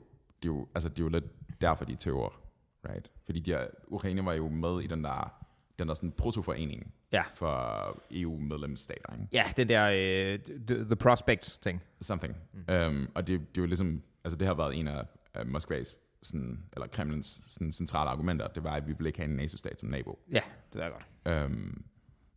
det 0.44 0.50
er 0.50 0.54
jo, 0.54 0.68
altså, 0.76 0.90
det 0.90 1.00
er 1.00 1.04
jo 1.04 1.10
lidt 1.10 1.26
derfor 1.68 1.86
de 1.86 1.96
tøver, 1.96 2.42
right? 2.90 3.12
Fordi 3.26 3.40
de 3.40 3.68
Ukraine 3.88 4.26
var 4.26 4.34
jo 4.34 4.50
med 4.50 4.82
i 4.82 4.88
den 4.88 5.04
der, 5.04 5.34
den 5.80 5.88
der 5.88 5.94
sådan 5.94 6.12
protoforening 6.12 6.94
ja. 7.12 7.24
for 7.34 8.04
EU-medlemsstater, 8.12 9.14
ikke? 9.14 9.28
Ja, 9.32 9.44
den 9.58 9.70
der 9.70 9.88
uh, 9.88 10.40
the, 10.68 10.86
the 10.86 10.96
Prospects 10.96 11.58
ting. 11.58 11.82
Something. 12.02 12.36
Mm. 12.54 12.74
Um, 12.74 13.10
og 13.16 13.28
det, 13.28 13.40
det 13.40 13.58
er 13.58 13.62
jo 13.62 13.66
ligesom, 13.66 14.02
altså 14.24 14.38
det 14.38 14.48
har 14.48 14.54
været 14.54 14.80
en 14.80 14.88
af, 14.88 15.06
af 15.34 15.46
Moskvas 15.46 15.96
sådan, 16.24 16.64
eller 16.74 16.88
Kremlens 16.88 17.42
sådan, 17.48 17.72
centrale 17.72 18.10
argumenter, 18.10 18.48
det 18.48 18.64
var, 18.64 18.72
at 18.72 18.88
vi 18.88 18.94
ville 18.94 19.10
ikke 19.10 19.20
have 19.20 19.30
en 19.30 19.36
NATO-stat 19.36 19.80
som 19.80 19.90
nabo. 19.90 20.20
Ja, 20.32 20.42
det 20.74 20.84
er 20.84 20.90
godt. 20.90 21.46
Um, 21.46 21.86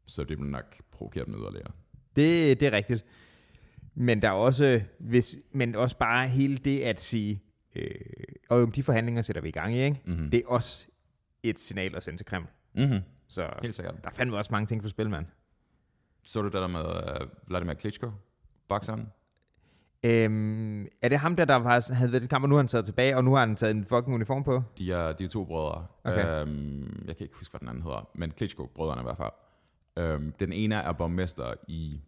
så 0.07 0.25
det 0.25 0.39
vil 0.39 0.47
nok 0.47 0.77
provokere 0.91 1.25
dem 1.25 1.35
yderligere. 1.35 1.71
Det, 2.17 2.61
det 2.61 2.69
er 2.69 2.73
rigtigt. 2.73 3.05
Men 3.95 4.23
der 4.23 4.29
er 4.29 4.33
også, 4.33 4.83
hvis, 4.99 5.37
men 5.53 5.75
også 5.75 5.99
bare 5.99 6.29
hele 6.29 6.57
det 6.57 6.81
at 6.81 7.01
sige, 7.01 7.43
Øh, 7.77 7.91
og 8.49 8.75
de 8.75 8.83
forhandlinger 8.83 9.23
sætter 9.23 9.43
vi 9.43 9.49
i 9.49 9.53
gang 9.53 9.75
i, 9.75 9.79
ikke? 9.79 10.01
Mm-hmm. 10.05 10.31
Det 10.31 10.39
er 10.39 10.49
også 10.49 10.87
et 11.43 11.59
signal 11.59 11.97
at 11.97 12.03
sende 12.03 12.19
til 12.19 12.27
Kreml. 12.27 12.47
Mm-hmm. 12.75 13.01
Så 13.29 13.51
Helt 13.63 13.75
sikkert. 13.75 14.05
der 14.05 14.11
fandme 14.11 14.37
også 14.37 14.53
mange 14.53 14.67
ting 14.67 14.83
på 14.83 14.89
spil, 14.89 15.11
mand. 15.11 15.27
Så 16.23 16.43
du 16.43 16.47
det 16.47 16.55
der 16.55 16.67
med 16.67 16.85
uh, 17.21 17.29
Vladimir 17.49 17.75
Klitschko, 17.75 18.11
bokseren? 18.69 19.09
Øhm, 20.03 20.87
er 21.03 21.09
det 21.09 21.19
ham 21.19 21.37
der, 21.37 21.45
der 21.45 21.55
var, 21.57 21.95
havde 21.95 22.13
været 22.13 22.25
i 22.25 22.27
kamp, 22.27 22.43
og 22.43 22.49
nu 22.49 22.55
har 22.55 22.63
han 22.63 22.69
taget 22.69 22.85
tilbage, 22.85 23.17
og 23.17 23.25
nu 23.25 23.35
har 23.35 23.41
han 23.41 23.57
taget 23.57 23.77
en 23.77 23.85
fucking 23.85 24.15
uniform 24.15 24.45
på? 24.45 24.63
De 24.79 24.93
er, 24.93 25.13
de 25.13 25.25
er 25.25 25.29
to 25.29 25.45
brødre. 25.45 25.87
Okay. 26.05 26.41
Øhm, 26.41 27.05
jeg 27.07 27.17
kan 27.17 27.25
ikke 27.25 27.37
huske, 27.37 27.53
hvad 27.53 27.61
den 27.61 27.69
anden 27.69 27.83
hedder, 27.83 28.09
men 28.15 28.31
Klitschko-brødrene 28.31 29.01
i 29.01 29.05
hvert 29.05 29.17
fald. 29.17 29.33
Øhm, 29.97 30.33
den 30.33 30.53
ene 30.53 30.75
er 30.75 30.93
borgmester 30.93 31.55
i... 31.69 32.01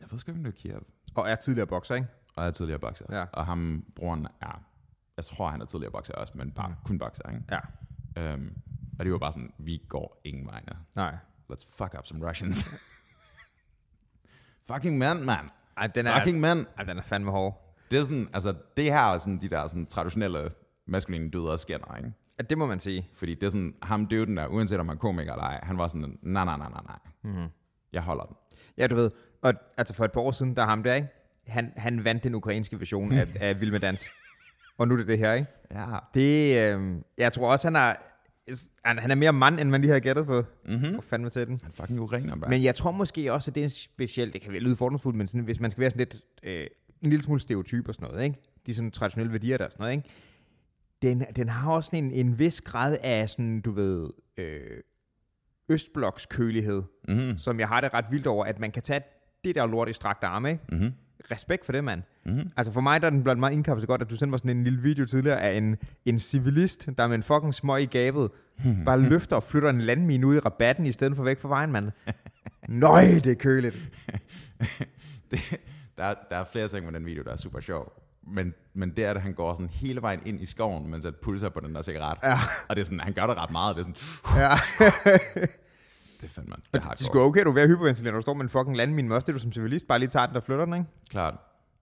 Jeg 0.00 0.06
ved 0.10 0.18
sgu 0.18 0.30
ikke, 0.30 0.38
om 0.38 0.44
det 0.44 0.52
er 0.52 0.56
Kiev. 0.56 0.82
Og 1.14 1.28
er 1.28 1.34
tidligere 1.34 1.66
bokser, 1.66 1.94
ikke? 1.94 2.06
Og 2.36 2.46
er 2.46 2.50
tidligere 2.50 2.78
bokser. 2.78 3.04
Ja. 3.10 3.24
Og 3.32 3.46
ham, 3.46 3.84
broren, 3.96 4.26
er, 4.40 4.62
jeg 5.16 5.24
tror, 5.24 5.48
han 5.48 5.60
er 5.60 5.64
tidligere 5.64 5.92
bokser 5.92 6.14
også, 6.14 6.32
men 6.36 6.50
bare 6.50 6.68
mm. 6.68 6.74
kun 6.84 6.98
bokser, 6.98 7.30
ikke? 7.30 7.42
Ja. 7.50 8.34
Um, 8.34 8.52
og 8.98 9.04
det 9.04 9.12
var 9.12 9.18
bare 9.18 9.32
sådan, 9.32 9.52
vi 9.58 9.82
går 9.88 10.20
ingen 10.24 10.46
vegne. 10.46 10.76
Nej. 10.96 11.16
Let's 11.52 11.66
fuck 11.76 11.94
up 11.98 12.06
some 12.06 12.28
Russians. 12.28 12.64
Fucking 14.72 14.98
mand, 14.98 15.24
man. 15.24 15.50
Ej, 15.76 15.86
den 15.86 16.06
er, 16.06 16.18
Fucking 16.18 16.40
mand. 16.40 16.66
Ej, 16.78 16.84
den 16.84 16.98
er 16.98 17.02
fandme 17.02 17.30
hård. 17.30 17.76
Det 17.90 17.98
er 17.98 18.02
sådan, 18.02 18.28
altså, 18.32 18.54
det 18.76 18.84
her 18.84 18.98
er 18.98 19.18
sådan 19.18 19.38
de 19.38 19.48
der 19.48 19.68
sådan, 19.68 19.86
traditionelle 19.86 20.50
maskuline 20.86 21.30
døde 21.30 21.52
og 21.52 21.58
skænder, 21.58 21.96
ikke? 21.96 22.12
Ja, 22.38 22.42
det 22.42 22.58
må 22.58 22.66
man 22.66 22.80
sige. 22.80 23.08
Fordi 23.14 23.34
det 23.34 23.42
er 23.42 23.50
sådan, 23.50 23.74
ham 23.82 24.06
døden 24.06 24.36
der, 24.36 24.46
uanset 24.46 24.80
om 24.80 24.88
han 24.88 24.96
er 24.96 25.00
komiker 25.00 25.32
eller 25.32 25.44
ej, 25.44 25.60
han 25.62 25.78
var 25.78 25.88
sådan, 25.88 26.18
nej, 26.22 26.44
nej, 26.44 26.56
nej, 26.56 26.70
nej, 26.70 26.82
nej. 26.86 26.98
Mm-hmm. 27.22 27.48
Jeg 27.92 28.02
holder 28.02 28.24
den. 28.24 28.36
Ja, 28.78 28.86
du 28.86 28.94
ved, 28.94 29.10
og 29.42 29.54
altså 29.76 29.94
for 29.94 30.04
et 30.04 30.12
par 30.12 30.20
år 30.20 30.30
siden, 30.30 30.56
der 30.56 30.64
ham 30.64 30.82
der, 30.82 30.94
ikke? 30.94 31.08
Han, 31.46 31.72
han 31.76 32.04
vandt 32.04 32.24
den 32.24 32.34
ukrainske 32.34 32.80
version 32.80 33.12
af, 33.12 33.26
af 33.40 33.60
Vild 33.60 33.70
med 33.70 33.80
Dans. 33.80 34.10
Og 34.78 34.88
nu 34.88 34.94
er 34.94 34.98
det 34.98 35.06
det 35.08 35.18
her, 35.18 35.32
ikke? 35.32 35.46
Ja. 35.70 35.84
Det, 36.14 36.56
øh, 36.76 36.96
jeg 37.18 37.32
tror 37.32 37.52
også, 37.52 37.66
han 37.66 37.76
er, 37.76 37.94
han, 38.84 38.98
han 38.98 39.10
er 39.10 39.14
mere 39.14 39.32
mand, 39.32 39.60
end 39.60 39.70
man 39.70 39.80
lige 39.80 39.92
har 39.92 40.00
gættet 40.00 40.26
på. 40.26 40.44
Mm-hmm. 40.66 40.94
Og 40.94 41.04
fandme 41.04 41.30
til 41.30 41.46
den. 41.46 41.60
Han 41.62 41.70
er 41.70 41.74
fucking 41.74 42.00
ukrainer, 42.00 42.36
bare. 42.36 42.50
Men 42.50 42.62
jeg 42.62 42.74
tror 42.74 42.90
måske 42.90 43.32
også, 43.32 43.50
at 43.50 43.54
det 43.54 43.60
er 43.60 43.64
en 43.64 43.70
speciel, 43.70 44.32
det 44.32 44.40
kan 44.40 44.52
lyde 44.52 44.76
fordomsfuldt, 44.76 45.18
men 45.18 45.28
sådan, 45.28 45.44
hvis 45.44 45.60
man 45.60 45.70
skal 45.70 45.80
være 45.80 45.90
sådan 45.90 45.98
lidt, 45.98 46.22
øh, 46.42 46.66
en 47.02 47.10
lille 47.10 47.22
smule 47.22 47.40
stereotyp 47.40 47.88
og 47.88 47.94
sådan 47.94 48.08
noget, 48.08 48.24
ikke? 48.24 48.38
De 48.66 48.74
sådan 48.74 48.90
traditionelle 48.90 49.32
værdier 49.32 49.56
der 49.56 49.64
og 49.64 49.72
sådan 49.72 49.82
noget, 49.82 49.96
ikke? 49.96 50.08
Den, 51.02 51.24
den 51.36 51.48
har 51.48 51.72
også 51.72 51.96
en, 51.96 52.10
en 52.10 52.38
vis 52.38 52.60
grad 52.60 52.96
af 53.02 53.28
sådan, 53.28 53.60
du 53.60 53.72
ved, 53.72 54.10
øh, 54.36 54.60
østblokskølighed, 55.68 56.82
mm-hmm. 57.08 57.38
som 57.38 57.60
jeg 57.60 57.68
har 57.68 57.80
det 57.80 57.94
ret 57.94 58.04
vildt 58.10 58.26
over, 58.26 58.44
at 58.44 58.58
man 58.58 58.70
kan 58.70 58.82
tage 58.82 59.00
det 59.44 59.54
der 59.54 59.66
lort 59.66 59.88
i 59.88 59.92
strakt 59.92 60.24
arme, 60.24 60.50
ikke? 60.50 60.64
Mm-hmm 60.72 60.92
respekt 61.30 61.64
for 61.64 61.72
det, 61.72 61.84
mand. 61.84 62.02
Mm-hmm. 62.26 62.50
Altså 62.56 62.72
for 62.72 62.80
mig 62.80 63.00
der 63.00 63.06
er 63.06 63.10
den 63.10 63.22
blandt 63.22 63.40
meget 63.40 63.52
indkapslet 63.52 63.88
godt, 63.88 64.02
at 64.02 64.10
du 64.10 64.16
sendte 64.16 64.30
mig 64.30 64.38
sådan 64.38 64.56
en 64.56 64.64
lille 64.64 64.82
video 64.82 65.06
tidligere 65.06 65.40
af 65.40 65.56
en, 65.56 65.76
en 66.06 66.18
civilist, 66.18 66.88
der 66.98 67.06
med 67.06 67.14
en 67.14 67.22
fucking 67.22 67.54
smøg 67.54 67.82
i 67.82 67.86
gabet, 67.86 68.30
bare 68.86 69.00
løfter 69.00 69.36
og 69.36 69.42
flytter 69.42 69.70
en 69.70 69.80
landmine 69.80 70.26
ud 70.26 70.36
i 70.36 70.38
rabatten, 70.38 70.86
i 70.86 70.92
stedet 70.92 71.16
for 71.16 71.22
væk 71.22 71.40
fra 71.40 71.48
vejen, 71.48 71.72
mand. 71.72 71.90
Nøj, 72.68 73.04
det 73.04 73.26
er 73.26 73.34
køligt. 73.34 73.76
det, 75.30 75.60
der, 75.98 76.04
er, 76.04 76.14
der 76.30 76.36
er 76.36 76.44
flere 76.52 76.68
ting 76.68 76.84
med 76.84 76.92
den 76.92 77.06
video, 77.06 77.22
der 77.22 77.32
er 77.32 77.36
super 77.36 77.60
sjov. 77.60 77.92
Men, 78.26 78.54
men 78.74 78.90
det 78.90 79.04
er, 79.04 79.10
at 79.10 79.22
han 79.22 79.32
går 79.32 79.54
sådan 79.54 79.68
hele 79.68 80.02
vejen 80.02 80.20
ind 80.26 80.40
i 80.40 80.46
skoven, 80.46 80.90
mens 80.90 81.04
han 81.04 81.12
pulser 81.22 81.48
på 81.48 81.60
den 81.60 81.74
der 81.74 81.82
cigaret. 81.82 82.18
Ja. 82.22 82.34
Og 82.68 82.76
det 82.76 82.80
er 82.80 82.84
sådan, 82.84 83.00
han 83.00 83.12
gør 83.12 83.26
det 83.26 83.36
ret 83.36 83.50
meget. 83.50 83.76
Det 83.76 83.86
er 83.86 83.92
sådan, 83.94 84.40
ja. 84.40 85.46
Det 86.20 86.24
er 86.24 86.28
fandme, 86.28 86.56
det 86.74 86.84
har 86.84 86.96
sgu 86.96 87.20
okay, 87.20 87.44
du 87.44 87.50
er 87.50 87.54
ved 87.54 87.62
at 87.62 87.68
hyperventilere, 87.68 88.12
når 88.12 88.18
du 88.18 88.22
står 88.22 88.34
med 88.34 88.42
en 88.42 88.48
fucking 88.48 88.76
landmine, 88.76 89.14
også 89.14 89.26
det, 89.26 89.34
du 89.34 89.38
som 89.38 89.52
civilist 89.52 89.86
bare 89.86 89.98
lige 89.98 90.08
tager 90.08 90.26
den, 90.26 90.34
der 90.34 90.40
flytter 90.40 90.64
den, 90.64 90.74
ikke? 90.74 90.86
Klart. 91.10 91.34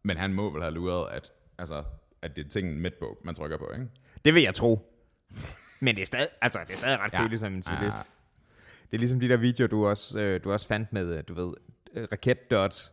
Men 0.03 0.17
han 0.17 0.33
må 0.33 0.51
vel 0.51 0.63
have 0.63 0.75
luret, 0.75 1.11
at, 1.11 1.33
altså, 1.59 1.85
at 2.23 2.37
det 2.37 2.47
er 2.47 2.49
tingen 2.49 2.79
midt 2.79 2.99
på, 2.99 3.19
man 3.25 3.35
trykker 3.35 3.57
på, 3.57 3.71
ikke? 3.75 3.87
Det 4.25 4.35
vil 4.35 4.43
jeg 4.43 4.55
tro. 4.55 4.93
Men 5.81 5.97
det 5.97 6.03
er 6.03 6.07
stadig, 6.07 6.29
altså, 6.43 6.59
det 6.67 6.73
er 6.73 6.79
stadig 6.79 6.99
ret 6.99 7.13
ja. 7.13 7.23
køligt 7.23 7.41
som 7.41 7.55
en 7.55 7.63
civilist. 7.63 7.97
Ja. 7.97 8.03
Det 8.91 8.97
er 8.97 8.99
ligesom 8.99 9.21
de 9.21 9.29
der 9.29 9.37
videoer, 9.37 9.69
du 9.69 9.87
også, 9.87 10.21
øh, 10.21 10.45
du 10.45 10.53
også 10.53 10.67
fandt 10.67 10.93
med, 10.93 11.17
øh, 11.17 11.23
du 11.29 11.35
ved, 11.35 11.55
øh, 11.95 12.09
raketdots, 12.13 12.93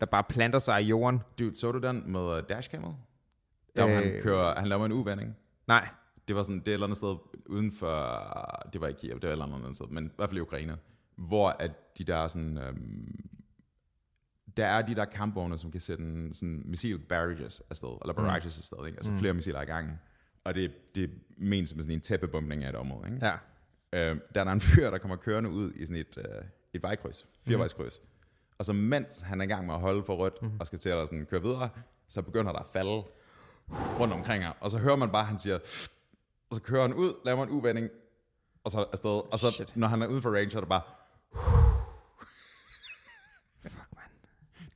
der 0.00 0.06
bare 0.06 0.24
planter 0.28 0.58
sig 0.58 0.82
i 0.82 0.86
jorden. 0.86 1.20
Dude, 1.38 1.56
så 1.56 1.72
du 1.72 1.78
den 1.78 2.02
med 2.06 2.20
uh, 2.20 2.42
dashcammet? 2.48 2.94
Der 3.76 3.86
øh, 3.86 3.94
han 3.94 4.22
kører, 4.22 4.58
han 4.58 4.68
laver 4.68 4.86
en 4.86 4.92
uvending. 4.92 5.36
Nej. 5.68 5.88
Det 6.30 6.36
var 6.36 6.42
sådan, 6.42 6.60
det 6.60 6.68
er 6.68 6.72
et 6.72 6.74
eller 6.74 6.86
andet 6.86 6.96
sted 6.96 7.16
uden 7.46 7.72
for, 7.72 8.66
det 8.72 8.80
var 8.80 8.88
ikke 8.88 9.00
Kiev, 9.00 9.14
det 9.14 9.22
var 9.22 9.28
et 9.28 9.32
eller 9.32 9.56
andet 9.56 9.76
sted, 9.76 9.86
men 9.86 10.06
i 10.06 10.10
hvert 10.16 10.28
fald 10.28 10.38
i 10.38 10.40
Ukraine, 10.40 10.76
hvor 11.16 11.48
at 11.48 11.98
de 11.98 12.04
der 12.04 12.28
sådan, 12.28 12.58
øhm, 12.58 13.30
der 14.56 14.66
er 14.66 14.82
de 14.82 14.94
der 14.94 15.04
kampvogne, 15.04 15.58
som 15.58 15.70
kan 15.70 15.80
sætte 15.80 16.04
en 16.04 16.34
sådan 16.34 16.62
missile 16.64 16.98
barrages 16.98 17.62
afsted, 17.70 17.98
eller 18.02 18.12
mm. 18.12 18.16
barrages 18.16 18.58
mm. 18.58 18.60
afsted, 18.60 18.86
ikke? 18.86 18.98
altså 18.98 19.12
mm. 19.12 19.18
flere 19.18 19.34
missiler 19.34 19.62
i 19.62 19.64
gangen. 19.64 19.98
Og 20.44 20.54
det, 20.54 20.72
det 20.94 21.10
menes 21.38 21.70
som 21.70 21.80
sådan 21.80 21.94
en 21.94 22.00
tæppebumpning 22.00 22.64
af 22.64 22.68
et 22.68 22.74
område. 22.74 23.12
Ikke? 23.12 23.26
Ja. 23.26 23.36
Øhm, 23.92 24.20
der 24.34 24.40
er 24.40 24.44
der 24.44 24.52
en 24.52 24.60
fyr, 24.60 24.90
der 24.90 24.98
kommer 24.98 25.16
kørende 25.16 25.50
ud 25.50 25.72
i 25.72 25.86
sådan 25.86 26.00
et, 26.00 26.18
øh, 26.18 26.44
et 26.72 26.82
vejkryds, 26.82 27.26
firevejskryds. 27.46 28.00
Mm. 28.02 28.08
Og 28.58 28.64
så 28.64 28.72
mens 28.72 29.22
han 29.22 29.40
er 29.40 29.44
i 29.44 29.48
gang 29.48 29.66
med 29.66 29.74
at 29.74 29.80
holde 29.80 30.02
for 30.02 30.16
rødt, 30.16 30.42
mm-hmm. 30.42 30.60
og 30.60 30.66
skal 30.66 30.78
til 30.78 30.88
at 30.88 31.08
sådan, 31.08 31.26
køre 31.26 31.42
videre, 31.42 31.68
så 32.08 32.22
begynder 32.22 32.52
der 32.52 32.58
at 32.58 32.66
falde 32.72 33.02
rundt 34.00 34.12
omkring 34.12 34.44
ham. 34.44 34.54
Og 34.60 34.70
så 34.70 34.78
hører 34.78 34.96
man 34.96 35.10
bare, 35.10 35.22
at 35.22 35.28
han 35.28 35.38
siger, 35.38 35.58
og 36.50 36.56
så 36.56 36.62
kører 36.62 36.82
han 36.82 36.94
ud, 36.94 37.12
laver 37.24 37.42
en 37.44 37.50
uvending, 37.50 37.88
og 38.64 38.70
så 38.70 38.84
afsted. 38.92 39.32
Og 39.32 39.38
så, 39.38 39.50
Shit. 39.50 39.76
når 39.76 39.88
han 39.88 40.02
er 40.02 40.06
ude 40.06 40.22
for 40.22 40.30
range, 40.36 40.50
så 40.50 40.58
er 40.58 40.60
det 40.60 40.68
bare... 40.68 40.82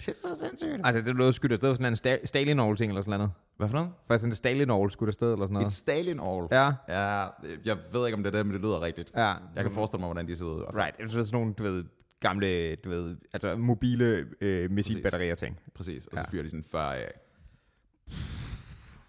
Det 0.00 0.08
er 0.08 0.14
så 0.14 0.36
sindssygt. 0.40 0.80
Altså, 0.84 1.02
det 1.02 1.14
lød 1.14 1.32
skudt 1.32 1.52
afsted 1.52 1.76
sådan 1.76 1.92
en 1.92 1.94
sta- 1.94 2.26
stalin 2.26 2.76
ting 2.76 2.90
eller 2.90 3.02
sådan 3.02 3.18
noget. 3.18 3.32
Hvad 3.56 3.68
for 3.68 3.74
noget? 3.74 3.90
Faktisk 4.08 4.20
sådan 4.20 4.32
en 4.32 4.36
stalin 4.36 4.90
skudt 4.90 5.08
afsted 5.08 5.32
eller 5.32 5.46
sådan 5.46 5.52
noget. 5.52 5.66
Et 5.66 5.72
Stalin 5.72 6.20
All. 6.20 6.46
Ja. 6.50 6.72
ja. 6.88 7.26
Jeg 7.64 7.78
ved 7.92 8.06
ikke, 8.06 8.16
om 8.16 8.22
det 8.22 8.34
er 8.34 8.38
det, 8.38 8.46
men 8.46 8.52
det 8.54 8.60
lyder 8.62 8.80
rigtigt. 8.80 9.12
Ja, 9.16 9.26
Jeg 9.54 9.62
kan 9.62 9.72
forestille 9.72 10.00
mig, 10.00 10.06
hvordan 10.08 10.28
de 10.28 10.36
ser 10.36 10.44
ud. 10.44 10.54
i 10.54 10.58
hvert 10.58 10.68
fald. 10.74 10.82
Right, 10.82 10.96
det 10.98 11.04
er 11.04 11.08
sådan 11.24 11.26
nogle, 11.40 11.54
du 11.54 11.62
ved, 11.62 11.84
gamle, 12.20 12.74
du 12.76 12.90
ved, 12.90 13.16
altså 13.32 13.56
mobile 13.56 14.26
øh, 14.40 14.70
missilbatterier 14.70 15.34
ting. 15.34 15.60
Præcis. 15.74 16.06
Og 16.06 16.16
så 16.16 16.24
Ja. 16.26 16.30
fyrer 16.30 16.42
de 16.42 16.50
sådan 16.50 16.64
40 16.64 16.96
af. 16.96 17.12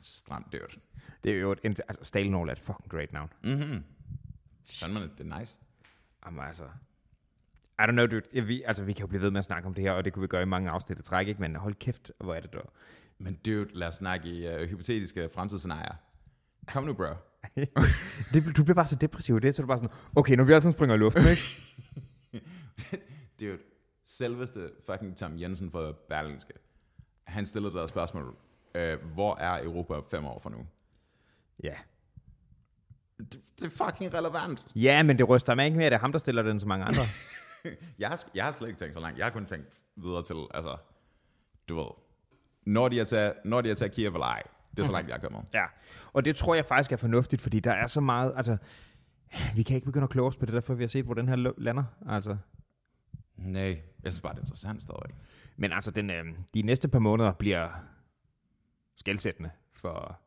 Stramt 0.02 0.48
dødt. 0.54 0.78
Det 1.26 1.34
er 1.34 1.40
jo 1.40 1.52
et, 1.52 1.60
altså, 1.64 2.04
Stalin 2.04 2.34
er 2.34 2.52
et 2.52 2.60
fucking 2.60 2.90
great 2.90 3.14
navn. 3.14 3.30
Mhm. 3.44 3.84
Fandme, 4.80 5.00
det 5.18 5.32
er 5.32 5.40
nice. 5.40 5.60
Jamen 6.26 6.44
altså, 6.44 6.64
I 7.80 7.82
don't 7.82 7.92
know, 7.92 8.06
dude. 8.06 8.22
Ja, 8.34 8.42
vi, 8.42 8.64
altså, 8.64 8.84
vi 8.84 8.94
kan 8.94 9.02
jo 9.02 9.08
blive 9.08 9.22
ved 9.22 9.32
med 9.32 9.40
at 9.40 9.46
snakke 9.46 9.68
om 9.68 9.74
det 9.74 9.84
her, 9.84 9.92
og 9.92 10.06
det 10.06 10.14
kunne 10.14 10.22
vi 10.22 10.28
gøre 10.28 10.42
i 10.42 10.46
mange 10.46 10.70
afsnit 10.70 11.00
i 11.00 11.02
træk, 11.02 11.28
ikke? 11.28 11.42
Men 11.42 11.56
hold 11.56 11.74
kæft, 11.74 12.12
hvor 12.20 12.34
er 12.34 12.40
det 12.40 12.54
dog. 12.54 12.74
Men 13.18 13.40
dude, 13.46 13.70
lad 13.74 13.88
os 13.88 13.96
snakke 13.96 14.30
i 14.30 14.56
uh, 14.56 14.62
hypotetiske 14.70 15.30
fremtidsscenarier. 15.30 15.96
Kom 16.68 16.84
nu, 16.84 16.94
bro. 16.94 17.06
det, 18.34 18.58
du 18.58 18.64
bliver 18.64 18.76
bare 18.76 18.88
så 18.88 18.96
depressiv 18.96 19.42
det, 19.42 19.56
så 19.56 19.62
er 19.62 19.64
du 19.64 19.68
bare 19.68 19.78
sådan, 19.78 19.96
okay, 20.16 20.36
når 20.36 20.44
vi 20.44 20.54
altid 20.54 20.72
springer 20.72 20.96
i 20.96 20.98
luften, 20.98 21.24
ikke? 21.30 21.42
Dude, 23.40 23.58
selveste 24.04 24.72
fucking 24.86 25.18
Tom 25.18 25.40
Jensen 25.40 25.72
for 25.72 25.92
Berlingske. 26.10 26.54
Han 27.24 27.46
stillede 27.46 27.74
dig 27.74 27.80
et 27.80 27.90
spørgsmål. 27.90 28.24
Uh, 28.76 29.12
hvor 29.14 29.36
er 29.36 29.64
Europa 29.64 29.94
fem 30.12 30.26
år 30.26 30.40
fra 30.40 30.50
nu? 30.50 30.68
Ja. 31.64 31.74
Det, 33.18 33.42
det 33.60 33.66
er 33.66 33.86
fucking 33.86 34.14
relevant. 34.14 34.66
Ja, 34.76 35.04
men 35.04 35.18
det 35.18 35.30
ryster 35.30 35.56
mig 35.56 35.66
ikke 35.66 35.78
mere, 35.78 35.90
det 35.90 35.96
er 35.96 36.00
ham, 36.00 36.12
der 36.12 36.20
stiller 36.20 36.42
den 36.42 36.60
så 36.60 36.68
mange 36.68 36.86
andre. 36.86 37.02
Jeg 38.00 38.10
har, 38.10 38.24
jeg 38.36 38.46
har 38.46 38.52
slet 38.52 38.68
ikke 38.68 38.80
tænkt 38.80 38.94
så 38.94 39.00
langt. 39.00 39.18
Jeg 39.18 39.26
har 39.26 39.32
kun 39.32 39.46
tænkt 39.46 39.68
videre 39.96 40.24
til, 40.24 40.36
altså, 40.54 40.78
du 41.70 41.76
ved, 41.76 41.88
når 42.66 42.90
de 42.90 43.00
er 43.00 43.04
til, 43.04 43.34
når 43.46 43.62
de 43.62 43.70
er 43.70 43.74
til 43.74 43.90
Kiev 43.92 44.14
eller 44.14 44.26
ej. 44.26 44.44
Det 44.72 44.80
er 44.80 44.84
så 44.86 44.92
langt, 44.92 45.10
jeg 45.10 45.16
er 45.16 45.20
kommet. 45.22 45.44
ja, 45.54 45.66
og 46.14 46.26
det 46.26 46.36
tror 46.36 46.56
jeg 46.56 46.66
faktisk 46.66 46.92
er 46.92 46.98
fornuftigt, 46.98 47.42
fordi 47.42 47.60
der 47.60 47.72
er 47.72 47.88
så 47.88 48.02
meget, 48.02 48.34
altså, 48.36 48.58
vi 49.56 49.64
kan 49.64 49.76
ikke 49.76 49.86
begynde 49.86 50.04
at 50.04 50.10
kloge 50.10 50.28
os 50.28 50.36
på 50.36 50.46
det 50.46 50.54
der, 50.54 50.62
før 50.62 50.74
vi 50.74 50.84
har 50.84 50.88
set, 50.88 51.06
hvor 51.06 51.14
den 51.14 51.28
her 51.28 51.54
lander, 51.58 51.84
altså. 52.10 52.38
Nej, 53.38 53.82
jeg 54.04 54.14
synes 54.14 54.22
bare, 54.22 54.34
det 54.34 54.40
er 54.40 54.44
interessant 54.44 54.82
stadigvæk. 54.82 55.16
Men 55.58 55.72
altså, 55.74 55.92
den, 55.92 56.10
øh, 56.10 56.26
de 56.54 56.62
næste 56.62 56.88
par 56.88 57.00
måneder 57.00 57.34
bliver 57.34 57.70
skældsættende 58.96 59.50
for... 59.74 60.20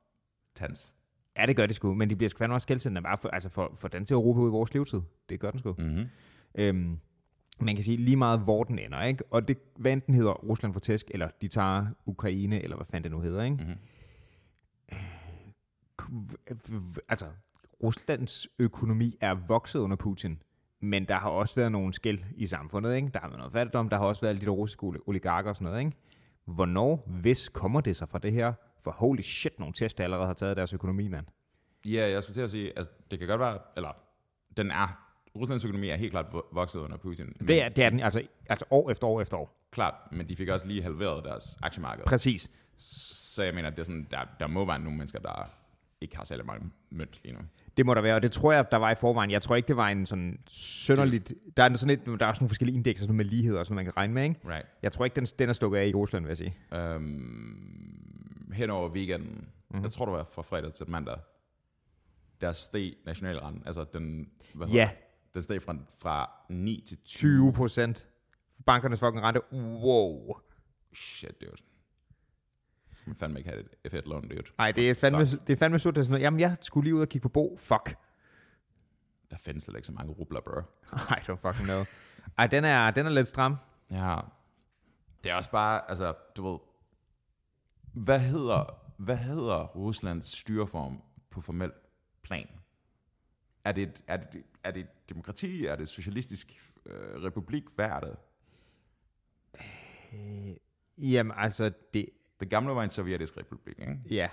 Tans. 0.54 0.92
Ja, 1.38 1.46
det 1.46 1.56
gør 1.56 1.66
det 1.66 1.74
sgu, 1.76 1.94
men 1.94 2.10
de 2.10 2.16
bliver 2.16 2.28
sgu 2.30 2.38
fandme 2.38 2.54
også 2.56 2.62
skældsættende 2.64 3.02
bare 3.02 3.18
for, 3.18 3.28
altså 3.28 3.48
for, 3.48 3.72
for 3.76 3.88
den 3.88 4.04
til 4.04 4.14
Europa 4.14 4.40
i 4.40 4.50
vores 4.50 4.74
levetid. 4.74 5.00
Det 5.28 5.40
gør 5.40 5.50
den 5.50 5.58
sgu. 5.60 5.74
Mm-hmm. 5.78 6.06
Øhm, 6.54 6.98
man 7.60 7.74
kan 7.74 7.84
sige 7.84 7.96
lige 7.96 8.16
meget, 8.16 8.40
hvor 8.40 8.64
den 8.64 8.78
ender, 8.78 9.02
ikke? 9.02 9.24
Og 9.30 9.48
det, 9.48 9.58
hvad 9.76 9.92
enten 9.92 10.14
hedder 10.14 10.32
Rusland 10.32 10.72
for 10.72 10.80
tæsk, 10.80 11.10
eller 11.14 11.28
de 11.42 11.48
tager 11.48 11.86
Ukraine, 12.06 12.62
eller 12.62 12.76
hvad 12.76 12.86
fanden 12.86 13.02
det 13.02 13.10
nu 13.12 13.20
hedder, 13.20 13.44
ikke? 13.44 13.56
Mhm. 13.56 13.74
K- 16.02 17.04
Altså, 17.08 17.26
Ruslands 17.82 18.48
økonomi 18.58 19.16
er 19.20 19.34
vokset 19.34 19.78
under 19.80 19.96
Putin, 19.96 20.42
men 20.80 21.04
der 21.04 21.14
har 21.14 21.30
også 21.30 21.54
været 21.54 21.72
nogle 21.72 21.92
skæld 21.94 22.18
i 22.36 22.46
samfundet, 22.46 22.96
ikke? 22.96 23.08
Der 23.14 23.20
har 23.20 23.28
været 23.28 23.38
noget 23.38 23.52
fattigdom, 23.52 23.88
der 23.88 23.96
har 23.96 24.04
også 24.04 24.20
været 24.20 24.30
alle 24.30 24.40
de 24.40 24.46
der 24.46 24.52
russiske 24.52 24.84
oli- 24.86 24.98
oligarker 25.06 25.50
og 25.50 25.56
sådan 25.56 25.64
noget, 25.64 25.80
ikke? 25.84 25.92
Hvornår, 26.44 27.04
hvis 27.06 27.48
kommer 27.48 27.80
det 27.80 27.96
sig 27.96 28.08
fra 28.08 28.18
det 28.18 28.32
her? 28.32 28.52
For 28.80 28.90
holy 28.90 29.20
shit, 29.20 29.58
nogle 29.58 29.74
test, 29.74 29.98
der 29.98 30.04
allerede 30.04 30.26
har 30.26 30.34
taget 30.34 30.56
deres 30.56 30.72
økonomi, 30.72 31.08
mand. 31.08 31.26
Ja, 31.84 32.10
jeg 32.10 32.22
skulle 32.22 32.34
til 32.34 32.40
at 32.40 32.50
sige, 32.50 32.72
altså, 32.76 32.92
det 33.10 33.18
kan 33.18 33.28
godt 33.28 33.40
være, 33.40 33.58
eller 33.76 33.96
den 34.56 34.70
er, 34.70 35.04
Ruslands 35.36 35.64
økonomi 35.64 35.88
er 35.88 35.96
helt 35.96 36.10
klart 36.10 36.26
vo- 36.26 36.54
vokset 36.54 36.80
under 36.80 36.96
Putin. 36.96 37.26
Men, 37.40 37.48
Det 37.48 37.62
er, 37.62 37.68
det 37.68 37.84
er 37.84 37.90
den, 37.90 38.00
altså, 38.00 38.22
altså 38.48 38.64
år 38.70 38.90
efter 38.90 39.06
år 39.06 39.20
efter 39.20 39.36
år. 39.36 39.68
Klart, 39.70 39.94
men 40.12 40.28
de 40.28 40.36
fik 40.36 40.48
også 40.48 40.66
lige 40.68 40.82
halveret 40.82 41.24
deres 41.24 41.58
aktiemarked. 41.62 42.04
Præcis. 42.04 42.50
Så 42.76 43.44
jeg 43.44 43.54
mener, 43.54 43.70
det 43.70 43.78
er 43.78 43.84
sådan, 43.84 44.06
der, 44.10 44.18
der 44.40 44.46
må 44.46 44.64
være 44.66 44.78
nogle 44.78 44.98
mennesker, 44.98 45.18
der 45.18 45.50
ikke 46.00 46.16
har 46.16 46.24
særlig 46.24 46.46
meget 46.46 46.62
mønt 46.90 47.20
lige 47.24 47.34
nu. 47.34 47.40
Det 47.76 47.86
må 47.86 47.94
der 47.94 48.00
være, 48.00 48.14
og 48.14 48.22
det 48.22 48.32
tror 48.32 48.52
jeg, 48.52 48.70
der 48.70 48.76
var 48.76 48.90
i 48.90 48.94
forvejen. 48.94 49.30
Jeg 49.30 49.42
tror 49.42 49.56
ikke, 49.56 49.68
det 49.68 49.76
var 49.76 49.88
en 49.88 50.06
sådan 50.06 50.38
sønderligt... 50.48 51.32
Der 51.56 51.62
er, 51.62 51.74
sådan 51.76 51.98
et, 51.98 52.06
der 52.20 52.26
er 52.26 52.28
også 52.30 52.40
nogle 52.40 52.48
forskellige 52.48 52.76
indekser 52.76 53.02
sådan 53.04 53.16
med 53.16 53.24
lighed 53.24 53.56
og 53.56 53.66
sådan 53.66 53.74
noget, 53.74 53.86
man 53.86 53.92
kan 53.92 53.96
regne 53.96 54.14
med, 54.14 54.22
ikke? 54.24 54.40
Right. 54.48 54.66
Jeg 54.82 54.92
tror 54.92 55.04
ikke, 55.04 55.14
den, 55.16 55.24
den 55.24 55.48
er 55.48 55.52
stukket 55.52 55.78
af 55.78 55.86
i 55.86 55.94
Rusland, 55.94 56.24
vil 56.24 56.30
jeg 56.30 56.36
sige. 56.36 56.56
Øhm, 56.74 58.17
hen 58.52 58.70
over 58.70 58.88
weekenden, 58.88 59.48
mm-hmm. 59.68 59.82
jeg 59.82 59.90
tror 59.92 60.04
det 60.04 60.14
var 60.14 60.24
fra 60.24 60.42
fredag 60.42 60.72
til 60.72 60.90
mandag, 60.90 61.18
der 62.40 62.52
steg 62.52 62.94
nationalrenten, 63.06 63.62
altså 63.66 63.84
den, 63.92 64.30
hvad 64.54 64.68
Ja, 64.68 64.90
det? 64.92 65.34
den 65.34 65.42
steg 65.42 65.62
fra, 65.62 65.76
fra 65.98 66.30
9 66.48 66.84
til 66.88 66.98
20. 67.04 67.30
20 67.40 67.52
procent. 67.52 68.08
Bankernes 68.66 69.00
fucking 69.00 69.22
rente. 69.22 69.40
Wow. 69.52 70.36
Shit, 70.94 71.40
dude. 71.40 71.56
Så 72.92 73.02
man 73.06 73.16
fandme 73.16 73.38
ikke 73.38 73.50
have 73.50 73.64
et 73.84 73.94
F1-lån, 73.94 74.28
dude. 74.28 74.42
Nej, 74.58 74.72
det 74.72 74.90
er 74.90 74.94
fandme, 74.94 75.24
det 75.26 75.50
er 75.50 75.56
fandme 75.56 75.78
surt. 75.78 75.94
Det 75.94 76.00
er 76.00 76.04
sådan 76.04 76.12
noget, 76.12 76.22
jamen, 76.22 76.40
jeg 76.40 76.56
skulle 76.60 76.84
lige 76.84 76.94
ud 76.94 77.00
og 77.00 77.08
kigge 77.08 77.22
på 77.22 77.28
Bo. 77.28 77.56
Fuck. 77.60 77.96
Der 79.30 79.36
findes 79.36 79.62
slet 79.62 79.76
ikke 79.76 79.86
så 79.86 79.92
mange 79.92 80.12
rubler, 80.12 80.40
bro. 80.40 80.60
I 81.16 81.20
don't 81.20 81.48
fucking 81.48 81.64
know. 81.64 81.84
Ej, 82.38 82.46
den 82.46 82.64
er, 82.64 82.90
den 82.90 83.06
er 83.06 83.10
lidt 83.10 83.28
stram. 83.28 83.56
Ja. 83.90 84.16
Det 85.24 85.30
er 85.30 85.34
også 85.34 85.50
bare, 85.50 85.90
altså, 85.90 86.14
du 86.36 86.50
ved, 86.50 86.58
hvad 87.92 88.20
hedder, 88.20 88.64
hvad 88.96 89.16
hedder 89.16 89.66
Ruslands 89.66 90.38
styreform 90.38 91.02
på 91.30 91.40
formel 91.40 91.72
plan? 92.22 92.48
Er 93.64 93.72
det, 93.72 93.82
et- 93.82 94.02
er 94.06 94.16
det, 94.16 94.42
er 94.64 94.70
det 94.70 94.80
et 94.80 95.08
demokrati? 95.08 95.66
Er 95.66 95.76
det 95.76 95.82
et 95.82 95.88
socialistisk 95.88 96.72
øh, 96.86 97.22
republik? 97.22 97.62
Hvad 97.74 97.86
er 97.86 98.00
det? 98.00 98.16
Jamen, 100.98 101.32
altså, 101.36 101.72
det... 101.94 102.08
Det 102.40 102.50
gamle 102.50 102.74
var 102.74 102.82
en 102.84 102.90
sovjetisk 102.90 103.36
republik, 103.36 103.78
ikke? 103.78 103.98
Ja. 104.10 104.28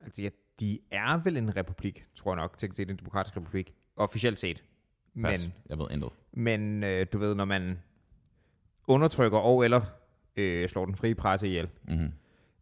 Altså, 0.00 0.22
ja, 0.22 0.28
de 0.60 0.78
er 0.90 1.22
vel 1.24 1.36
en 1.36 1.56
republik, 1.56 2.06
tror 2.14 2.30
jeg 2.32 2.36
nok, 2.36 2.58
til 2.58 2.66
at 2.66 2.76
se 2.76 2.82
en 2.82 2.96
demokratisk 2.96 3.36
republik. 3.36 3.74
Officielt 3.96 4.38
set. 4.38 4.64
Pas. 5.22 5.46
Men, 5.48 5.54
Jeg 5.68 5.78
ved 5.78 5.86
intet. 5.90 6.10
men 6.32 6.84
øh, 6.84 7.06
du 7.12 7.18
ved, 7.18 7.34
når 7.34 7.44
man 7.44 7.78
undertrykker 8.86 9.38
og 9.38 9.64
eller 9.64 9.80
øh, 10.36 10.68
slår 10.68 10.86
den 10.86 10.96
frie 10.96 11.14
presse 11.14 11.48
ihjel, 11.48 11.68
Mm-hmm. 11.88 12.12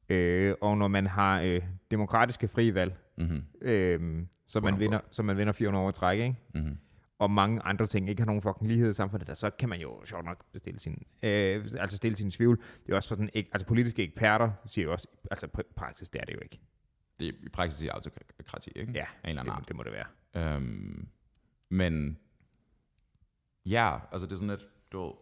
øh, 0.09 0.55
og 0.61 0.79
når 0.79 0.89
man 0.89 1.07
har 1.07 1.41
øh, 1.41 1.63
demokratiske 1.91 2.49
frie 2.49 2.75
valg, 2.75 2.97
Mm-hmm. 3.19 3.43
øh, 3.61 4.27
så, 4.47 4.61
man 4.61 4.79
vinder, 4.79 5.01
så 5.11 5.23
man 5.23 5.37
vinder 5.37 5.53
400 5.53 5.85
år 5.85 5.91
i 5.91 5.93
træk, 5.93 6.19
ikke? 6.21 6.37
Mm-hmm. 6.55 6.79
og 7.19 7.31
mange 7.31 7.63
andre 7.63 7.87
ting 7.87 8.09
ikke 8.09 8.21
har 8.23 8.27
nogen 8.27 8.43
fucking 8.43 8.69
lighed 8.71 8.91
i 8.91 8.95
samfundet, 8.95 9.29
der, 9.29 9.35
så 9.35 9.51
kan 9.51 9.69
man 9.69 9.81
jo 9.81 10.05
sjovt 10.05 10.25
nok 10.25 10.45
bestille 10.53 10.81
sin, 10.81 11.03
øh, 11.23 11.67
altså 11.79 11.97
stille 11.97 12.17
sin 12.17 12.31
tvivl. 12.31 12.61
Det 12.87 12.93
er 12.93 12.97
også 12.97 13.09
for 13.09 13.15
sådan, 13.15 13.31
ikke, 13.33 13.51
altså 13.53 13.67
politiske 13.67 14.03
eksperter 14.03 14.51
siger 14.67 14.85
jo 14.85 14.93
også, 14.93 15.09
altså 15.31 15.47
pr- 15.59 15.73
praksis, 15.77 16.11
det 16.11 16.21
er 16.21 16.25
det 16.25 16.35
jo 16.35 16.39
ikke. 16.43 16.61
Det 17.21 17.29
er 17.29 17.33
i 17.43 17.49
praksis 17.49 17.83
i 17.83 17.89
autokrati, 17.89 18.71
ikke? 18.77 18.93
Ja, 18.93 19.05
en 19.25 19.29
eller 19.29 19.41
anden 19.43 19.53
det, 19.53 19.59
art. 19.61 19.69
det 19.69 19.77
må 19.77 19.83
det 19.83 19.93
være. 19.93 20.55
Øhm, 20.57 21.09
men 21.69 22.19
ja, 23.67 23.99
altså 24.13 24.27
det 24.27 24.33
er 24.33 24.37
sådan 24.37 24.49
lidt, 24.51 24.67
du 24.93 25.15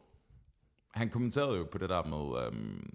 han 0.91 1.11
kommenterede 1.11 1.59
jo 1.59 1.65
på 1.73 1.79
det 1.79 1.89
der 1.89 2.05
med, 2.05 2.47
øhm, 2.47 2.91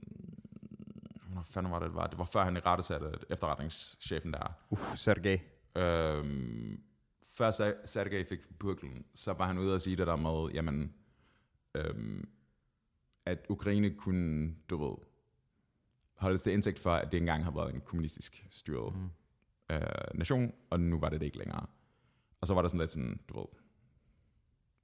hvad 1.34 1.44
fanden 1.46 1.72
var 1.72 1.80
det, 1.80 1.88
det 1.88 1.96
var? 1.96 2.08
Det 2.08 2.18
var 2.18 2.26
før 2.26 2.44
han 2.44 2.58
i 2.58 2.60
rette 2.60 2.84
satte 2.84 3.12
efterretningschefen 3.30 4.34
der. 4.34 4.54
Uh, 4.70 4.96
Sergej. 4.96 5.40
Øhm, 5.78 6.84
før 7.28 7.52
Ser- 7.52 7.86
Sergej 7.86 8.26
fik 8.26 8.40
burklen, 8.60 9.06
så 9.14 9.34
var 9.34 9.48
han 9.48 9.58
ude 9.58 9.74
og 9.74 9.82
sige 9.82 9.96
det 9.96 10.08
der 10.08 10.16
med, 10.16 10.52
jamen, 10.54 10.94
øhm, 11.76 12.30
at 13.26 13.46
Ukraine 13.50 13.90
kunne, 13.90 14.56
du 14.70 14.86
ved, 14.86 14.96
holdes 16.16 16.42
til 16.42 16.54
indsigt 16.54 16.80
for, 16.80 16.92
at 16.94 17.12
det 17.12 17.18
engang 17.18 17.44
har 17.44 17.52
været 17.52 17.74
en 17.74 17.82
kommunistisk 17.82 18.48
styret 18.50 18.96
mm. 18.96 19.10
øh, 19.76 19.82
nation, 20.14 20.54
og 20.70 20.80
nu 20.80 21.00
var 21.00 21.10
det 21.10 21.20
det 21.20 21.26
ikke 21.26 21.38
længere. 21.38 21.66
Og 22.42 22.48
så 22.48 22.54
var 22.54 22.62
der 22.62 22.70
sådan 22.70 22.80
lidt 22.80 22.92
sådan, 22.92 23.20
du 23.30 23.40
ved, 23.40 23.46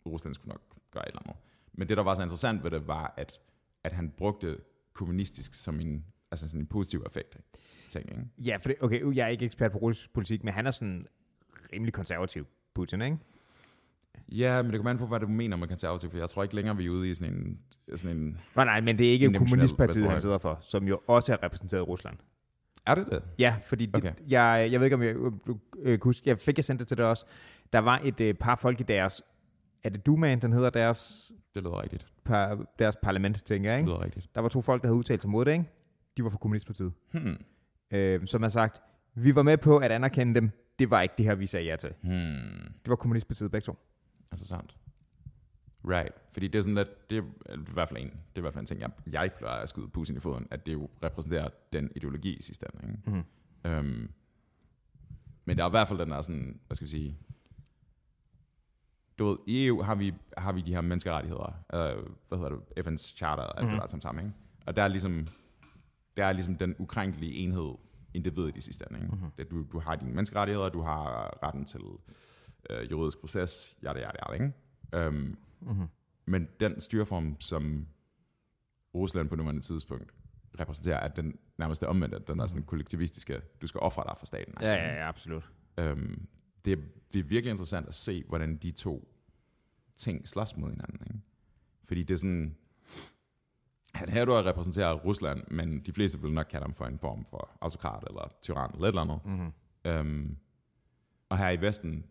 Rusland 0.06 0.34
skulle 0.34 0.50
nok 0.50 0.62
gøre 0.92 1.04
et 1.04 1.08
eller 1.08 1.22
andet. 1.28 1.51
Men 1.74 1.90
det, 1.90 1.98
der 1.98 2.04
var 2.04 2.16
så 2.16 2.22
interessant 2.22 2.64
ved 2.64 2.72
det, 2.72 2.88
var, 2.88 3.14
at, 3.18 3.40
at 3.84 3.92
han 3.92 4.10
brugte 4.18 4.58
kommunistisk 4.94 5.54
som 5.54 5.80
en, 5.80 6.06
altså 6.32 6.48
sådan 6.48 6.62
en 6.62 6.68
positiv 6.68 7.04
effekt 7.08 7.38
ting, 7.90 8.10
ikke? 8.10 8.24
Ja, 8.38 8.58
for 8.62 8.70
det, 8.70 8.76
okay, 8.82 9.16
jeg 9.16 9.24
er 9.24 9.28
ikke 9.28 9.46
ekspert 9.46 9.72
på 9.72 9.78
russisk 9.78 10.14
politik, 10.14 10.44
men 10.44 10.54
han 10.54 10.68
er 10.68 10.72
sådan 10.72 11.06
rimelig 11.74 11.94
konservativ, 11.94 12.46
Putin, 12.74 13.02
ikke? 13.02 13.18
Ja, 14.32 14.62
men 14.62 14.72
det 14.72 14.80
kommer 14.80 14.92
an 14.92 14.98
på, 14.98 15.06
hvad 15.08 15.20
du 15.20 15.28
mener 15.28 15.58
med 15.58 15.68
konservativ, 15.68 16.10
for 16.12 16.18
jeg 16.18 16.30
tror 16.30 16.44
ikke 16.44 16.56
længere, 16.56 16.78
vi 16.78 16.86
er 16.86 16.90
ude 16.90 17.12
i 17.12 17.14
sådan 17.16 17.34
en... 17.34 17.60
Sådan 17.96 18.18
en 18.18 18.38
Nej, 18.56 18.66
nej, 18.66 18.82
men 18.82 18.98
det 18.98 19.08
er 19.08 19.12
ikke 19.12 19.34
kommunistpartiet, 19.34 20.10
han 20.10 20.22
sidder 20.22 20.38
for, 20.38 20.60
som 20.62 20.88
jo 20.88 21.00
også 21.08 21.34
er 21.34 21.44
repræsenteret 21.44 21.82
i 21.82 21.84
Rusland. 21.84 22.18
er 22.86 22.96
det 22.96 23.06
det? 23.12 23.24
Ja, 23.40 23.56
fordi 23.66 23.86
det, 23.86 23.96
Okay. 23.96 24.14
jeg, 24.28 24.70
jeg 24.72 24.80
ved 24.80 24.86
ikke, 24.86 24.96
om 24.96 25.04
jeg, 25.04 25.16
du, 25.16 25.60
øh, 25.80 26.00
kan 26.00 26.00
huske, 26.04 26.30
jeg 26.30 26.40
fik 26.40 26.58
jeg 26.58 26.66
sendt 26.66 26.80
det 26.80 26.88
til 26.88 26.98
dig 26.98 27.06
også. 27.06 27.26
Der 27.74 27.80
var 27.80 28.02
et 28.04 28.22
øh, 28.22 28.34
par 28.34 28.56
folk 28.56 28.80
i 28.80 28.84
deres 28.84 29.22
er 29.84 29.90
det 29.90 30.06
Dumaen, 30.06 30.42
den 30.42 30.54
hedder 30.54 30.70
deres, 30.70 31.32
Det 31.56 31.64
lyder 31.64 31.82
rigtigt. 31.84 32.08
par, 32.24 32.66
deres 32.80 32.96
parlament, 33.04 33.46
tænker 33.46 33.70
jeg, 33.70 33.78
Det 33.78 33.82
ikke? 33.82 33.90
lyder 33.92 34.02
rigtigt. 34.06 34.30
Der 34.36 34.42
var 34.42 34.50
to 34.50 34.62
folk, 34.62 34.82
der 34.82 34.88
havde 34.88 34.98
udtalt 34.98 35.22
sig 35.22 35.30
mod 35.30 35.46
det, 35.46 35.52
ikke? 35.52 35.66
De 36.18 36.24
var 36.24 36.30
fra 36.30 36.38
Kommunistpartiet. 36.38 36.94
Hmm. 37.14 37.38
Øh, 37.92 38.28
som 38.28 38.42
har 38.42 38.50
sagt, 38.50 38.82
vi 39.16 39.36
var 39.36 39.44
med 39.44 39.58
på 39.58 39.78
at 39.78 39.92
anerkende 39.92 40.36
dem. 40.36 40.50
Det 40.80 40.90
var 40.90 41.02
ikke 41.02 41.14
det 41.18 41.26
her, 41.26 41.36
vi 41.36 41.46
sagde 41.46 41.66
ja 41.66 41.76
til. 41.76 41.94
Hmm. 42.02 42.74
Det 42.84 42.90
var 42.90 42.96
Kommunistpartiet 42.96 43.52
begge 43.52 43.66
to. 43.66 43.78
Altså 44.32 44.48
sandt. 44.48 44.78
Right. 45.88 46.14
Fordi 46.32 46.48
det 46.48 46.60
er 46.60 46.64
sådan 46.64 46.76
lidt, 46.76 47.10
det 47.10 47.18
er 47.18 47.22
i 47.54 47.58
hvert 47.74 47.90
fald 47.90 48.00
en, 48.02 48.08
det 48.10 48.16
er 48.36 48.40
i 48.40 48.42
hvert 48.42 48.54
fald 48.54 48.62
en 48.62 48.66
ting, 48.66 48.82
jeg, 48.82 48.90
jeg 49.12 49.32
plejer 49.38 49.62
at 49.62 49.70
skyde 49.70 49.88
Putin 49.88 50.18
i 50.18 50.20
foden, 50.20 50.48
at 50.52 50.66
det 50.66 50.74
jo 50.74 50.90
repræsenterer 51.04 51.48
den 51.74 51.92
ideologi 51.96 52.34
i 52.36 52.42
sidste 52.42 52.66
ende. 52.74 52.88
Ikke? 52.94 53.10
Mhm. 53.10 53.72
Øhm, 53.72 54.12
men 55.46 55.58
der 55.58 55.64
er 55.64 55.68
i 55.68 55.72
hvert 55.72 55.88
fald 55.88 56.00
den 56.00 56.12
der 56.12 56.22
sådan, 56.22 56.60
hvad 56.68 56.76
skal 56.76 56.86
vi 56.86 56.90
sige, 56.92 57.18
du 59.22 59.28
ved, 59.30 59.38
i 59.48 59.68
EU 59.68 59.82
har 59.82 59.96
vi, 59.96 60.14
har 60.38 60.52
vi 60.52 60.62
de 60.62 60.74
her 60.74 60.82
menneskerettigheder, 60.82 61.64
øh, 61.74 62.04
hvad 62.28 62.38
hedder 62.38 62.50
det, 62.76 62.88
FN's 62.88 63.16
charter 63.18 63.44
og 63.44 63.58
alt 63.60 63.66
Mhm. 63.68 63.72
det 63.74 63.82
der 63.82 63.88
sammen 63.88 64.02
sammen, 64.02 64.26
ikke? 64.26 64.38
Og 64.66 64.76
der 64.76 64.84
er 64.84 64.88
ligesom, 64.88 65.28
der 66.18 66.26
er 66.26 66.32
ligesom 66.34 66.56
den 66.56 66.76
ukrænkelige 66.80 67.34
enhed, 67.34 67.74
individet 68.14 68.58
i 68.58 68.62
sidste 68.62 68.86
ende, 68.90 69.02
ikke? 69.04 69.16
Mhm. 69.16 69.32
Det, 69.38 69.52
du, 69.52 69.66
du 69.72 69.80
har 69.80 69.96
dine 69.96 70.12
menneskerettigheder, 70.12 70.70
du 70.70 70.82
har 70.82 71.38
retten 71.44 71.66
til 71.66 71.82
øh, 72.70 72.92
juridisk 72.92 73.20
proces, 73.20 73.78
ja, 73.84 73.94
det 73.94 74.04
er 74.04 74.12
det, 74.12 74.34
ikke? 74.34 74.52
Øhm, 74.94 75.38
Mhm. 75.62 75.88
men 76.26 76.48
den 76.60 76.82
styreform, 76.82 77.36
som 77.40 77.88
Rusland 78.96 79.30
på 79.30 79.36
nuværende 79.36 79.62
tidspunkt 79.62 80.12
repræsenterer, 80.60 80.98
er 81.00 81.08
den 81.08 81.36
nærmest 81.58 81.82
det 81.82 81.90
omvendte. 81.90 82.20
Den 82.28 82.40
er 82.40 82.48
sådan 82.48 82.64
kollektivistiske, 82.64 83.42
du 83.62 83.68
skal 83.68 83.80
ofre 83.80 84.04
dig 84.08 84.16
for 84.18 84.26
staten. 84.26 84.54
Ja, 84.62 84.74
ja, 84.74 84.94
ja, 84.96 85.08
absolut. 85.08 85.50
Øhm, 85.78 86.28
det, 86.66 86.74
er, 86.74 86.82
det 87.14 87.20
er 87.20 87.24
virkelig 87.24 87.52
interessant 87.52 87.88
at 87.88 87.94
se, 87.94 88.24
hvordan 88.28 88.56
de 88.58 88.72
to 88.72 89.11
ting 90.02 90.28
slås 90.28 90.58
mod 90.58 90.70
hinanden. 90.70 91.00
Ikke? 91.08 91.20
Fordi 91.84 92.04
det 92.04 92.14
er 92.14 92.18
sådan, 92.18 92.56
han 93.94 94.10
her 94.10 94.26
du 94.26 94.32
repræsenterer 94.34 94.94
Rusland, 94.94 95.44
men 95.52 95.80
de 95.80 95.94
fleste 95.94 96.22
vil 96.22 96.32
nok 96.32 96.46
kalde 96.50 96.64
ham 96.64 96.74
for 96.74 96.86
en 96.86 97.00
form 97.00 97.26
for 97.26 97.50
autokrat 97.62 98.04
eller 98.08 98.34
tyran 98.42 98.72
eller 98.74 98.84
et 98.84 98.88
eller 98.88 99.02
andet. 99.02 99.20
Mm-hmm. 99.26 99.52
Øhm, 99.86 100.38
og 101.30 101.38
her 101.38 101.50
i 101.50 101.62
Vesten, 101.62 102.06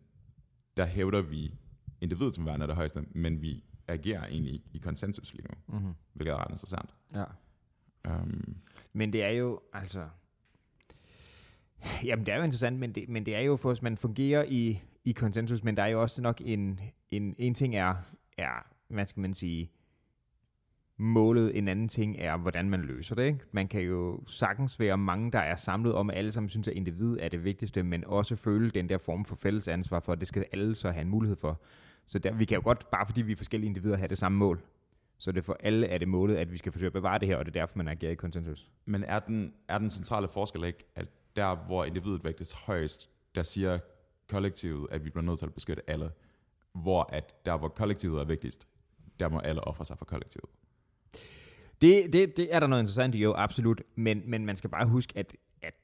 der 0.76 0.84
hævder 0.84 1.20
vi 1.22 1.54
individet 2.00 2.34
som 2.34 2.46
værende 2.46 2.64
af 2.64 2.68
det 2.68 2.76
højeste, 2.76 3.00
men 3.10 3.42
vi 3.42 3.64
agerer 3.88 4.26
egentlig 4.26 4.54
i, 4.54 4.62
i 4.74 4.78
konsensus 4.78 5.34
lige 5.34 5.46
nu, 5.48 5.78
Mm-hmm. 5.78 5.92
hvilket 6.12 6.32
er 6.32 6.36
ret 6.44 6.50
interessant. 6.50 6.90
Ja. 7.14 7.24
Øhm, 8.06 8.56
Men 8.92 9.12
det 9.12 9.24
er 9.24 9.28
jo, 9.30 9.60
altså... 9.72 10.08
Jamen, 12.04 12.26
det 12.26 12.32
er 12.32 12.36
jo 12.36 12.42
interessant, 12.42 12.78
men 12.78 12.94
det, 12.94 13.08
men 13.08 13.26
det 13.26 13.36
er 13.36 13.40
jo 13.40 13.56
for, 13.56 13.70
at 13.70 13.82
man 13.82 13.96
fungerer 13.96 14.44
i, 14.48 14.82
i 15.04 15.12
konsensus, 15.12 15.64
men 15.64 15.76
der 15.76 15.82
er 15.82 15.86
jo 15.86 16.02
også 16.02 16.22
nok 16.22 16.40
en, 16.44 16.80
en, 17.10 17.34
en 17.38 17.54
ting 17.54 17.76
er, 17.76 17.94
er, 18.38 18.66
hvad 18.88 19.06
skal 19.06 19.20
man 19.20 19.34
sige, 19.34 19.70
målet, 20.96 21.58
en 21.58 21.68
anden 21.68 21.88
ting 21.88 22.16
er, 22.18 22.36
hvordan 22.36 22.70
man 22.70 22.80
løser 22.80 23.14
det. 23.14 23.26
Ikke? 23.26 23.40
Man 23.52 23.68
kan 23.68 23.80
jo 23.80 24.20
sagtens 24.26 24.80
være 24.80 24.98
mange, 24.98 25.32
der 25.32 25.38
er 25.38 25.56
samlet 25.56 25.94
om, 25.94 26.10
at 26.10 26.16
alle 26.16 26.32
sammen 26.32 26.48
synes, 26.48 26.68
at 26.68 26.74
individet 26.74 27.24
er 27.24 27.28
det 27.28 27.44
vigtigste, 27.44 27.82
men 27.82 28.04
også 28.04 28.36
føle 28.36 28.70
den 28.70 28.88
der 28.88 28.98
form 28.98 29.24
for 29.24 29.36
fælles 29.36 29.68
ansvar 29.68 30.00
for, 30.00 30.12
at 30.12 30.20
det 30.20 30.28
skal 30.28 30.44
alle 30.52 30.74
så 30.74 30.90
have 30.90 31.02
en 31.02 31.08
mulighed 31.08 31.36
for. 31.36 31.60
Så 32.06 32.18
der, 32.18 32.32
vi 32.32 32.44
kan 32.44 32.54
jo 32.54 32.62
godt, 32.64 32.90
bare 32.90 33.06
fordi 33.06 33.22
vi 33.22 33.32
er 33.32 33.36
forskellige 33.36 33.68
individer, 33.68 33.96
have 33.96 34.08
det 34.08 34.18
samme 34.18 34.38
mål. 34.38 34.60
Så 35.18 35.32
det 35.32 35.44
for 35.44 35.56
alle 35.60 35.86
er 35.86 35.98
det 35.98 36.08
målet, 36.08 36.36
at 36.36 36.52
vi 36.52 36.56
skal 36.56 36.72
forsøge 36.72 36.86
at 36.86 36.92
bevare 36.92 37.18
det 37.18 37.28
her, 37.28 37.36
og 37.36 37.46
det 37.46 37.56
er 37.56 37.60
derfor, 37.60 37.78
man 37.78 37.88
agerer 37.88 38.12
i 38.12 38.14
konsensus. 38.14 38.70
Men 38.84 39.04
er 39.04 39.18
den, 39.18 39.54
er 39.68 39.78
den 39.78 39.90
centrale 39.90 40.28
forskel 40.28 40.64
ikke, 40.64 40.84
at 40.94 41.06
der, 41.36 41.56
hvor 41.56 41.84
individet 41.84 42.24
vægtes 42.24 42.52
højst, 42.52 43.10
der 43.34 43.42
siger 43.42 43.78
kollektivet, 44.30 44.86
at 44.90 45.04
vi 45.04 45.10
bliver 45.10 45.24
nødt 45.24 45.38
til 45.38 45.46
at 45.46 45.54
beskytte 45.54 45.90
alle, 45.90 46.10
hvor 46.72 47.02
at 47.12 47.46
der, 47.46 47.58
hvor 47.58 47.68
kollektivet 47.68 48.20
er 48.20 48.24
vigtigst, 48.24 48.66
der 49.20 49.28
må 49.28 49.38
alle 49.38 49.60
ofre 49.60 49.84
sig 49.84 49.98
for 49.98 50.04
kollektivet. 50.04 50.50
Det, 51.80 52.12
det, 52.12 52.36
det 52.36 52.54
er 52.54 52.60
der 52.60 52.66
noget 52.66 52.82
interessant 52.82 53.14
i, 53.14 53.18
jo, 53.18 53.34
absolut. 53.36 53.82
Men, 53.94 54.22
men 54.26 54.46
man 54.46 54.56
skal 54.56 54.70
bare 54.70 54.86
huske, 54.86 55.12
at, 55.16 55.36
at 55.62 55.74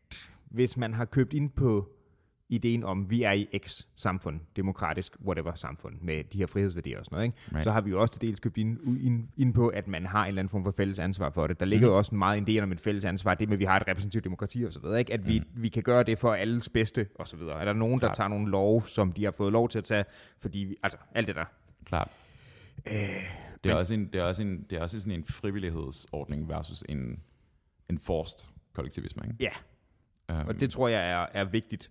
hvis 0.44 0.76
man 0.76 0.94
har 0.94 1.04
købt 1.04 1.32
ind 1.32 1.50
på 1.50 1.95
ideen 2.48 2.84
om, 2.84 3.10
vi 3.10 3.22
er 3.22 3.32
i 3.32 3.48
X 3.58 3.82
samfund, 3.96 4.40
demokratisk, 4.56 5.16
whatever 5.26 5.54
samfund, 5.54 5.96
med 6.00 6.24
de 6.24 6.38
her 6.38 6.46
frihedsværdier 6.46 6.98
og 6.98 7.04
sådan 7.04 7.16
noget, 7.16 7.26
ikke? 7.26 7.38
Right. 7.52 7.64
så 7.64 7.70
har 7.70 7.80
vi 7.80 7.90
jo 7.90 8.00
også 8.00 8.14
til 8.18 8.20
dels 8.28 8.40
købt 8.40 8.56
ind, 8.58 9.00
ind, 9.00 9.28
ind 9.36 9.54
på, 9.54 9.68
at 9.68 9.88
man 9.88 10.06
har 10.06 10.22
en 10.22 10.28
eller 10.28 10.38
anden 10.40 10.50
form 10.50 10.64
for 10.64 10.74
fælles 10.76 10.98
ansvar 10.98 11.30
for 11.30 11.46
det. 11.46 11.60
Der 11.60 11.66
ligger 11.66 11.86
Mhm. 11.86 11.92
jo 11.92 11.98
også 11.98 12.14
meget 12.14 12.38
en 12.38 12.46
del 12.46 12.62
om 12.62 12.72
et 12.72 12.80
fælles 12.80 13.04
ansvar, 13.04 13.34
det 13.34 13.48
med, 13.48 13.56
at 13.56 13.58
vi 13.60 13.64
har 13.64 13.76
et 13.80 13.88
repræsentativt 13.88 14.24
demokrati 14.24 14.64
og 14.64 14.72
så 14.72 14.80
videre, 14.80 14.98
ikke? 14.98 15.12
at 15.12 15.26
vi, 15.26 15.42
vi 15.54 15.68
kan 15.68 15.82
gøre 15.82 16.02
det 16.02 16.18
for 16.18 16.32
alles 16.34 16.68
bedste 16.68 17.06
og 17.14 17.28
så 17.28 17.36
videre. 17.36 17.60
Er 17.60 17.64
der 17.64 17.72
nogen, 17.72 17.90
der 17.90 17.94
Mhm. 17.94 18.00
Klart. 18.00 18.16
tager 18.16 18.28
nogle 18.28 18.50
lov, 18.50 18.86
som 18.86 19.12
de 19.12 19.24
har 19.24 19.30
fået 19.32 19.52
lov 19.52 19.68
til 19.68 19.78
at 19.78 19.84
tage, 19.84 20.04
fordi, 20.40 20.58
vi, 20.58 20.76
altså 20.82 20.98
alt 21.14 21.26
det 21.26 21.36
der. 21.36 21.44
Klart. 21.84 22.10
Øh, 22.86 22.92
Det 23.64 23.72
er, 23.72 23.76
også 23.76 23.94
en, 23.94 24.06
det, 24.12 24.20
er 24.20 24.24
også 24.24 24.42
en, 24.42 24.62
det 24.70 24.78
er 24.78 24.82
også 24.82 25.00
sådan 25.00 25.18
en 25.18 25.24
frivillighedsordning 25.24 26.48
versus 26.48 26.84
en, 26.88 27.20
en 27.90 27.98
forced 27.98 28.48
kollektivisme. 28.74 29.22
Ikke? 29.24 29.36
ja, 29.40 29.50
Um, 30.32 30.48
og 30.48 30.60
det 30.60 30.70
tror 30.70 30.88
jeg 30.88 31.10
er, 31.10 31.26
er 31.32 31.44
vigtigt, 31.44 31.90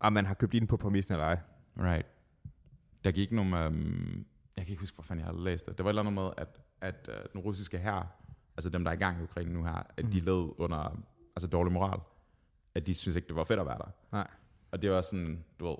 om 0.00 0.12
man 0.12 0.26
har 0.26 0.34
købt 0.34 0.54
ind 0.54 0.68
på 0.68 0.76
præmissen 0.76 1.14
eller 1.14 1.26
ej. 1.26 1.38
Right. 1.78 2.06
Der 3.04 3.10
gik 3.10 3.32
nogle... 3.32 3.66
Um, 3.66 4.26
jeg 4.56 4.66
kan 4.66 4.72
ikke 4.72 4.80
huske, 4.80 4.94
hvor 4.94 5.02
fanden 5.02 5.26
jeg 5.26 5.34
har 5.34 5.42
læst 5.42 5.66
det. 5.66 5.78
Det 5.78 5.84
var 5.84 5.90
et 5.90 5.92
eller 5.92 6.02
andet 6.02 6.14
med, 6.14 6.30
at, 6.36 6.60
at 6.80 7.08
uh, 7.08 7.32
den 7.32 7.40
russiske 7.40 7.78
her, 7.78 8.06
altså 8.56 8.70
dem, 8.70 8.84
der 8.84 8.90
er 8.90 8.94
i 8.94 8.98
gang 8.98 9.20
i 9.20 9.22
Ukraine 9.22 9.52
nu 9.52 9.64
her, 9.64 9.82
at 9.96 10.04
de 10.04 10.20
led 10.20 10.48
under 10.58 11.02
altså 11.36 11.46
dårlig 11.46 11.72
moral. 11.72 12.00
At 12.74 12.86
de 12.86 12.94
synes 12.94 13.16
ikke, 13.16 13.28
det 13.28 13.36
var 13.36 13.44
fedt 13.44 13.60
at 13.60 13.66
være 13.66 13.78
der. 13.78 13.90
Nej. 14.12 14.26
Og 14.70 14.82
det 14.82 14.90
var 14.90 15.00
sådan, 15.00 15.44
du 15.60 15.66
ved, 15.66 15.76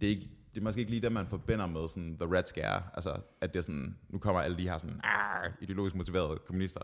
det 0.00 0.06
er, 0.06 0.10
ikke, 0.10 0.30
det 0.54 0.60
er 0.60 0.64
måske 0.64 0.80
ikke 0.80 0.90
lige 0.90 1.02
det, 1.02 1.12
man 1.12 1.26
forbinder 1.26 1.66
med 1.66 1.88
sådan 1.88 2.18
the 2.18 2.36
red 2.36 2.44
scare. 2.44 2.82
Altså, 2.94 3.20
at 3.40 3.52
det 3.54 3.58
er 3.58 3.62
sådan, 3.62 3.98
nu 4.08 4.18
kommer 4.18 4.40
alle 4.40 4.56
de 4.56 4.62
her 4.68 4.78
sådan, 4.78 5.00
"Arr!" 5.04 5.52
ideologisk 5.60 5.96
motiverede 5.96 6.38
kommunister. 6.46 6.80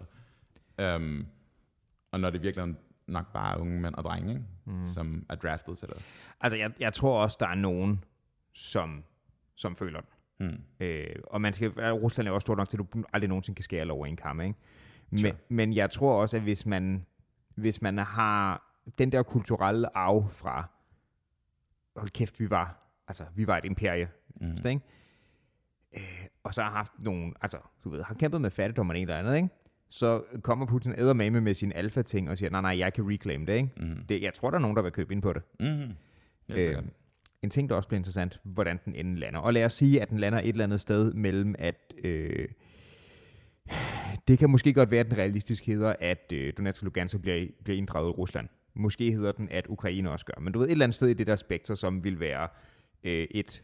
Um, 0.82 1.26
og 2.12 2.20
når 2.20 2.30
det 2.30 2.42
virkelig 2.42 2.74
nok 3.07 3.32
bare 3.32 3.61
unge 3.61 3.80
mænd 3.80 3.94
og 3.94 4.05
drenge, 4.05 4.30
ikke? 4.32 4.44
Mm. 4.64 4.86
som 4.86 5.26
er 5.30 5.34
draftet 5.34 5.78
til 5.78 5.88
det. 5.88 5.96
Altså, 6.40 6.57
jeg, 6.59 6.72
jeg 6.80 6.92
tror 6.92 7.22
også, 7.22 7.36
der 7.40 7.46
er 7.48 7.55
nogen, 7.55 8.05
som, 8.52 9.05
som 9.55 9.76
føler 9.76 10.00
den. 10.00 10.09
Hmm. 10.48 10.61
Øh, 10.80 11.16
og 11.26 11.40
man 11.40 11.52
skal, 11.55 11.70
Rusland 11.92 12.28
er 12.28 12.32
også 12.32 12.44
stort 12.44 12.59
nok 12.59 12.68
til, 12.68 12.76
at 12.82 12.86
du 12.94 13.05
aldrig 13.12 13.28
nogensinde 13.28 13.57
kan 13.57 13.62
skære 13.62 13.90
over 13.90 14.07
en 14.07 14.16
kam, 14.16 14.40
ikke? 14.40 14.55
Men, 15.11 15.18
Sure. 15.18 15.32
men 15.48 15.74
jeg 15.74 15.90
tror 15.90 16.20
også, 16.20 16.36
at 16.36 16.42
hvis 16.42 16.66
man, 16.66 17.07
hvis 17.55 17.82
man 17.82 17.98
har 17.98 18.70
den 18.98 19.12
der 19.12 19.22
kulturelle 19.22 19.96
arv 19.96 20.30
fra, 20.30 20.68
hold 21.96 22.11
kæft, 22.11 22.40
vi 22.40 22.50
var, 22.50 22.90
altså, 23.09 23.24
vi 23.34 23.46
var 23.46 23.59
et 23.59 23.64
imperie, 23.64 24.09
Mm. 24.40 24.46
ikke? 24.68 24.80
Øh, 25.96 26.26
og 26.44 26.55
så 26.55 26.62
har 26.62 26.70
haft 26.70 26.92
nogle, 26.98 27.32
altså, 27.40 27.59
du 27.84 27.90
ved, 27.90 28.02
har 28.02 28.14
kæmpet 28.14 28.40
med 28.40 28.50
fattigdom 28.50 28.88
og 28.90 28.96
en 28.98 29.02
eller 29.02 29.18
andet, 29.18 29.36
ikke? 29.36 29.48
Så 29.95 30.22
kommer 30.42 30.66
Putin 30.66 30.95
eddermame 30.99 31.40
med 31.40 31.55
sin 31.55 31.72
alfa-ting 31.72 32.30
og 32.30 32.38
siger, 32.38 32.51
nej, 32.51 32.61
nej, 32.61 32.78
jeg 32.78 32.92
kan 32.92 33.11
reclaim 33.11 33.47
det, 33.47 33.55
ikke? 33.55 33.68
Mm. 33.76 34.05
Det, 34.09 34.22
jeg 34.22 34.34
tror, 34.34 34.51
der 34.51 34.57
er 34.57 34.61
nogen, 34.61 34.76
der 34.76 34.82
vil 34.82 34.92
købe 34.92 35.12
ind 35.14 35.22
på 35.22 35.32
det. 35.32 35.42
Mm. 35.61 35.92
Øh, 36.57 36.82
en 37.42 37.51
ting, 37.51 37.68
der 37.68 37.74
også 37.76 37.88
bliver 37.88 37.99
interessant, 37.99 38.40
hvordan 38.42 38.80
den 38.84 38.95
ende 38.95 39.20
lander. 39.20 39.40
Og 39.40 39.53
lad 39.53 39.64
os 39.64 39.72
sige, 39.72 40.03
at 40.03 40.11
den 40.11 40.18
lander 40.18 40.38
et 40.38 40.49
eller 40.49 40.64
andet 40.64 40.80
sted 40.80 41.12
mellem, 41.12 41.55
at 41.59 41.95
øh, 42.05 42.49
det 44.28 44.38
kan 44.38 44.51
måske 44.51 44.72
godt 44.72 44.90
være, 44.90 45.01
at 45.01 45.07
den 45.07 45.18
realistisk 45.18 45.66
hedder, 45.66 45.95
at 46.01 46.32
øh, 46.32 46.53
Donetsk 46.57 46.82
og 46.82 46.84
Lugansk 46.84 47.20
bliver, 47.20 47.47
bliver 47.64 47.78
inddraget 47.78 48.09
i 48.09 48.11
Rusland. 48.11 48.49
Måske 48.74 49.12
hedder 49.12 49.32
den, 49.32 49.49
at 49.51 49.66
Ukraine 49.66 50.11
også 50.11 50.26
gør. 50.26 50.40
Men 50.40 50.53
du 50.53 50.59
ved, 50.59 50.66
et 50.66 50.72
eller 50.72 50.84
andet 50.84 50.95
sted 50.95 51.09
i 51.09 51.14
det 51.14 51.26
der 51.26 51.36
spektrum, 51.36 51.76
som 51.76 52.05
vil 52.05 52.20
være 52.20 52.49
øh, 53.05 53.26
et, 53.30 53.62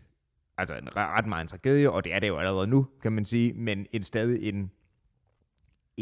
altså 0.59 0.74
en 0.74 0.89
re- 0.89 1.18
ret 1.18 1.26
meget 1.26 1.43
en 1.43 1.49
tragedie, 1.49 1.91
og 1.91 2.05
det 2.05 2.14
er 2.14 2.18
det 2.18 2.28
jo 2.28 2.39
allerede 2.39 2.66
nu, 2.66 2.87
kan 3.03 3.12
man 3.12 3.24
sige, 3.24 3.53
men 3.53 3.87
en 3.93 4.03
stadig 4.03 4.49
en, 4.49 4.70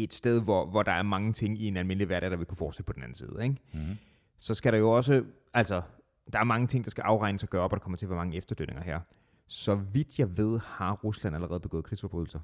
et 0.03 0.13
sted, 0.13 0.41
hvor, 0.41 0.65
hvor 0.65 0.83
der 0.83 0.91
er 0.91 1.03
mange 1.03 1.33
ting 1.33 1.61
i 1.61 1.67
en 1.67 1.77
almindelig 1.77 2.05
hverdag, 2.05 2.31
der 2.31 2.37
vil 2.37 2.45
kunne 2.45 2.57
fortsætte 2.57 2.87
på 2.87 2.93
den 2.93 3.03
anden 3.03 3.15
side. 3.15 3.43
Ikke? 3.43 3.55
Mm. 3.73 3.97
så 4.37 4.53
skal 4.53 4.73
der 4.73 4.79
jo 4.79 4.91
også, 4.91 5.23
altså, 5.53 5.81
der 6.33 6.39
er 6.39 6.43
mange 6.43 6.67
ting, 6.67 6.83
der 6.83 6.89
skal 6.89 7.01
afregnes 7.01 7.43
og 7.43 7.49
gøre 7.49 7.61
op, 7.61 7.71
og 7.71 7.77
der 7.77 7.83
kommer 7.83 7.97
til 7.97 8.05
at 8.05 8.09
være 8.09 8.19
mange 8.19 8.37
efterdønninger 8.37 8.83
her. 8.83 8.99
Så 9.47 9.75
vidt 9.75 10.19
jeg 10.19 10.37
ved, 10.37 10.59
har 10.59 10.93
Rusland 10.93 11.35
allerede 11.35 11.59
begået 11.59 11.85
krigsforbrydelser. 11.85 12.39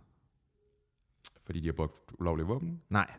Fordi 1.44 1.60
de 1.60 1.66
har 1.66 1.74
brugt 1.74 1.94
ulovlige 2.20 2.46
våben. 2.46 2.82
Nej, 2.90 3.12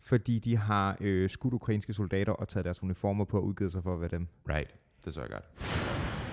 fordi 0.00 0.38
de 0.38 0.56
har 0.56 0.96
øh, 1.00 1.30
skudt 1.30 1.54
ukrainske 1.54 1.92
soldater 1.92 2.32
og 2.32 2.48
taget 2.48 2.64
deres 2.64 2.82
uniformer 2.82 3.24
på 3.24 3.36
og 3.36 3.44
udgivet 3.44 3.72
sig 3.72 3.82
for 3.82 3.94
at 3.94 4.00
være 4.00 4.10
dem. 4.10 4.28
Right. 4.48 4.74
Det 5.04 5.12
så 5.12 5.20
jeg 5.20 5.30
godt. 5.30 5.44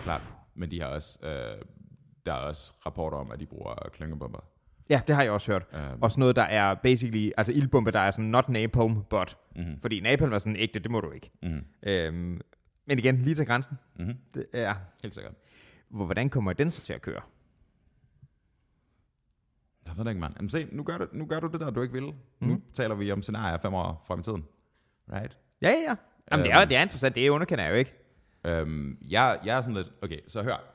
Klart. 0.04 0.22
Men 0.56 0.72
de 0.72 0.82
har 0.82 0.88
også, 0.88 1.20
øh, 1.24 1.66
der 2.26 2.34
er 2.34 2.38
også 2.38 2.74
rapporter 2.86 3.18
om, 3.18 3.32
at 3.32 3.40
de 3.40 3.46
bruger 3.46 3.90
klyngebomber. 3.94 4.40
Ja, 4.90 5.02
det 5.08 5.16
har 5.16 5.24
jeg 5.24 5.32
også 5.32 5.52
hørt. 5.52 5.66
Um, 5.94 6.02
Også 6.02 6.20
noget, 6.20 6.36
der 6.36 6.42
er 6.44 6.76
basically, 6.76 7.32
altså 7.38 7.54
ildbombe, 7.54 7.92
der 7.92 8.00
er 8.00 8.12
sådan 8.12 8.30
not 8.30 8.50
napalm, 8.50 9.04
but. 9.10 9.38
mm-hmm. 9.56 9.82
Fordi 9.82 10.00
napalm 10.00 10.34
er 10.34 10.38
sådan 10.40 10.56
ægte, 10.56 10.80
det 10.80 10.92
må 10.92 11.02
du 11.02 11.12
ikke. 11.12 11.32
Mm-hmm. 11.44 11.66
Øhm, 11.84 12.42
men 12.86 13.00
igen, 13.00 13.18
lige 13.22 13.36
til 13.36 13.46
grænsen. 13.46 13.78
Mm-hmm. 14.00 14.18
Det 14.34 14.46
er, 14.54 14.76
Helt 15.04 15.14
sikkert. 15.14 15.34
hvor- 15.90 16.06
hvordan 16.06 16.30
kommer 16.30 16.54
den 16.54 16.72
så 16.72 16.82
til 16.82 16.94
at 16.94 17.02
køre? 17.02 17.22
Jeg 19.88 19.98
ved 19.98 20.04
det 20.06 20.12
ikke, 20.12 20.22
mand. 20.22 20.34
Jamen 20.38 20.50
se, 20.50 20.68
nu 20.72 20.84
gør, 20.84 20.98
du, 20.98 21.08
nu 21.12 21.26
gør 21.26 21.40
du 21.40 21.48
det 21.48 21.60
der, 21.62 21.70
du 21.70 21.82
ikke 21.82 21.94
ville. 21.94 22.12
Mm. 22.40 22.48
Nu 22.48 22.62
taler 22.74 22.96
vi 22.96 23.12
om 23.12 23.22
scenarier 23.22 23.58
fem 23.58 23.74
år 23.74 24.04
frem 24.08 24.20
i 24.20 24.24
tiden. 24.24 24.46
Right? 25.14 25.38
Ja, 25.62 25.70
ja, 25.70 25.76
ja. 25.90 25.96
Jamen, 26.32 26.46
det, 26.46 26.54
er, 26.54 26.60
Øhm. 26.62 26.68
det 26.70 26.78
er 26.78 26.82
interessant, 26.82 27.16
det 27.16 27.30
underkender 27.30 27.64
jeg 27.64 27.72
jo 27.72 27.78
ikke. 27.78 27.94
Øhm, 28.46 28.98
jeg, 29.02 29.40
jeg 29.46 29.58
er 29.58 29.62
sådan 29.62 29.76
lidt, 29.76 29.88
okay, 30.02 30.20
så 30.28 30.44
hør. 30.44 30.73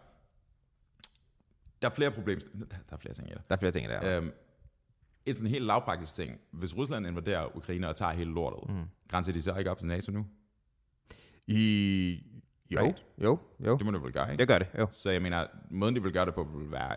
Der 1.82 1.88
er 1.90 1.94
flere 1.94 2.10
problemer. 2.10 2.40
Der 2.88 2.92
er 2.92 2.96
flere 2.96 3.14
ting 3.14 3.28
i 3.30 3.32
det. 3.32 3.40
Der 3.48 3.54
er 3.54 3.58
flere 3.58 3.72
ting 3.72 3.88
der. 3.88 4.16
Øhm, 4.16 4.32
et 5.26 5.36
sådan 5.36 5.50
helt 5.50 5.64
lavpraktisk 5.64 6.14
ting. 6.14 6.40
Hvis 6.50 6.76
Rusland 6.76 7.06
invaderer 7.06 7.56
Ukraine 7.56 7.88
og 7.88 7.96
tager 7.96 8.12
hele 8.12 8.30
lortet, 8.30 8.74
mm. 8.76 8.82
grænser 9.08 9.32
de 9.32 9.42
så 9.42 9.54
ikke 9.56 9.70
op 9.70 9.78
til 9.78 9.88
NATO 9.88 10.12
nu? 10.12 10.26
I... 11.46 12.22
Jo, 12.70 12.80
Right. 12.80 13.04
jo, 13.22 13.38
jo. 13.66 13.76
Det 13.76 13.86
må 13.86 13.92
det 13.92 14.02
vel 14.02 14.12
gøre, 14.12 14.32
ikke? 14.32 14.40
Det 14.40 14.48
gør 14.48 14.58
det, 14.58 14.66
jo. 14.78 14.88
Så 14.90 15.10
jeg 15.10 15.22
mener, 15.22 15.46
måden 15.70 15.94
de 15.96 16.02
vil 16.02 16.12
gøre 16.12 16.26
det 16.26 16.34
på, 16.34 16.42
vil 16.44 16.70
være 16.72 16.96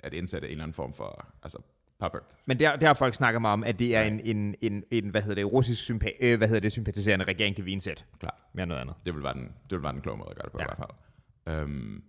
at 0.00 0.14
indsætte 0.14 0.46
en 0.48 0.50
eller 0.52 0.62
anden 0.64 0.74
form 0.74 0.92
for 0.94 1.26
altså, 1.42 1.58
puppet. 2.00 2.20
Men 2.46 2.58
der, 2.58 2.76
der 2.76 2.86
har 2.86 2.94
folk 2.94 3.14
snakket 3.14 3.40
mig 3.42 3.50
om, 3.50 3.64
at 3.64 3.78
det 3.78 3.96
er 3.96 4.02
en, 4.02 4.20
en, 4.20 4.54
en, 4.60 4.84
en 4.90 5.08
hvad 5.08 5.22
hedder 5.22 5.34
det, 5.34 5.52
russisk 5.52 5.90
sympa- 5.90 6.16
øh, 6.20 6.38
hvad 6.38 6.48
hedder 6.48 6.60
det, 6.60 6.72
sympatiserende 6.72 7.24
regering, 7.24 7.56
det 7.56 7.64
vil 7.64 7.72
indsætte. 7.72 8.02
Klart. 8.20 8.34
Mere 8.52 8.66
noget 8.66 8.80
andet. 8.80 8.94
Det 9.06 9.14
vil 9.14 9.22
være 9.22 9.34
den, 9.34 9.42
det 9.42 9.72
vil 9.72 9.82
være 9.82 9.92
den 9.92 10.00
kloge 10.00 10.18
måde 10.18 10.30
at 10.30 10.36
gøre 10.36 10.44
det 10.44 10.52
på 10.52 10.58
Ja. 10.58 10.64
ja. 10.64 10.72
i 10.72 10.76
hvert 10.76 10.90
fald. 11.46 11.60
Øhm, 11.62 12.04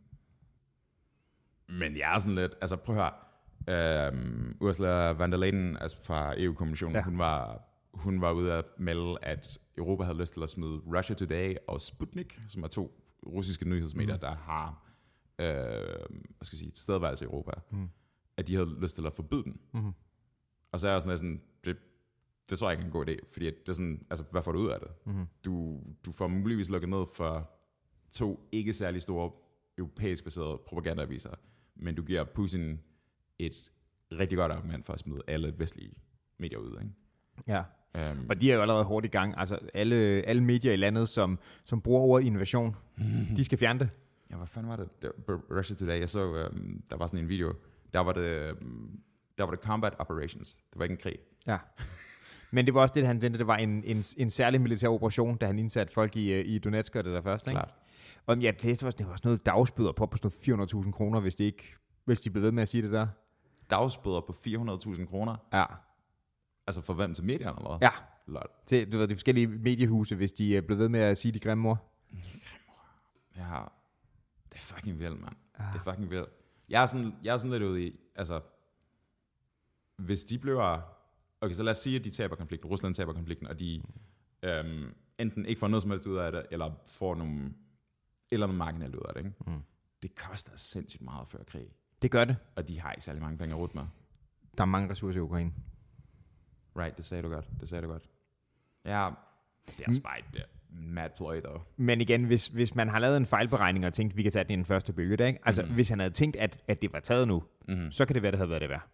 men 1.69 1.97
jeg 1.97 2.15
er 2.15 2.19
sådan 2.19 2.35
lidt, 2.35 2.55
altså 2.61 2.75
prøv 2.75 2.95
at 2.97 3.01
høre, 3.01 4.07
øhm, 4.07 4.57
Ursula 4.61 5.11
von 5.11 5.31
der 5.31 5.37
Leyen 5.37 5.77
altså 5.77 5.97
fra 6.03 6.33
EU-kommissionen, 6.37 6.95
Ja. 6.95 7.03
hun, 7.03 7.17
var, 7.17 7.61
hun 7.93 8.21
var 8.21 8.31
ude 8.31 8.53
at 8.53 8.65
melde, 8.77 9.15
at 9.21 9.57
Europa 9.77 10.03
havde 10.03 10.17
lyst 10.17 10.33
til 10.33 10.43
at 10.43 10.49
smide 10.49 10.81
Russia 10.97 11.15
Today 11.15 11.55
og 11.67 11.81
Sputnik, 11.81 12.39
som 12.49 12.63
er 12.63 12.67
to 12.67 13.01
russiske 13.25 13.69
nyhedsmedier, 13.69 14.15
mm. 14.15 14.19
der 14.19 14.35
har 14.35 14.83
øh, 15.39 15.45
hvad 15.45 16.43
skal 16.43 16.55
jeg 16.55 16.59
sige, 16.59 16.71
tilstedeværelse 16.71 17.25
i 17.25 17.27
Europa, 17.27 17.51
mm. 17.71 17.89
at 18.37 18.47
de 18.47 18.55
havde 18.55 18.79
lyst 18.81 18.95
til 18.95 19.05
at 19.05 19.13
forbyde 19.13 19.43
den. 19.43 19.59
Mhm. 19.73 19.91
Og 20.71 20.79
så 20.79 20.87
er 20.87 20.91
jeg 20.91 21.01
sådan 21.01 21.09
lidt 21.11 21.19
sådan, 21.19 21.41
det, 21.65 21.77
det 22.49 22.59
tror 22.59 22.69
jeg 22.69 22.73
ikke 22.73 22.81
er 22.81 22.85
en 22.85 22.91
god 22.91 23.05
idé, 23.09 23.31
fordi 23.33 23.45
det 23.45 23.69
er 23.69 23.73
sådan, 23.73 24.05
altså 24.09 24.25
hvad 24.31 24.41
får 24.41 24.51
du 24.51 24.59
ud 24.59 24.67
af 24.69 24.79
det? 24.79 24.89
Mhm. 25.05 25.25
Du, 25.45 25.79
du 26.05 26.11
får 26.11 26.27
muligvis 26.27 26.69
lukket 26.69 26.89
ned 26.89 27.05
for 27.13 27.49
to 28.11 28.47
ikke 28.51 28.73
særlig 28.73 29.01
store 29.01 29.31
europæisk 29.77 30.23
baserede 30.23 30.57
propagandaaviser, 30.65 31.29
men 31.79 31.95
du 31.95 32.03
giver 32.03 32.23
Putin 32.23 32.79
et 33.39 33.71
rigtig 34.11 34.37
godt 34.37 34.51
argument 34.51 34.85
for 34.85 34.93
at 34.93 34.99
smide 34.99 35.21
alle 35.27 35.53
vestlige 35.57 35.91
medier 36.37 36.57
ud. 36.59 36.77
Ikke? 36.81 36.93
Ja. 37.47 37.63
Um, 38.11 38.25
Og 38.29 38.41
de 38.41 38.51
er 38.51 38.55
jo 38.55 38.61
allerede 38.61 38.83
hårdt 38.83 39.05
i 39.05 39.09
gang. 39.09 39.33
Altså 39.37 39.59
alle, 39.73 39.95
alle 40.27 40.43
medier 40.43 40.73
i 40.73 40.75
landet, 40.75 41.09
som, 41.09 41.39
som 41.63 41.81
bruger 41.81 42.01
ordet 42.01 42.25
innovation, 42.25 42.75
de 43.37 43.43
skal 43.43 43.57
fjerne 43.57 43.79
det. 43.79 43.89
ja, 44.29 44.35
hvad 44.35 44.47
fanden 44.47 44.69
var 44.69 44.75
det? 44.75 45.01
det 45.01 45.11
var 45.27 45.41
Russia 45.57 45.75
Today, 45.75 45.99
jeg 45.99 46.09
så, 46.09 46.49
um, 46.51 46.83
der 46.89 46.97
var 46.97 47.07
sådan 47.07 47.19
en 47.19 47.29
video, 47.29 47.53
der 47.93 47.99
var 47.99 48.11
det, 48.11 48.51
um, 48.61 48.99
der 49.37 49.43
var 49.43 49.51
det 49.51 49.59
combat 49.59 49.93
operations. 49.99 50.53
Det 50.53 50.79
var 50.79 50.83
ikke 50.83 50.93
en 50.93 50.97
krig. 50.99 51.15
Ja. 51.47 51.57
Men 52.51 52.65
det 52.65 52.73
var 52.73 52.81
også 52.81 52.93
det, 52.93 53.07
han 53.07 53.19
tænkte, 53.19 53.37
det 53.37 53.47
var 53.47 53.57
en, 53.57 53.83
en, 53.83 54.03
en 54.17 54.29
særlig 54.29 54.61
militær 54.61 54.87
operation, 54.87 55.37
da 55.37 55.45
han 55.45 55.59
indsatte 55.59 55.93
folk 55.93 56.15
i, 56.15 56.33
øh, 56.33 56.45
i 56.45 56.59
Donetsk 56.59 56.95
og 56.95 57.03
det 57.03 57.13
der 57.13 57.21
første. 57.21 57.51
Ikke? 57.51 57.57
Klart. 57.57 57.73
Og 58.27 58.41
jeg 58.41 58.63
læste 58.63 58.85
også, 58.85 58.97
det 58.97 59.07
var 59.07 59.15
sådan 59.15 59.29
noget 59.29 59.45
dagsbøder 59.45 59.91
på, 59.91 60.05
på 60.05 60.17
sådan 60.17 60.57
noget 60.57 60.73
400.000 60.73 60.91
kroner, 60.91 61.19
hvis 61.19 61.35
de 61.35 61.43
ikke 61.43 61.75
hvis 62.05 62.19
de 62.19 62.29
blev 62.29 62.43
ved 62.43 62.51
med 62.51 62.63
at 62.63 62.69
sige 62.69 62.83
det 62.83 62.91
der. 62.91 63.07
Dagsbøder 63.69 64.21
på 64.21 64.33
400.000 64.33 65.05
kroner. 65.05 65.35
Ja. 65.53 65.65
Altså 66.67 66.81
for 66.81 66.93
hvem? 66.93 67.13
Til 67.13 67.23
medierne 67.23 67.57
eller 67.57 67.77
hvad? 67.77 67.89
Ja, 67.89 67.91
Lol. 68.27 68.49
til 68.65 68.91
du 68.91 68.97
ved, 68.97 69.07
de 69.07 69.15
forskellige 69.15 69.47
mediehuse, 69.47 70.15
hvis 70.15 70.33
de 70.33 70.53
øh, 70.53 70.63
blev 70.63 70.77
ved 70.77 70.89
med 70.89 70.99
at 70.99 71.17
sige 71.17 71.31
de 71.31 71.39
grimme 71.39 71.69
ord. 71.69 71.93
Ja, 73.35 73.63
det 74.49 74.55
er 74.55 74.59
fucking 74.59 74.99
vildt, 74.99 75.21
mand. 75.21 75.35
Ah. 75.55 75.73
Det 75.73 75.79
er 75.79 75.83
fucking 75.83 76.09
vildt. 76.09 76.29
Jeg 76.69 76.81
er, 76.81 76.85
sådan, 76.85 77.13
jeg 77.23 77.33
er 77.33 77.37
sådan 77.37 77.51
lidt 77.51 77.63
ude 77.63 77.83
i, 77.87 77.99
altså, 78.15 78.41
hvis 79.97 80.25
de 80.25 80.39
bliver, 80.39 80.81
okay, 81.41 81.53
så 81.53 81.63
lad 81.63 81.71
os 81.71 81.77
sige, 81.77 81.99
at 81.99 82.05
de 82.05 82.09
taber 82.09 82.35
konflikten, 82.35 82.69
Rusland 82.69 82.93
taber 82.93 83.13
konflikten, 83.13 83.47
og 83.47 83.59
de 83.59 83.81
øhm, 84.43 84.93
enten 85.17 85.45
ikke 85.45 85.59
får 85.59 85.67
noget 85.67 85.81
som 85.81 85.91
helst 85.91 86.07
ud 86.07 86.17
af 86.17 86.31
det, 86.31 86.45
eller 86.51 86.71
får 86.85 87.15
nogle, 87.15 87.53
eller 88.31 88.47
noget 88.47 88.57
marginalt 88.57 88.95
ud 88.95 89.01
af 89.07 89.13
det, 89.13 89.19
ikke? 89.25 89.35
Mm. 89.47 89.61
Det 90.03 90.15
koster 90.15 90.51
sindssygt 90.55 91.01
meget 91.01 91.21
at 91.21 91.27
føre 91.27 91.43
krig, 91.43 91.67
Det 92.01 92.11
gør 92.11 92.25
det. 92.25 92.35
og 92.55 92.67
de 92.67 92.79
har 92.79 92.91
ikke 92.91 93.03
særlig 93.03 93.21
mange 93.21 93.37
penge 93.37 93.55
at 93.55 93.59
rute 93.59 93.77
med. 93.77 93.83
Der 94.57 94.61
er 94.63 94.65
mange 94.65 94.89
ressourcer 94.91 95.19
i 95.19 95.21
Ukraine. 95.21 95.53
Right, 96.79 96.97
det 96.97 97.05
sagde 97.05 97.23
du 97.23 97.29
godt, 97.29 97.47
det 97.59 97.69
sagde 97.69 97.81
du 97.83 97.91
godt. 97.91 98.03
Ja, 98.85 99.09
det 99.67 99.81
er 99.85 99.89
også 99.89 100.01
bare 100.01 100.19
et 100.19 100.25
uh, 100.35 100.77
mad 100.79 101.09
ploy, 101.17 101.41
dog. 101.43 101.63
Men 101.77 102.01
igen, 102.01 102.23
hvis, 102.23 102.47
hvis 102.47 102.75
man 102.75 102.89
har 102.89 102.99
lavet 102.99 103.17
en 103.17 103.25
fejlberegning 103.25 103.85
og 103.85 103.93
tænkt, 103.93 104.17
vi 104.17 104.23
kan 104.23 104.31
tage 104.31 104.43
den 104.43 104.53
i 104.53 104.55
den 104.55 104.65
første 104.65 104.93
bølge, 104.93 105.17
der, 105.17 105.27
ikke? 105.27 105.39
altså 105.45 105.63
mm. 105.63 105.73
hvis 105.73 105.89
han 105.89 105.99
havde 105.99 106.11
tænkt, 106.13 106.35
at, 106.35 106.59
at 106.67 106.81
det 106.81 106.93
var 106.93 106.99
taget 106.99 107.27
nu, 107.27 107.43
Mm-hmm. 107.69 107.91
så 107.91 108.05
kan 108.05 108.13
det 108.13 108.23
være, 108.23 108.31
det 108.31 108.37
havde 108.39 108.49
været 108.49 108.61
det 108.61 108.69
værd. 108.69 108.87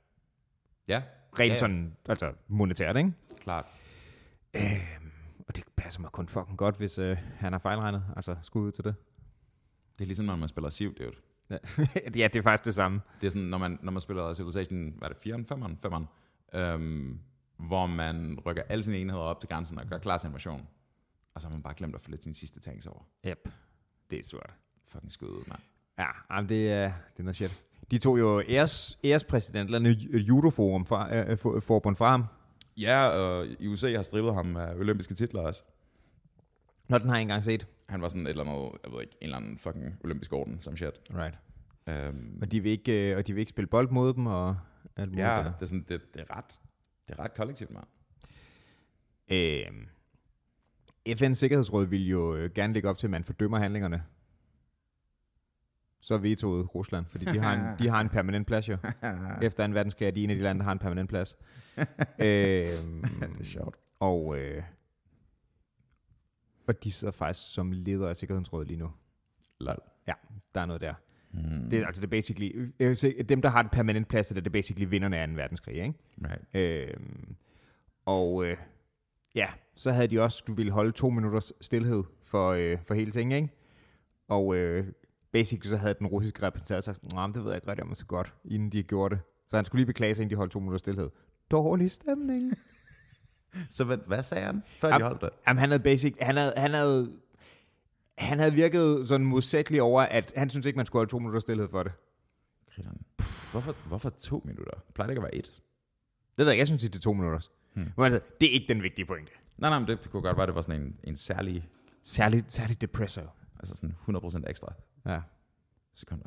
Ja, 0.88 1.04
Rent 1.40 1.40
Ja, 1.40 1.54
ja, 1.54 1.60
sådan, 1.60 1.96
altså 2.10 2.34
monetært, 2.48 2.98
ikke? 2.98 3.14
klart. 3.40 3.66
Øhm, 4.56 5.12
og 5.48 5.56
det 5.56 5.64
passer 5.76 6.02
mig 6.02 6.12
kun 6.12 6.28
fucking 6.30 6.58
godt, 6.58 6.78
hvis 6.78 7.00
øh, 7.00 7.18
han 7.36 7.52
har 7.54 7.60
fejlregnet. 7.60 8.06
Altså, 8.16 8.36
skud 8.42 8.62
ud 8.68 8.72
til 8.72 8.84
det. 8.84 8.96
Det 9.98 10.02
er 10.02 10.06
ligesom, 10.06 10.26
når 10.26 10.36
man 10.36 10.48
spiller 10.48 10.70
Civ, 10.70 10.96
dude. 10.96 11.16
Ja. 11.50 11.58
ja, 12.22 12.28
det 12.28 12.36
er 12.36 12.42
faktisk 12.42 12.66
det 12.66 12.76
samme. 12.76 13.02
Det 13.22 13.28
er 13.28 13.32
sådan, 13.32 13.48
når 13.48 13.58
man, 13.58 13.80
når 13.82 13.92
man 13.92 14.02
spiller 14.02 14.34
Civilization, 14.34 14.94
hvad 14.98 15.10
er 15.10 15.14
det, 15.14 15.34
4'eren, 15.34 15.54
5'eren, 15.54 15.88
5'eren, 15.88 16.06
øhm, 16.60 17.20
hvor 17.58 17.86
man 17.86 18.40
rykker 18.46 18.64
alle 18.70 18.84
sine 18.84 18.98
enheder 18.98 19.22
op 19.22 19.40
til 19.40 19.50
grænsen 19.50 19.80
og 19.80 19.86
gør 19.88 19.98
klar 19.98 20.18
til 20.18 20.28
invasion. 20.28 20.68
Og 21.34 21.42
så 21.42 21.48
har 21.48 21.56
man 21.56 21.64
bare 21.64 21.74
glemt 21.74 21.96
at 21.96 22.02
få 22.02 22.10
lidt 22.10 22.24
sine 22.24 22.34
sidste 22.36 22.60
tanks 22.60 22.86
over. 22.86 23.08
Yep. 23.28 23.50
Det 24.10 24.20
er 24.20 24.24
surt. 24.24 24.54
Fucking 24.88 25.12
skud 25.12 25.28
ud, 25.28 25.44
mand. 25.48 25.60
Ja, 26.00 26.08
jamen, 26.32 26.50
det, 26.50 26.72
er, 26.72 26.84
det 26.84 27.20
er 27.20 27.24
noget 27.24 27.36
shit. 27.36 27.64
De 27.92 27.98
tog 27.98 28.20
jo 28.20 28.44
æres, 28.50 29.00
ærespræsident, 29.04 29.76
eller 29.76 29.90
judoforum 30.20 30.86
fra, 30.86 31.16
øh, 31.16 31.38
for, 31.38 31.60
forbund 31.60 31.96
fra 31.96 32.10
ham. 32.10 32.26
Ja, 32.78 33.06
og 33.06 33.48
i 33.60 33.68
USA 33.68 33.96
har 33.96 34.02
strippet 34.02 34.34
ham 34.34 34.56
af 34.56 34.76
olympiske 34.76 35.14
titler 35.14 35.42
også. 35.42 35.64
Når 36.90 36.98
den 36.98 37.08
har 37.10 37.16
jeg 37.16 37.22
ikke 37.22 37.32
engang 37.32 37.44
set. 37.44 37.68
Han 37.90 38.02
var 38.02 38.10
sådan 38.10 38.26
et 38.26 38.30
eller 38.30 38.44
andet, 38.44 38.72
jeg 38.84 38.92
ved 38.92 39.02
ikke, 39.02 39.14
en 39.22 39.26
eller 39.26 39.38
anden 39.38 39.58
fucking 39.58 39.96
olympisk 40.04 40.34
orden, 40.34 40.60
som 40.60 40.78
shit. 40.78 40.94
Right. 41.16 41.36
Øhm, 41.88 42.38
Og 42.42 42.52
de 42.52 42.60
vil 42.60 42.72
ikke, 42.72 43.12
øh, 43.12 43.18
og 43.18 43.28
de 43.28 43.34
vil 43.34 43.40
ikke 43.40 43.50
spille 43.50 43.68
bold 43.68 43.90
mod 43.90 44.14
dem, 44.14 44.26
og 44.26 44.58
alt 44.96 45.10
muligt. 45.12 45.26
ja, 45.28 45.32
der. 45.38 45.44
det 45.44 45.62
er, 45.62 45.66
sådan, 45.66 45.86
det, 45.90 46.14
det, 46.14 46.22
er 46.30 46.38
ret, 46.38 46.60
det 47.08 47.20
er 47.20 47.24
ret 47.24 47.34
kollektivt, 47.34 47.72
mand. 47.72 47.86
Øh, 49.32 49.68
FN's 51.10 51.34
Sikkerhedsråd 51.34 51.86
vil 51.86 52.08
jo 52.08 52.36
øh, 52.36 52.52
gerne 52.52 52.74
lægge 52.74 52.90
op 52.90 52.98
til, 52.98 53.08
at 53.08 53.12
man 53.12 53.24
fordømmer 53.24 53.58
handlingerne. 53.60 54.04
Så 56.02 56.18
vetoede 56.18 56.64
Rusland, 56.64 57.06
fordi 57.06 57.26
de 57.26 57.40
har 57.40 57.54
en, 57.54 57.80
de 57.80 57.90
har 57.90 58.02
en 58.02 58.10
permanent 58.18 58.48
plads 58.48 58.70
jo. 58.70 58.78
Efter 59.42 59.66
en 59.66 59.74
verdenskrig 59.74 60.08
er 60.08 60.12
de 60.12 60.24
en 60.24 60.30
af 60.30 60.36
de 60.36 60.42
lande, 60.42 60.60
der 60.60 60.66
har 60.66 60.72
en 60.72 60.80
permanent 60.80 61.10
plads. 61.10 61.38
øh, 61.78 61.86
det 62.20 62.68
er 63.40 63.44
sjovt. 63.44 63.76
og, 64.00 64.38
øh, 64.38 64.64
og 66.68 66.84
de 66.84 66.92
sidder 66.92 67.12
faktisk 67.12 67.54
som 67.54 67.72
leder 67.72 68.10
af 68.10 68.16
Sikkerhedsrådet 68.16 68.68
lige 68.68 68.80
nu. 68.80 68.92
Lol. 69.60 69.78
Ja, 70.08 70.14
der 70.56 70.62
er 70.62 70.66
noget 70.66 70.82
der. 70.82 70.94
Mm. 71.32 71.70
Det 71.70 71.80
er 71.80 71.88
altså 71.88 72.02
det 72.02 72.08
er 72.08 72.10
basically, 72.10 72.72
vil 72.78 72.96
sige, 72.96 73.24
dem 73.24 73.42
der 73.42 73.50
har 73.50 73.60
et 73.60 73.72
permanent 73.72 74.08
plads, 74.08 74.28
det 74.28 74.38
er 74.38 74.42
det 74.42 74.52
basically 74.52 74.90
vinderne 74.90 75.18
af 75.18 75.24
en 75.24 75.38
verdenskrig, 75.38 75.76
ikke? 75.76 75.94
Right. 76.18 76.90
Øhm, 76.94 77.36
og 78.06 78.46
øh, 78.46 78.58
ja, 79.36 79.48
så 79.76 79.92
havde 79.92 80.08
de 80.08 80.22
også, 80.22 80.44
du 80.48 80.54
ville 80.54 80.72
holde 80.72 80.92
to 80.92 81.10
minutters 81.10 81.54
stillhed 81.62 82.04
for, 82.22 82.52
øh, 82.52 82.78
for 82.84 82.94
hele 82.94 83.12
ting, 83.12 83.34
ikke? 83.34 83.50
Og 84.28 84.56
øh, 84.56 84.88
basically 85.32 85.70
så 85.70 85.78
havde 85.78 85.94
den 86.00 86.08
russiske 86.08 86.42
repræsentant 86.44 86.84
sagt, 86.84 87.14
nej, 87.14 87.28
det 87.28 87.36
ved 87.36 87.52
jeg 87.52 87.56
ikke 87.56 87.68
rigtig 87.68 87.84
om 87.84 87.96
så 87.96 88.06
godt, 88.06 88.34
inden 88.46 88.70
de 88.70 88.84
gjorde 88.84 89.16
det. 89.16 89.24
Så 89.48 89.56
han 89.56 89.66
skulle 89.66 89.80
lige 89.80 89.88
beklage 89.88 90.16
sig, 90.16 90.22
inden 90.22 90.32
de 90.32 90.38
holdt 90.38 90.52
to 90.52 90.60
minutters 90.60 90.82
stillhed. 90.82 91.10
Dårlig 91.52 91.92
stemning. 91.92 92.54
Så 93.70 93.84
hvad, 93.84 93.98
hvad 93.98 94.24
sagde 94.24 94.46
han, 94.46 94.64
før 94.80 94.88
Jamen, 94.88 95.02
de 95.02 95.06
holdt 95.08 95.22
det? 95.22 95.30
Jamen, 95.48 95.60
han 95.60 95.70
havde 95.70 95.84
basic, 95.84 96.16
han 96.22 96.38
havde, 96.38 96.54
han 96.58 96.74
havde, 96.74 97.14
han 98.18 98.40
havde 98.40 98.54
virket 98.54 99.08
sådan 99.08 99.26
modsætlig 99.26 99.82
over, 99.82 100.02
at 100.02 100.34
han 100.38 100.50
synes 100.50 100.66
ikke, 100.66 100.78
man 100.78 100.86
skulle 100.86 101.00
holde 101.00 101.12
to 101.12 101.20
minutters 101.20 101.42
stillhed 101.44 101.70
for 101.70 101.84
det. 101.84 101.92
Grineren. 102.76 103.02
Hvorfor, 103.52 103.76
hvorfor 103.88 104.10
to 104.10 104.42
minutter? 104.46 104.74
Plejer 104.94 105.08
det 105.08 105.12
ikke 105.12 105.20
at 105.20 105.24
være 105.24 105.36
et? 105.36 105.46
Det 106.38 106.46
ved 106.46 106.50
jeg 106.50 106.58
jeg 106.58 106.68
synes, 106.68 106.82
det 106.84 106.96
er 106.96 107.00
to 107.00 107.14
minutter. 107.14 107.40
Hmm. 107.74 107.92
Men 107.98 108.06
altså, 108.06 108.20
det 108.42 108.50
er 108.50 108.54
ikke 108.54 108.68
den 108.74 108.84
vigtige 108.84 109.06
pointe. 109.06 109.32
Nej, 109.58 109.70
nej, 109.70 109.80
men 109.80 109.88
det, 109.88 110.04
det 110.04 110.12
kunne 110.12 110.22
godt 110.22 110.38
være, 110.38 110.48
det 110.48 110.56
var 110.56 110.62
sådan 110.62 110.82
en, 110.82 110.96
en 111.04 111.16
særlig, 111.16 111.70
Særligt, 112.04 112.54
særligt 112.54 112.82
depresso. 112.82 113.22
altså 113.60 113.76
sådan 113.76 113.96
100% 114.10 114.50
ekstra 114.50 114.74
Ja. 115.06 115.20
sekunder. 115.94 116.26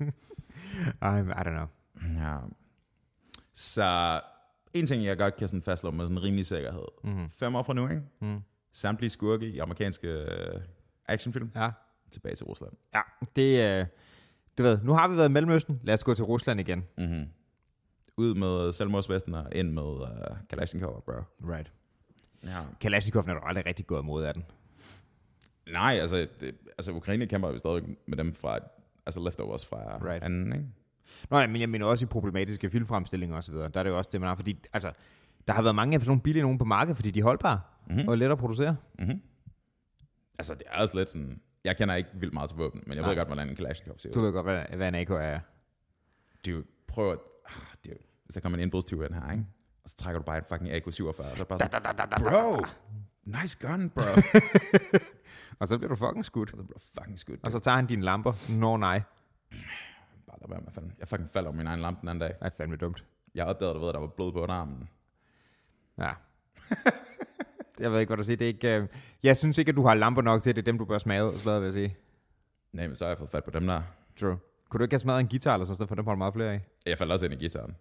I, 0.00 1.20
I 1.20 1.42
don't 1.46 1.50
know. 1.50 1.66
Ja. 2.22 2.36
Så 3.54 4.20
en 4.74 4.86
ting, 4.86 5.04
jeg 5.04 5.18
godt 5.18 5.36
kan 5.36 5.48
sådan 5.48 5.62
fastslå 5.62 5.90
med 5.90 6.04
sådan 6.06 6.22
rimelig 6.22 6.46
sikkerhed. 6.46 6.84
Mm-hmm. 7.04 7.30
Fem 7.30 7.54
år 7.54 7.62
fra 7.62 7.74
nu, 7.74 7.88
ikke? 7.88 8.02
Mm. 8.20 8.40
Samtlige 8.72 9.10
skurke 9.10 9.46
i 9.46 9.58
amerikanske 9.58 10.08
øh, 10.08 10.60
actionfilm 11.08 11.50
Ja. 11.56 11.70
tilbage 12.10 12.34
til 12.34 12.46
Rusland. 12.46 12.72
Ja, 12.94 13.00
det 13.36 13.62
er... 13.62 13.86
Du 14.58 14.62
ved, 14.62 14.78
nu 14.82 14.92
har 14.92 15.08
vi 15.08 15.16
været 15.16 15.28
i 15.28 15.32
Mellemøsten. 15.32 15.80
Lad 15.82 15.94
os 15.94 16.04
gå 16.04 16.14
til 16.14 16.24
Rusland 16.24 16.60
igen. 16.60 16.84
Mm-hmm. 16.98 17.24
Ud 18.16 18.34
med 18.34 18.72
selvmordsvesten 18.72 19.34
og 19.34 19.48
ind 19.52 19.70
med 19.72 19.82
uh, 19.82 20.06
Kalashnikov, 20.50 21.02
bro. 21.04 21.12
Right. 21.52 21.72
Ja. 22.46 22.60
Kalashnikov 22.80 23.24
er 23.28 23.32
jo 23.32 23.40
aldrig 23.42 23.66
rigtig 23.66 23.86
gået 23.86 24.02
imod 24.02 24.24
af 24.24 24.34
den. 24.34 24.44
Nej, 25.72 25.98
altså, 26.00 26.26
det, 26.40 26.54
altså 26.78 26.92
Ukraine 26.92 27.26
kæmper 27.26 27.48
jo 27.50 27.58
stadig 27.58 27.82
med 28.06 28.16
dem 28.16 28.34
fra, 28.34 28.58
altså 29.06 29.20
leftovers 29.20 29.66
fra 29.66 29.98
right. 30.10 30.24
anden, 30.24 30.52
ikke? 30.52 30.66
Nå 31.30 31.38
ja, 31.38 31.46
men 31.46 31.60
jeg 31.60 31.68
mener 31.68 31.86
også 31.86 32.04
i 32.04 32.06
problematiske 32.06 32.70
filmfremstillinger 32.70 33.36
og 33.36 33.42
videre. 33.48 33.68
Der 33.68 33.80
er 33.80 33.84
det 33.84 33.90
jo 33.90 33.98
også 33.98 34.10
det, 34.12 34.20
man 34.20 34.28
har. 34.28 34.34
Fordi, 34.34 34.58
altså, 34.72 34.92
der 35.48 35.52
har 35.54 35.62
været 35.62 35.74
mange 35.74 35.94
af 35.94 36.00
sådan 36.00 36.10
nogle 36.10 36.22
billige 36.22 36.42
nogen 36.42 36.58
på 36.58 36.64
markedet, 36.64 36.96
fordi 36.96 37.10
de 37.10 37.20
er 37.20 37.24
holdbare 37.24 37.60
Mhm. 37.90 38.08
og 38.08 38.18
let 38.18 38.30
at 38.30 38.38
producere. 38.38 38.76
Mm-hmm. 38.98 39.20
Altså, 40.38 40.54
det 40.54 40.62
er 40.66 40.80
også 40.80 40.96
lidt 40.98 41.10
sådan, 41.10 41.40
Jeg 41.64 41.76
kender 41.76 41.94
ikke 41.94 42.10
vildt 42.14 42.34
meget 42.34 42.50
til 42.50 42.56
våben, 42.58 42.82
men 42.86 42.94
jeg 42.94 43.00
Nej. 43.02 43.10
ved 43.10 43.16
godt, 43.16 43.28
hvordan 43.28 43.48
en 43.48 43.56
Kalashnikov 43.56 43.98
ser 43.98 44.08
ud. 44.08 44.14
Du 44.14 44.20
ved 44.20 44.32
godt, 44.32 44.46
hvad, 44.46 44.62
hvad 44.76 44.88
en 44.88 44.94
AK 44.94 45.10
er. 45.10 45.40
Du 46.46 46.62
prøver 46.88 47.10
jo- 47.10 47.20
hvis 48.24 48.34
der 48.34 48.40
kommer 48.40 48.58
en 48.58 48.62
indbrudstyv 48.62 49.02
ind 49.02 49.14
her, 49.14 49.30
ikke? 49.32 49.44
Og 49.84 49.90
så 49.90 49.96
trækker 49.96 50.18
du 50.20 50.24
bare 50.24 50.38
en 50.38 50.44
fucking 50.48 50.70
AK-47, 50.70 50.92
så 50.92 51.02
er 51.40 51.44
bare 51.44 51.58
sådan, 51.58 51.82
bro, 52.22 52.64
nice 53.24 53.58
gun, 53.68 53.90
bro. 53.90 54.02
Og 55.60 55.68
så 55.68 55.78
bliver 55.78 55.88
du 55.88 55.96
fucking 55.96 56.24
skudt. 56.24 56.52
og 56.52 56.58
så 56.58 56.62
bliver 56.64 56.78
du 56.78 56.84
fucking 57.00 57.18
skudt. 57.18 57.40
Og 57.42 57.52
så 57.52 57.58
tager 57.58 57.76
han 57.76 57.86
dine 57.86 58.02
lamper. 58.02 58.58
Nå 58.58 58.76
nej. 58.76 59.02
Lad 60.40 60.48
være 60.48 60.60
med 60.60 60.72
fanden. 60.72 60.92
Jeg 60.98 61.08
fucking 61.08 61.30
faldt 61.30 61.48
over 61.48 61.56
min 61.56 61.66
egen 61.66 61.80
lampe 61.80 62.00
den 62.00 62.08
anden 62.08 62.20
dag. 62.20 62.28
Det 62.28 62.46
er 62.46 62.50
fandme 62.50 62.76
dumt. 62.76 63.04
Jeg 63.34 63.46
opdagede, 63.46 63.74
du 63.74 63.80
ved, 63.80 63.88
at 63.88 63.94
der 63.94 64.00
var 64.00 64.06
blod 64.06 64.32
på 64.32 64.42
underarmen. 64.42 64.88
Ja. 65.98 66.12
jeg 67.80 67.92
ved 67.92 68.00
ikke, 68.00 68.10
hvad 68.10 68.16
du 68.16 68.24
siger. 68.24 68.36
Det 68.36 68.44
er 68.44 68.48
ikke, 68.48 68.76
øh... 68.76 68.88
Jeg 69.22 69.36
synes 69.36 69.58
ikke, 69.58 69.68
at 69.68 69.76
du 69.76 69.86
har 69.86 69.94
lamper 69.94 70.22
nok 70.22 70.42
til, 70.42 70.50
at 70.50 70.56
det 70.56 70.62
er 70.62 70.64
dem, 70.64 70.78
du 70.78 70.84
bør 70.84 70.98
smage, 70.98 71.30
jeg 71.46 71.62
vil 71.62 71.72
sige. 71.72 71.96
Nej, 72.72 72.86
men 72.86 72.96
så 72.96 73.04
har 73.04 73.10
jeg 73.10 73.18
fået 73.18 73.30
fat 73.30 73.44
på 73.44 73.50
dem 73.50 73.66
der. 73.66 73.82
True. 74.20 74.38
Kunne 74.68 74.78
du 74.78 74.84
ikke 74.84 74.94
have 74.94 75.00
smadret 75.00 75.20
en 75.20 75.28
guitar 75.28 75.54
eller 75.54 75.64
sådan 75.64 75.76
noget, 75.78 75.88
for 75.88 75.94
dem 75.94 76.04
har 76.06 76.12
du 76.12 76.18
meget 76.18 76.34
flere 76.34 76.52
af? 76.52 76.60
Jeg 76.86 76.98
faldt 76.98 77.12
også 77.12 77.26
ind 77.26 77.34
i 77.34 77.36
gitaren. 77.36 77.76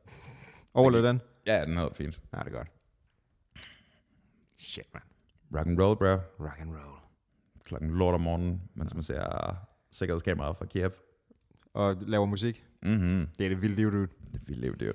Overlevede 0.74 1.08
den? 1.08 1.22
Ja, 1.46 1.66
den 1.66 1.78
havde 1.78 1.92
fint. 1.96 2.22
Ja, 2.34 2.40
det 2.40 2.48
er 2.48 2.58
godt. 2.58 2.68
Shit, 4.58 4.86
man. 4.94 5.02
Rock 5.56 5.68
and 5.68 5.82
roll, 5.82 5.98
bro. 5.98 6.46
Rock 6.46 6.60
and 6.60 6.70
roll. 6.70 7.00
Klokken 7.66 7.90
lort 7.90 8.14
om 8.14 8.22
morgenen, 8.22 8.62
mens 8.74 8.94
man 8.94 9.04
ser 9.04 9.56
sikkerhedskameraer 9.92 10.54
fra 10.54 10.66
Kiev. 10.66 10.92
Og 11.80 11.98
laver 12.08 12.26
musik. 12.26 12.64
Mhm. 12.84 13.28
Det 13.40 13.46
er 13.46 13.50
det 13.50 13.62
vilde 13.62 13.76
liv, 13.76 13.92
du. 13.92 14.02
Det 14.02 14.10
er 14.34 14.40
vildt 14.48 14.62
liv, 14.62 14.78
det 14.78 14.92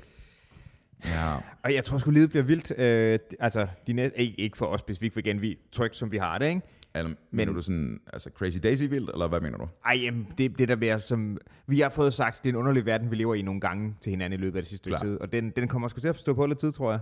Ja. 1.05 1.37
Og 1.63 1.75
jeg 1.75 1.85
tror 1.85 1.99
sgu, 1.99 2.11
livet 2.11 2.31
bliver 2.31 2.43
vildt. 2.43 2.73
Øh, 2.79 3.19
altså, 3.41 3.67
de 3.87 3.93
næste, 3.93 4.21
ikke, 4.21 4.41
ikke 4.41 4.57
for 4.57 4.67
os 4.67 4.81
specifikt, 4.81 5.13
for 5.13 5.21
igen, 5.21 5.41
vi 5.43 5.59
tryk, 5.73 5.95
som 5.95 6.13
vi 6.13 6.17
har 6.17 6.39
det, 6.39 6.49
ikke? 6.49 6.61
Eller, 6.95 7.15
mener 7.31 7.53
du 7.53 7.63
sådan, 7.63 8.01
altså 8.13 8.31
Crazy 8.35 8.59
Daisy 8.63 8.83
vildt, 8.85 9.11
eller 9.11 9.29
hvad 9.29 9.41
mener 9.41 9.59
du? 9.59 9.69
Ej, 9.87 9.97
jamen, 10.03 10.27
det, 10.39 10.59
det 10.59 10.69
der 10.69 10.77
bliver 10.77 10.99
som... 10.99 11.39
Vi 11.67 11.81
har 11.81 11.89
fået 11.89 12.15
sagt, 12.15 12.43
det 12.45 12.49
er 12.49 12.53
en 12.53 12.57
underlig 12.57 12.87
verden, 12.87 13.11
vi 13.11 13.17
lever 13.17 13.35
i 13.35 13.43
nogle 13.43 13.61
gange 13.61 13.97
til 14.01 14.11
hinanden 14.11 14.41
i 14.41 14.43
løbet 14.43 14.57
af 14.57 14.63
det 14.63 14.69
sidste 14.69 14.91
Klar. 14.91 14.99
tid. 14.99 15.21
Og 15.21 15.33
den, 15.33 15.51
den 15.51 15.69
kommer 15.69 15.89
sgu 15.89 16.01
til 16.01 16.09
at 16.09 16.17
stå 16.19 16.35
på 16.35 16.47
lidt 16.47 16.59
tid, 16.59 16.73
tror 16.73 16.91
jeg. 16.91 17.01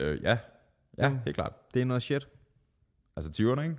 Øh, 0.00 0.22
ja. 0.22 0.38
Ja, 0.98 1.08
Mm. 1.10 1.18
helt 1.24 1.34
klart. 1.36 1.52
Det 1.74 1.82
er 1.82 1.86
noget 1.86 2.02
shit. 2.02 2.28
Altså 3.16 3.30
20'erne, 3.42 3.60
ikke? 3.60 3.76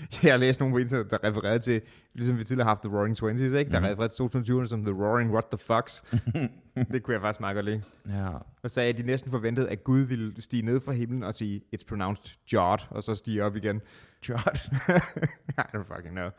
Jeg 0.22 0.32
har 0.32 0.36
læst 0.36 0.60
nogle 0.60 0.74
på 0.74 0.78
internet, 0.78 1.10
der 1.10 1.24
refererede 1.24 1.58
til, 1.58 1.82
ligesom 2.14 2.38
vi 2.38 2.44
tidligere 2.44 2.64
har 2.64 2.70
haft 2.70 2.82
The 2.82 2.96
Roaring 2.96 3.16
Twenties, 3.16 3.52
ikke? 3.52 3.70
Der 3.70 3.80
mm-hmm. 3.80 3.92
refererede 3.92 4.42
til 4.42 4.52
2020'erne 4.52 4.66
som 4.66 4.84
The 4.84 4.92
Roaring 4.92 5.32
What 5.32 5.44
the 5.46 5.58
Fucks. 5.58 6.04
det 6.92 7.02
kunne 7.02 7.14
jeg 7.14 7.20
faktisk 7.20 7.40
meget 7.40 7.54
godt 7.54 7.66
lide. 7.66 7.82
Ja. 8.08 8.30
Og 8.62 8.70
sagde, 8.70 8.88
at 8.88 8.96
de 8.96 9.02
næsten 9.02 9.30
forventede, 9.30 9.68
at 9.68 9.84
Gud 9.84 10.00
ville 10.00 10.42
stige 10.42 10.62
ned 10.62 10.80
fra 10.80 10.92
himlen 10.92 11.22
og 11.22 11.34
sige, 11.34 11.62
it's 11.76 11.84
pronounced 11.88 12.36
Jod, 12.52 12.78
og 12.90 13.02
så 13.02 13.14
stige 13.14 13.44
op 13.44 13.56
igen. 13.56 13.80
Jot. 14.28 14.70
I 15.58 15.62
don't 15.76 15.96
fucking 15.96 16.14
know. 16.14 16.30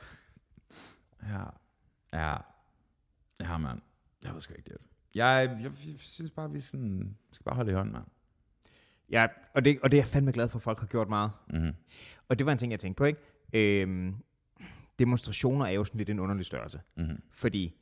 Ja. 1.29 1.43
Ja. 2.13 2.35
Ja, 3.41 3.57
mand. 3.57 3.79
Jeg 4.23 4.33
ved 4.33 4.41
sgu 4.41 4.53
ikke 4.57 4.69
det. 4.69 4.77
Jeg, 5.15 5.57
jeg, 5.61 5.71
jeg 5.87 5.93
synes 5.97 6.31
bare, 6.31 6.51
vi 6.51 6.59
sådan, 6.59 7.15
skal 7.31 7.43
bare 7.43 7.55
holde 7.55 7.71
i 7.71 7.75
hånden, 7.75 7.93
mand. 7.93 8.05
Ja, 9.11 9.27
og 9.53 9.65
det, 9.65 9.79
og 9.83 9.91
det 9.91 9.97
er 9.97 10.01
jeg 10.01 10.07
fandme 10.07 10.31
glad 10.31 10.49
for, 10.49 10.57
at 10.57 10.63
folk 10.63 10.79
har 10.79 10.87
gjort 10.87 11.09
meget. 11.09 11.31
Mm-hmm. 11.49 11.73
Og 12.29 12.39
det 12.39 12.45
var 12.45 12.51
en 12.51 12.57
ting, 12.57 12.71
jeg 12.71 12.79
tænkte 12.79 12.97
på, 12.97 13.03
ikke? 13.03 13.19
Øhm, 13.53 14.15
demonstrationer 14.99 15.65
er 15.65 15.69
jo 15.71 15.85
sådan 15.85 15.97
lidt 15.97 16.09
en 16.09 16.19
underlig 16.19 16.45
størrelse. 16.45 16.81
Mm-hmm. 16.97 17.21
Fordi 17.31 17.75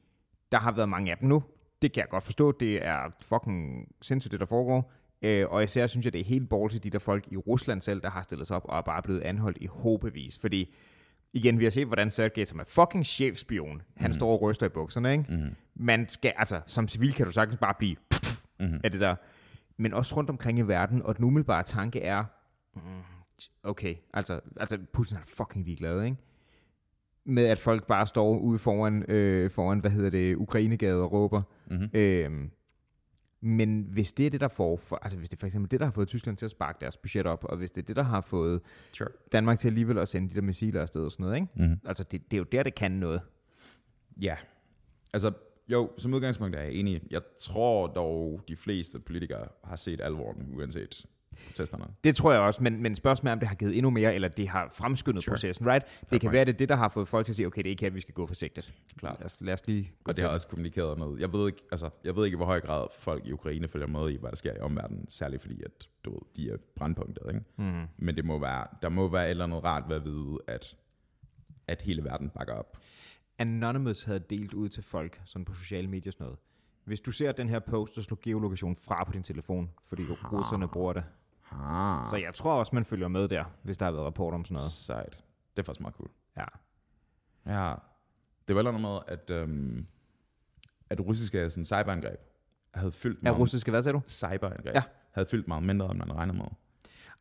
der 0.51 0.57
har 0.57 0.72
været 0.72 0.89
mange 0.89 1.11
af 1.11 1.17
dem 1.17 1.30
nu. 1.30 1.43
Det 1.82 1.93
kan 1.93 2.01
jeg 2.01 2.09
godt 2.09 2.24
forstå. 2.24 2.51
Det 2.51 2.86
er 2.86 2.99
fucking 3.22 3.88
sindssygt, 4.01 4.32
det 4.32 4.39
der 4.39 4.45
foregår. 4.45 4.91
Øh, 5.22 5.45
og 5.49 5.63
især 5.63 5.88
synes 5.88 6.05
jeg, 6.05 6.13
det 6.13 6.22
er 6.22 6.26
helt 6.26 6.49
ballsy, 6.49 6.78
de 6.84 6.89
der 6.89 6.99
folk 6.99 7.28
i 7.32 7.38
Rusland 7.38 7.82
selv, 7.82 8.01
der 8.01 8.09
har 8.09 8.22
stillet 8.22 8.47
sig 8.47 8.55
op 8.55 8.65
og 8.65 8.78
er 8.78 8.82
bare 8.82 9.01
blevet 9.01 9.22
anholdt 9.22 9.57
i 9.61 9.65
håbevis. 9.65 10.38
Fordi, 10.39 10.74
igen, 11.34 11.59
vi 11.59 11.63
har 11.63 11.72
set, 11.72 11.88
hvordan 11.88 12.11
Sergej, 12.11 12.45
som 12.45 12.59
er 12.59 12.63
fucking 12.67 13.05
chefspion, 13.05 13.82
han 13.97 14.09
Mhm. 14.09 14.13
står 14.13 14.32
og 14.32 14.41
ryster 14.41 14.65
i 14.65 14.69
bukserne, 14.69 15.11
ikke? 15.11 15.26
Mm-hmm. 15.30 15.55
Man 15.76 16.09
skal, 16.09 16.34
altså, 16.38 16.61
som 16.65 16.88
civil 16.88 17.13
kan 17.13 17.26
du 17.26 17.32
sagtens 17.32 17.57
bare 17.59 17.74
blive 17.80 17.95
Mm-hmm. 18.59 18.80
af 18.84 18.91
det 18.91 19.01
der. 19.01 19.15
Men 19.78 19.93
også 19.93 20.15
rundt 20.17 20.30
omkring 20.30 20.59
i 20.59 20.61
verden, 20.61 21.01
og 21.01 21.17
den 21.17 21.26
umiddelbare 21.26 21.63
tanke 21.63 22.01
er, 22.01 22.24
mm, 22.76 22.82
okay, 23.63 23.95
altså, 24.13 24.39
altså 24.57 24.77
Putin 24.93 25.17
er 25.17 25.21
fucking 25.25 25.65
ligeglad, 25.65 26.03
ikke? 26.03 26.17
Med 27.23 27.45
at 27.45 27.59
folk 27.59 27.87
bare 27.87 28.07
står 28.07 28.37
ude 28.37 28.59
foran, 28.59 29.11
øh, 29.11 29.51
foran 29.51 29.79
hvad 29.79 29.91
hedder 29.91 30.09
det, 30.09 30.35
Ukrainegade 30.35 31.01
og 31.01 31.11
råber. 31.11 31.41
Mm-hmm. 31.69 31.89
Øhm, 31.93 32.51
men 33.41 33.87
hvis 33.89 34.13
det 34.13 34.25
er 34.25 34.29
det, 34.29 34.41
der 34.41 34.47
får, 34.47 34.77
for, 34.77 34.95
altså 34.95 35.17
hvis 35.17 35.29
det 35.29 35.39
for 35.39 35.47
eksempel 35.47 35.71
det, 35.71 35.79
der 35.79 35.85
har 35.85 35.93
fået 35.93 36.07
Tyskland 36.07 36.37
til 36.37 36.45
at 36.45 36.51
sparke 36.51 36.77
deres 36.81 36.97
budget 36.97 37.25
op, 37.25 37.43
og 37.43 37.57
hvis 37.57 37.71
det 37.71 37.81
er 37.81 37.85
det, 37.85 37.95
der 37.95 38.03
har 38.03 38.21
fået 38.21 38.61
Sure. 38.93 39.09
Danmark 39.31 39.59
til 39.59 39.67
alligevel 39.67 39.97
at 39.97 40.07
sende 40.07 40.29
de 40.29 40.35
der 40.35 40.41
missiler 40.41 40.81
afsted 40.81 41.05
og 41.05 41.11
sådan 41.11 41.23
noget, 41.23 41.35
ikke? 41.35 41.47
Mm-hmm. 41.55 41.79
Altså 41.85 42.03
det, 42.03 42.31
det 42.31 42.37
er 42.37 42.37
jo 42.37 42.43
der, 42.51 42.63
det 42.63 42.75
kan 42.75 42.91
noget. 42.91 43.21
Ja. 44.21 44.35
Altså, 45.13 45.31
jo, 45.71 45.91
som 45.97 46.13
udgangspunkt 46.13 46.55
er 46.55 46.61
jeg 46.61 46.73
enig. 46.73 47.01
Jeg 47.11 47.21
tror 47.39 47.87
dog, 47.87 48.41
de 48.47 48.55
fleste 48.55 48.99
politikere 48.99 49.47
har 49.63 49.75
set 49.75 50.01
alvoren, 50.01 50.55
uanset 50.55 51.05
protesterne. 51.47 51.86
Det 52.03 52.15
tror 52.15 52.32
jeg 52.32 52.41
også, 52.41 52.63
men, 52.63 52.82
men 52.82 52.95
spørgsmålet 52.95 53.29
er, 53.29 53.34
om 53.34 53.39
det 53.39 53.47
har 53.47 53.55
givet 53.55 53.77
endnu 53.77 53.89
mere, 53.89 54.15
eller 54.15 54.27
det 54.27 54.47
har 54.49 54.69
fremskyndet 54.73 55.23
Sure. 55.23 55.34
processen, 55.34 55.67
right? 55.67 55.86
Det 55.86 56.09
kan 56.09 56.19
point. 56.19 56.34
være, 56.34 56.45
det 56.45 56.53
er 56.53 56.57
det, 56.57 56.69
der 56.69 56.75
har 56.75 56.89
fået 56.89 57.07
folk 57.07 57.25
til 57.25 57.32
at 57.32 57.36
sige, 57.36 57.45
okay, 57.47 57.57
det 57.61 57.67
er 57.67 57.69
ikke 57.69 57.84
her, 57.84 57.89
vi 57.89 58.01
skal 58.01 58.13
gå 58.13 58.27
forsigtigt. 58.27 58.73
Klart. 58.97 59.19
Lad 59.19 59.25
os, 59.25 59.38
lad 59.41 59.53
os 59.53 59.67
lige 59.67 59.91
gå 60.03 60.09
Og 60.11 60.15
det 60.17 60.23
har 60.23 60.32
også 60.32 60.47
kommunikeret 60.47 60.97
noget. 60.97 61.19
Jeg 61.19 61.34
ved, 61.34 61.47
ikke, 61.47 61.61
altså, 61.71 61.89
jeg 62.03 62.15
ved 62.15 62.25
ikke, 62.25 62.38
hvor 62.38 62.45
høj 62.45 62.59
grad 62.59 62.88
folk 62.99 63.27
i 63.27 63.32
Ukraine 63.32 63.67
følger 63.67 63.88
med 63.88 64.09
i, 64.09 64.17
hvad 64.17 64.29
der 64.29 64.36
sker 64.38 64.53
i 64.55 64.59
omverdenen. 64.59 65.09
Særligt 65.09 65.41
fordi, 65.41 65.61
at 65.63 65.89
du 66.05 66.11
ved, 66.11 66.21
de 66.36 66.51
er 66.51 66.57
brandpunktet. 66.75 67.23
Ikke? 67.27 67.41
Mm. 67.57 67.88
Men 67.97 68.15
det 68.15 68.25
må 68.25 68.39
være, 68.39 68.67
der 68.82 68.89
må 68.89 69.07
være 69.07 69.25
et 69.25 69.29
eller 69.29 69.43
andet 69.43 69.63
rart 69.63 69.84
ved 69.89 69.95
at 69.95 70.05
vide, 70.05 70.38
at, 70.47 70.75
at 71.67 71.82
hele 71.82 72.03
verden 72.03 72.29
bakker 72.29 72.53
op. 72.53 72.77
Anonymous 73.38 74.03
havde 74.03 74.19
delt 74.29 74.53
ud 74.53 74.69
til 74.69 74.84
folk, 74.84 75.21
sådan 75.25 75.45
på 75.45 75.53
sociale 75.53 75.88
medier 75.88 76.11
sådan 76.11 76.23
noget. 76.25 76.39
Hvis 76.86 77.01
du 77.01 77.11
ser 77.11 77.32
den 77.32 77.49
her 77.49 77.59
post, 77.59 77.95
så 77.95 78.01
slå 78.01 78.17
geolokation 78.23 78.75
fra 78.75 79.03
på 79.03 79.11
din 79.11 79.23
telefon, 79.23 79.69
fordi 79.88 80.03
russerne 80.03 80.67
bruger 80.67 80.93
det. 80.93 81.03
Ah, 81.51 82.07
Så 82.09 82.17
jeg 82.17 82.33
tror 82.33 82.53
også, 82.53 82.75
man 82.75 82.85
følger 82.85 83.07
med 83.07 83.27
der, 83.27 83.43
hvis 83.63 83.77
der 83.77 83.85
har 83.85 83.91
været 83.91 84.05
rapport 84.05 84.33
om 84.33 84.45
sådan 84.45 84.55
noget. 84.55 84.71
Sejt. 84.71 85.23
Det 85.55 85.61
er 85.61 85.63
faktisk 85.63 85.81
meget 85.81 85.95
cool. 85.95 86.09
Ja. 86.37 86.45
Ja. 87.45 87.73
Det 88.47 88.55
var 88.55 88.61
noget 88.61 88.81
med, 88.81 88.99
at, 89.07 89.29
øhm, 89.29 89.87
at 90.89 90.99
russiske 90.99 91.49
sådan, 91.49 91.65
cyberangreb 91.65 92.19
havde 92.73 92.91
fyldt 92.91 93.23
meget, 93.23 93.37
russiske, 93.39 93.71
hvad 93.71 93.83
sagde 93.83 93.93
du? 93.97 94.01
cyberangreb 94.07 94.75
Ja. 94.75 94.83
havde 95.11 95.27
fyldt 95.27 95.47
meget 95.47 95.63
mindre, 95.63 95.91
end 95.91 95.97
man 95.99 96.15
regnede 96.15 96.37
med. 96.37 96.45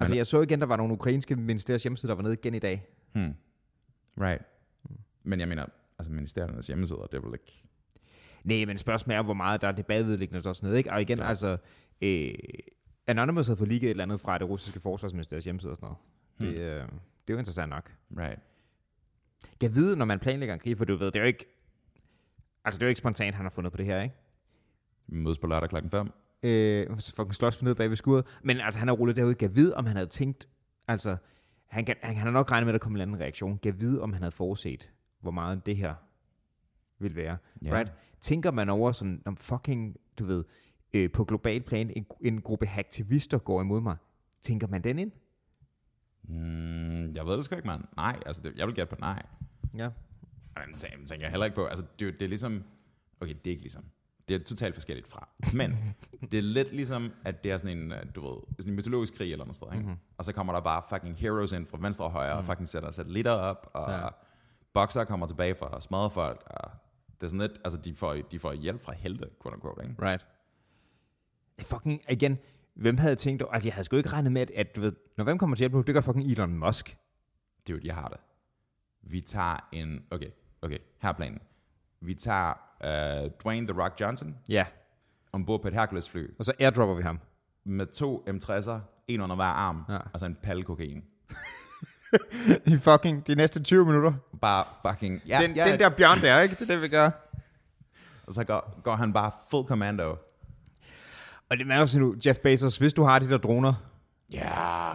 Altså 0.01 0.17
jeg 0.17 0.27
så 0.27 0.41
igen, 0.43 0.61
der 0.61 0.67
var 0.67 0.77
nogle 0.77 0.93
ukrainske 0.93 1.37
ministeriers 1.37 1.83
hjemmeside, 1.83 2.11
der 2.11 2.17
var 2.17 2.23
nede 2.23 2.35
igen 2.35 2.55
i 2.55 2.59
dag. 2.59 2.87
Hmm. 3.13 3.35
Right. 4.21 4.43
Men 5.23 5.41
jeg 5.41 5.49
mener, 5.49 5.67
altså 5.99 6.13
ministeriernes 6.13 6.67
hjemmesider, 6.67 7.07
det 7.07 7.15
er 7.15 7.21
vel 7.21 7.33
ikke... 7.35 7.65
Nej, 8.45 8.65
men 8.65 8.79
spørgsmålet 8.79 9.19
er, 9.19 9.23
hvor 9.23 9.35
meget 9.35 9.63
der 9.63 9.69
er 9.69 9.73
det 9.73 9.87
bagvedliggende 9.87 10.49
og 10.51 10.57
sådan 10.57 10.67
noget, 10.67 10.79
ikke? 10.79 10.93
Og 10.93 11.03
igen, 11.03 11.17
Klart. 11.17 11.29
altså, 11.29 11.57
øh, 12.01 12.35
Anonymous 13.07 13.47
havde 13.47 13.59
fået 13.59 13.69
lige 13.69 13.83
et 13.83 13.91
eller 13.91 14.05
andet 14.05 14.21
fra 14.21 14.39
det 14.39 14.49
russiske 14.49 14.81
forsvarsministeriets 14.81 15.45
hjemmeside 15.45 15.73
og 15.73 15.77
sådan 15.77 15.95
noget. 16.39 16.55
Det, 16.55 16.61
øh, 16.61 16.83
det 17.31 17.33
er 17.33 17.35
jo 17.35 17.39
interessant 17.39 17.71
nok. 17.71 17.93
Right. 18.19 18.39
Jeg 19.63 19.75
ved, 19.75 19.97
når 19.97 20.05
man 20.05 20.19
planlægger 20.19 20.55
en 20.55 20.61
krig, 20.61 20.79
for 20.79 20.85
du 20.85 20.97
ved, 20.97 21.07
det 21.07 21.17
er 21.17 21.21
jo 21.21 21.27
ikke, 21.27 21.47
altså 22.65 22.79
det 22.79 22.83
er 22.83 22.87
jo 22.87 22.89
ikke 22.89 22.99
spontant, 22.99 23.35
han 23.35 23.45
har 23.45 23.51
fundet 23.51 23.73
på 23.73 23.77
det 23.77 23.87
her, 23.87 24.03
ikke? 24.03 24.15
Vi 25.07 25.17
mødes 25.17 25.39
på 25.39 25.47
lørdag 25.47 25.69
klokken 25.69 25.91
5. 25.91 26.11
Øh, 26.43 26.87
fucking 27.01 27.35
slås 27.35 27.63
ned 27.63 27.75
bag 27.75 27.89
ved 27.89 27.97
skuret. 27.97 28.27
Men 28.43 28.61
altså, 28.61 28.79
han 28.79 28.89
har 28.89 28.95
rullet 28.95 29.17
derude. 29.17 29.35
Gav 29.35 29.55
vide, 29.55 29.77
om 29.77 29.87
han 29.87 29.97
havde 29.97 30.09
tænkt, 30.09 30.49
altså, 30.89 31.17
han 31.67 31.85
kan, 31.85 31.97
han, 32.03 32.17
han 32.17 32.27
har 32.27 32.33
nok 32.33 32.51
regnet 32.51 32.67
med, 32.67 32.75
at 32.75 32.81
der 32.81 32.85
kom 32.85 32.95
en 32.95 33.01
anden 33.01 33.21
reaktion. 33.21 33.59
Gav 33.59 33.73
vide, 33.79 34.03
om 34.03 34.13
han 34.13 34.23
havde 34.23 34.33
forudset, 34.33 34.91
hvor 35.21 35.31
meget 35.31 35.67
det 35.67 35.77
her 35.77 35.95
vil 36.99 37.17
være. 37.17 37.37
Ja. 37.65 37.79
Right? 37.79 37.93
Tænker 38.21 38.51
man 38.51 38.69
over 38.69 38.93
sådan, 38.93 39.23
om 39.25 39.37
fucking, 39.37 39.97
du 40.19 40.25
ved, 40.25 40.45
øh, 40.93 41.13
på 41.13 41.25
global 41.25 41.63
plan, 41.63 41.91
en, 41.97 42.07
en 42.21 42.41
gruppe 42.41 42.69
aktivister 42.79 43.39
går 43.39 43.61
imod 43.61 43.81
mig. 43.81 43.97
Tænker 44.43 44.67
man 44.67 44.85
den 44.85 44.99
ind? 44.99 45.13
Mm, 46.23 47.13
jeg 47.13 47.27
ved 47.27 47.37
det 47.37 47.45
sgu 47.45 47.55
ikke, 47.57 47.67
mand. 47.67 47.85
Nej, 47.97 48.23
altså 48.27 48.43
det, 48.43 48.53
jeg 48.57 48.67
vil 48.67 48.75
gætte 48.75 48.91
på 48.91 49.01
nej. 49.01 49.23
Ja. 49.77 49.91
Men 50.57 50.75
tæ- 50.75 50.97
men 50.97 51.07
tænker 51.07 51.25
jeg 51.27 51.31
heller 51.31 51.45
ikke 51.47 51.55
på. 51.55 51.65
Altså, 51.67 51.85
det, 51.99 52.09
er 52.09 52.13
det 52.13 52.23
er 52.23 52.29
ligesom... 52.29 52.65
Okay, 53.21 53.35
det 53.35 53.47
er 53.47 53.51
ikke 53.51 53.63
ligesom. 53.63 53.85
Det 54.29 54.41
er 54.41 54.45
totalt 54.45 54.75
forskelligt 54.75 55.09
fra. 55.09 55.29
Men 55.55 55.77
det 56.31 56.39
er 56.39 56.43
lidt 56.43 56.73
ligesom, 56.73 57.13
at 57.25 57.45
det 57.45 57.53
er 57.53 57.59
sådan 57.59 57.79
en, 57.79 57.93
øh, 57.93 57.99
du 58.15 58.29
ved, 58.29 58.37
sådan 58.59 58.73
en 58.73 58.77
mytologisk 58.77 59.15
krig 59.15 59.33
eller 59.33 59.45
noget 59.45 59.57
sted, 59.57 59.67
ikke? 59.67 59.79
Mhm. 59.79 59.87
Mm-hmm. 59.89 60.01
Og 60.19 60.25
så 60.25 60.33
kommer 60.33 60.53
der 60.53 60.61
bare 60.61 60.83
fucking 60.89 61.17
heroes 61.17 61.53
ind 61.53 61.67
fra 61.67 61.79
venstre 61.81 62.05
og 62.05 62.11
højre, 62.11 62.35
mm. 62.35 62.39
og 62.39 62.45
fucking 62.45 62.69
sætter 62.69 62.91
satellitter 62.91 63.33
op, 63.33 63.71
og 63.75 63.91
ja. 63.93 64.09
bokser 64.73 65.05
kommer 65.05 65.27
tilbage 65.27 65.55
for 65.55 65.67
at 65.67 65.83
smadre 65.83 66.11
folk, 66.11 66.43
og 66.47 66.71
det 67.21 67.27
er 67.27 67.31
sådan 67.31 67.41
lidt, 67.41 67.61
altså 67.65 67.79
de 67.79 67.95
får, 67.95 68.15
de 68.15 68.39
får 68.39 68.53
hjælp 68.53 68.83
fra 68.83 68.93
helte, 68.93 69.29
quote 69.43 69.55
unquote, 69.57 69.83
ikke? 69.83 70.03
Right. 70.03 70.27
Fucking, 71.65 72.03
igen, 72.09 72.39
hvem 72.75 72.99
havde 72.99 73.15
tænkt, 73.17 73.43
altså 73.53 73.69
jeg 73.69 73.75
havde 73.75 73.85
sgu 73.85 73.97
ikke 73.97 74.09
regnet 74.09 74.33
med, 74.33 74.43
at, 74.43 74.51
at 74.51 74.77
du 74.77 74.81
ved, 74.81 74.93
når 75.17 75.25
hvem 75.25 75.39
kommer 75.39 75.57
til 75.57 75.61
hjælp 75.63 75.73
nu, 75.73 75.81
det 75.81 75.95
gør 75.95 76.01
fucking 76.01 76.27
Elon 76.31 76.59
Musk. 76.59 76.97
Dude, 77.69 77.81
jeg 77.85 77.95
har 77.95 78.09
det. 78.09 78.19
Vi 79.03 79.21
tager 79.21 79.69
en, 79.73 80.05
okay, 80.11 80.31
okay, 80.63 80.79
her 81.03 81.09
er 81.09 81.13
planen. 81.13 81.39
Vi 82.01 82.15
tager 82.15 82.53
uh, 83.25 83.31
Dwayne 83.45 83.67
The 83.67 83.83
Rock 83.83 84.01
Johnson 84.01 84.37
Ja, 84.49 84.67
ombord 85.33 85.63
på 85.63 85.69
et 85.69 85.75
Hercules-fly 85.75 86.27
og 86.39 86.45
så 86.45 86.53
airdropper 86.61 86.95
vi 86.95 87.03
ham. 87.03 87.21
med 87.65 87.87
to 87.87 88.25
M60'er, 88.29 88.79
en 89.09 89.21
under 89.21 89.37
hver 89.37 89.45
arm, 89.45 89.85
Ja. 89.89 89.99
og 90.13 90.21
så 90.21 90.27
en 90.27 90.37
palle 90.43 90.65
kokain. 90.65 91.05
I 92.67 92.77
fucking 92.77 93.27
de 93.27 93.35
næste 93.35 93.63
20 93.63 93.87
minutter. 93.87 94.13
Bare 94.41 94.65
fucking... 94.91 95.23
Ja, 95.29 95.39
den, 95.43 95.57
ja, 95.57 95.71
den 95.71 95.81
der 95.81 95.89
bjørn 95.89 96.19
der, 96.19 96.41
ikke? 96.41 96.55
Det 96.55 96.71
er 96.71 96.75
det, 96.75 96.83
vi 96.83 96.89
gør. 96.89 97.11
Og 98.27 98.33
så 98.33 98.45
går, 98.45 98.81
går 98.83 98.95
han 98.95 99.13
bare 99.13 99.31
full 99.51 99.67
commando. 99.69 100.17
Og 101.51 101.59
det 101.59 101.71
er 101.71 101.81
også 101.81 101.99
nu, 102.01 102.15
Jeff 102.27 102.39
Bezos, 102.39 102.79
hvis 102.79 102.93
du 102.93 103.03
har 103.03 103.19
de 103.19 103.29
der 103.29 103.39
droner, 103.39 103.75
Ja. 104.33 104.93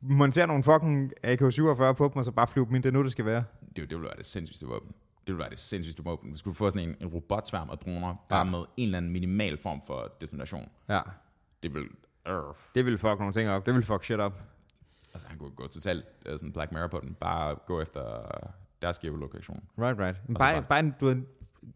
monter 0.00 0.46
nogle 0.46 0.62
fucking 0.62 1.12
AK-47 1.26 1.92
på 1.92 2.04
dem, 2.08 2.16
og 2.16 2.24
så 2.24 2.30
bare 2.32 2.46
flyve 2.46 2.66
dem 2.66 2.74
ind. 2.74 2.82
Det 2.82 2.88
er 2.88 2.92
nu, 2.92 3.02
det 3.02 3.12
skal 3.12 3.24
være. 3.24 3.44
Det, 3.66 3.76
det 3.76 3.90
ville 3.90 4.02
være 4.02 4.16
det 4.18 4.26
sindssygste 4.26 4.66
våben. 4.66 4.88
Det 4.88 5.26
ville 5.26 5.38
være 5.38 5.50
det 5.50 5.58
sindssygste 5.58 6.04
våben. 6.04 6.32
Vi 6.32 6.36
skulle 6.38 6.54
få 6.54 6.70
sådan 6.70 6.88
en, 6.88 6.96
en 7.00 7.06
robotsværm 7.08 7.70
af 7.70 7.78
droner, 7.78 8.14
bare 8.28 8.44
med 8.44 8.58
en 8.58 8.84
eller 8.84 8.98
anden 8.98 9.12
minimal 9.12 9.58
form 9.62 9.82
for 9.86 10.12
detonation. 10.20 10.68
Ja. 10.88 11.00
Det 11.62 11.74
vil... 11.74 11.82
Øh. 12.28 12.34
Det 12.74 12.86
vil 12.86 12.98
fuck 12.98 13.18
nogle 13.18 13.32
ting 13.32 13.50
op. 13.50 13.66
Det 13.66 13.74
vil 13.74 13.82
fuck 13.82 14.04
shit 14.04 14.20
op. 14.20 14.42
Altså, 15.14 15.28
han 15.28 15.38
kunne 15.38 15.50
gå 15.50 15.66
totalt 15.66 16.04
øh, 16.26 16.38
sådan 16.38 16.52
Black 16.52 16.72
Mirror 16.72 16.86
på 16.88 17.00
den. 17.02 17.14
Bare 17.20 17.54
gå 17.66 17.80
efter 17.80 18.00
deres 18.82 18.98
geolokation. 18.98 19.64
Right, 19.78 19.98
right. 20.00 20.16
Bare, 20.26 20.52
bare- 20.52 20.62
bare, 20.62 20.78
en, 20.80 20.94
du 21.00 21.08
en, 21.10 21.26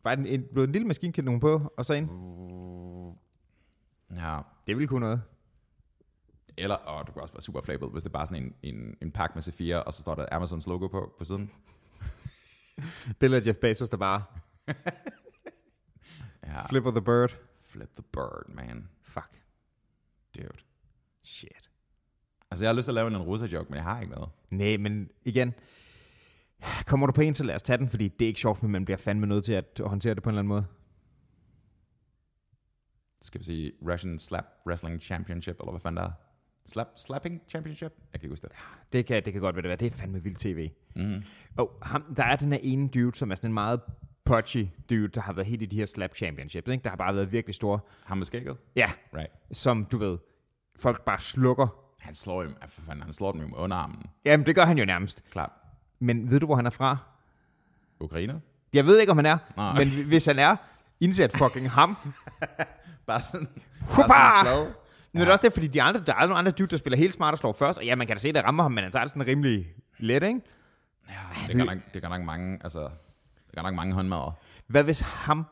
bare 0.05 0.15
en, 0.19 0.27
en, 0.27 0.45
du 0.55 0.63
en 0.63 0.73
lille 0.73 0.87
maskinkanon 0.87 1.41
på, 1.41 1.73
og 1.77 1.85
så 1.85 1.95
ind. 1.95 2.09
Ja. 4.17 4.41
Det 4.67 4.79
vil 4.79 4.89
kunne 4.89 5.01
noget. 5.01 5.23
Eller, 6.57 6.75
og 6.75 7.07
du 7.07 7.13
kan 7.13 7.23
også 7.23 7.35
være 7.35 7.41
super 7.43 7.61
flabet, 7.61 7.91
hvis 7.91 8.03
det 8.03 8.09
er 8.09 8.13
bare 8.13 8.27
sådan 8.27 8.43
en, 8.43 8.75
en, 8.75 8.97
en 9.03 9.11
pakke 9.13 9.35
med 9.35 9.43
C4, 9.43 9.85
og 9.87 9.93
så 9.95 10.01
står 10.03 10.15
der 10.15 10.27
Amazons 10.33 10.67
logo 10.67 10.87
på, 10.87 11.15
på 11.19 11.25
siden. 11.25 11.51
Billeder 13.21 13.43
af 13.43 13.47
Jeff 13.47 13.59
Bezos, 13.59 13.89
der 13.89 13.97
bare 13.97 14.23
Ja. 16.47 16.67
flipper 16.67 16.91
the 16.91 17.03
bird. 17.03 17.37
Flip 17.63 17.91
the 17.95 18.03
bird, 18.13 18.45
man. 18.49 18.89
Fuck. 19.03 19.31
Dude. 20.37 20.59
Shit. 21.23 21.71
Altså, 22.51 22.65
jeg 22.65 22.71
har 22.71 22.77
lyst 22.77 22.85
til 22.87 22.91
at 22.91 22.95
lave 22.95 23.09
en 23.09 23.17
russer-joke, 23.17 23.69
men 23.71 23.77
jeg 23.77 23.85
har 23.85 24.01
ikke 24.01 24.13
noget. 24.13 24.29
Nej, 24.51 24.77
men 24.77 25.11
igen, 25.25 25.55
kommer 26.87 27.07
du 27.07 27.13
på 27.13 27.21
en, 27.21 27.35
så 27.35 27.45
lad 27.45 27.55
os 27.55 27.63
tage 27.63 27.77
den, 27.79 27.89
fordi 27.89 28.09
det 28.09 28.25
er 28.25 28.29
ikke 28.29 28.41
sjovt, 28.41 28.63
men 28.63 28.73
man 28.73 28.85
bliver 28.85 28.99
fandme 28.99 29.27
nødt 29.27 29.45
til 29.45 29.53
at 29.53 29.81
håndtere 29.81 30.15
det 30.15 30.23
på 30.23 30.29
en 30.31 30.33
eller 30.33 30.39
anden 30.41 30.49
måde. 30.49 30.65
Skal 33.23 33.39
vi 33.39 33.45
sige 33.45 33.73
Russian 33.91 34.19
Slap 34.19 34.45
Wrestling 34.67 35.01
Championship, 35.03 35.57
eller 35.61 35.71
hvad 35.71 35.81
fanden 35.81 35.97
der 35.97 36.03
er? 36.09 36.13
Slap, 36.67 36.87
slapping 36.97 37.43
Championship? 37.49 37.93
Jeg 38.13 38.21
kan 38.21 38.27
ikke 38.27 38.33
huske 38.33 38.49
det. 38.49 38.57
Det 38.93 39.07
kan, 39.07 39.25
det 39.25 39.33
kan 39.33 39.43
godt 39.43 39.55
være 39.57 39.63
det 39.63 39.69
være. 39.69 39.77
Det 39.77 39.87
er 39.93 39.97
fandme 39.97 40.23
vildt 40.23 40.39
tv. 40.39 40.71
Mm. 40.97 41.23
Og 41.57 41.79
ham, 41.83 42.15
der 42.17 42.25
er 42.25 42.37
den 42.37 42.53
her 42.53 42.59
ene 42.63 42.89
dude, 42.89 43.17
som 43.19 43.31
er 43.31 43.35
sådan 43.35 43.51
en 43.51 43.55
meget 43.55 43.81
pudgy 44.25 44.67
dude, 44.91 45.09
der 45.09 45.21
har 45.21 45.33
været 45.33 45.47
helt 45.47 45.63
i 45.63 45.67
de 45.67 45.77
her 45.77 45.87
slap 45.87 46.17
championships, 46.17 46.69
ikke? 46.69 46.83
der 46.85 46.91
har 46.91 46.97
bare 46.97 47.15
været 47.15 47.33
virkelig 47.33 47.55
store. 47.55 47.81
Ham 48.05 48.17
med 48.19 48.27
skægget? 48.27 48.57
Ja, 48.77 48.91
Right. 49.15 49.33
som 49.53 49.85
du 49.85 49.99
ved, 49.99 50.19
folk 50.77 51.05
bare 51.05 51.21
slukker. 51.21 51.69
Han 52.01 52.15
slår 52.15 52.43
dem, 52.43 52.55
for 52.69 52.83
fanden, 52.83 53.03
han 53.03 53.13
slår 53.13 53.33
dem 53.33 53.41
jo 53.41 53.47
med 53.47 53.57
underarmen. 53.59 54.03
Jamen, 54.25 54.47
det 54.47 54.55
gør 54.55 54.65
han 54.65 54.79
jo 54.79 54.85
nærmest. 54.85 55.25
Klart. 55.31 55.51
Men 55.99 56.31
ved 56.31 56.41
du, 56.41 56.47
hvor 56.47 56.57
han 56.57 56.67
er 56.67 56.71
fra? 56.71 56.97
Ukraine? 58.01 58.41
Jeg 58.73 58.87
ved 58.87 58.99
ikke, 59.01 59.11
om 59.11 59.19
han 59.19 59.27
er, 59.27 59.39
Nej. 59.57 59.75
men 59.85 60.07
hvis 60.09 60.27
han 60.27 60.39
er, 60.39 60.57
indsæt 61.01 61.37
fucking 61.37 61.71
ham. 61.71 61.97
Bare 63.09 63.21
sådan, 63.21 63.49
Huppa! 63.81 64.09
bare 64.09 64.45
sådan 64.45 64.65
flad. 64.65 64.75
Nu 65.13 65.21
er 65.21 65.25
det 65.25 65.33
også 65.33 65.47
det, 65.47 65.53
fordi 65.53 65.67
de 65.67 65.83
andre, 65.83 66.03
der 66.07 66.15
er 66.15 66.21
nogle 66.21 66.35
andre 66.35 66.53
dude, 66.53 66.71
der 66.71 66.77
spiller 66.77 66.97
helt 66.97 67.15
smart 67.15 67.33
og 67.33 67.39
slår 67.39 67.53
først, 67.53 67.79
og 67.79 67.85
ja, 67.85 67.95
man 67.97 68.07
kan 68.07 68.17
da 68.17 68.21
se, 68.21 68.29
at 68.29 68.35
det 68.35 68.45
rammer 68.45 68.63
ham, 68.63 68.73
men 68.73 68.85
han 68.85 68.93
tager 68.93 69.05
det 69.05 69.11
sådan 69.11 69.27
rimelig 69.27 69.67
let, 69.99 70.23
ikke? 70.23 70.41
Ja, 71.09 71.15
det 71.47 71.57
kan 71.57 71.67
nok, 71.67 71.79
det 71.95 72.03
kan 72.03 72.11
nok 72.11 72.23
mange, 72.23 72.59
altså, 72.63 72.81
det 72.83 73.55
kan 73.55 73.63
nok 73.63 73.75
mange 73.75 73.95
håndmadder. 73.95 74.39
Hvad 74.67 74.85
hvis 74.85 75.01
ham 75.01 75.47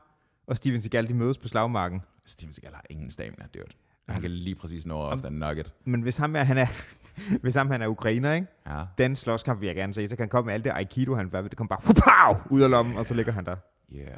og 0.47 0.57
Steven 0.57 0.83
Seagal, 0.83 1.09
de 1.09 1.15
mødes 1.15 1.39
på 1.39 1.49
slagmarken? 1.49 2.03
Steven 2.27 2.53
Seagal 2.55 2.75
har 2.75 2.85
ingen 2.91 3.11
stamina, 3.11 3.47
dude. 3.55 3.65
Han 4.09 4.23
kan 4.23 4.31
lige 4.31 4.55
præcis 4.55 4.87
nå 4.87 5.15
efter 5.15 5.29
en 5.29 5.35
nugget. 5.35 5.73
Men 5.85 6.03
hvis 6.03 6.17
ham 6.17 6.37
er, 6.37 6.45
han 6.45 6.59
er, 6.59 6.67
hvis 7.43 7.55
ham 7.55 7.71
han 7.71 7.83
er 7.83 7.87
ukrainer, 7.87 8.33
ikke? 8.33 8.47
Ja. 8.67 8.85
Den 8.99 9.17
slåskamp 9.17 9.61
vil 9.61 9.67
jeg 9.67 9.77
gerne 9.77 9.95
se, 9.95 10.09
så 10.09 10.17
kan 10.17 10.23
han 10.23 10.29
komme 10.29 10.47
med 10.47 10.55
alt 10.55 10.65
det 10.65 10.71
Aikido, 10.71 11.15
han 11.15 11.33
var. 11.33 11.43
Det 11.43 11.57
kommer 11.57 11.77
bare 11.77 11.81
hupow, 11.85 12.57
ud 12.57 12.61
af 12.61 12.71
lommen, 12.71 12.97
og 12.97 13.07
så 13.07 13.15
ligger 13.15 13.33
han 13.33 13.45
der. 13.45 13.57
Yeah. 13.95 14.09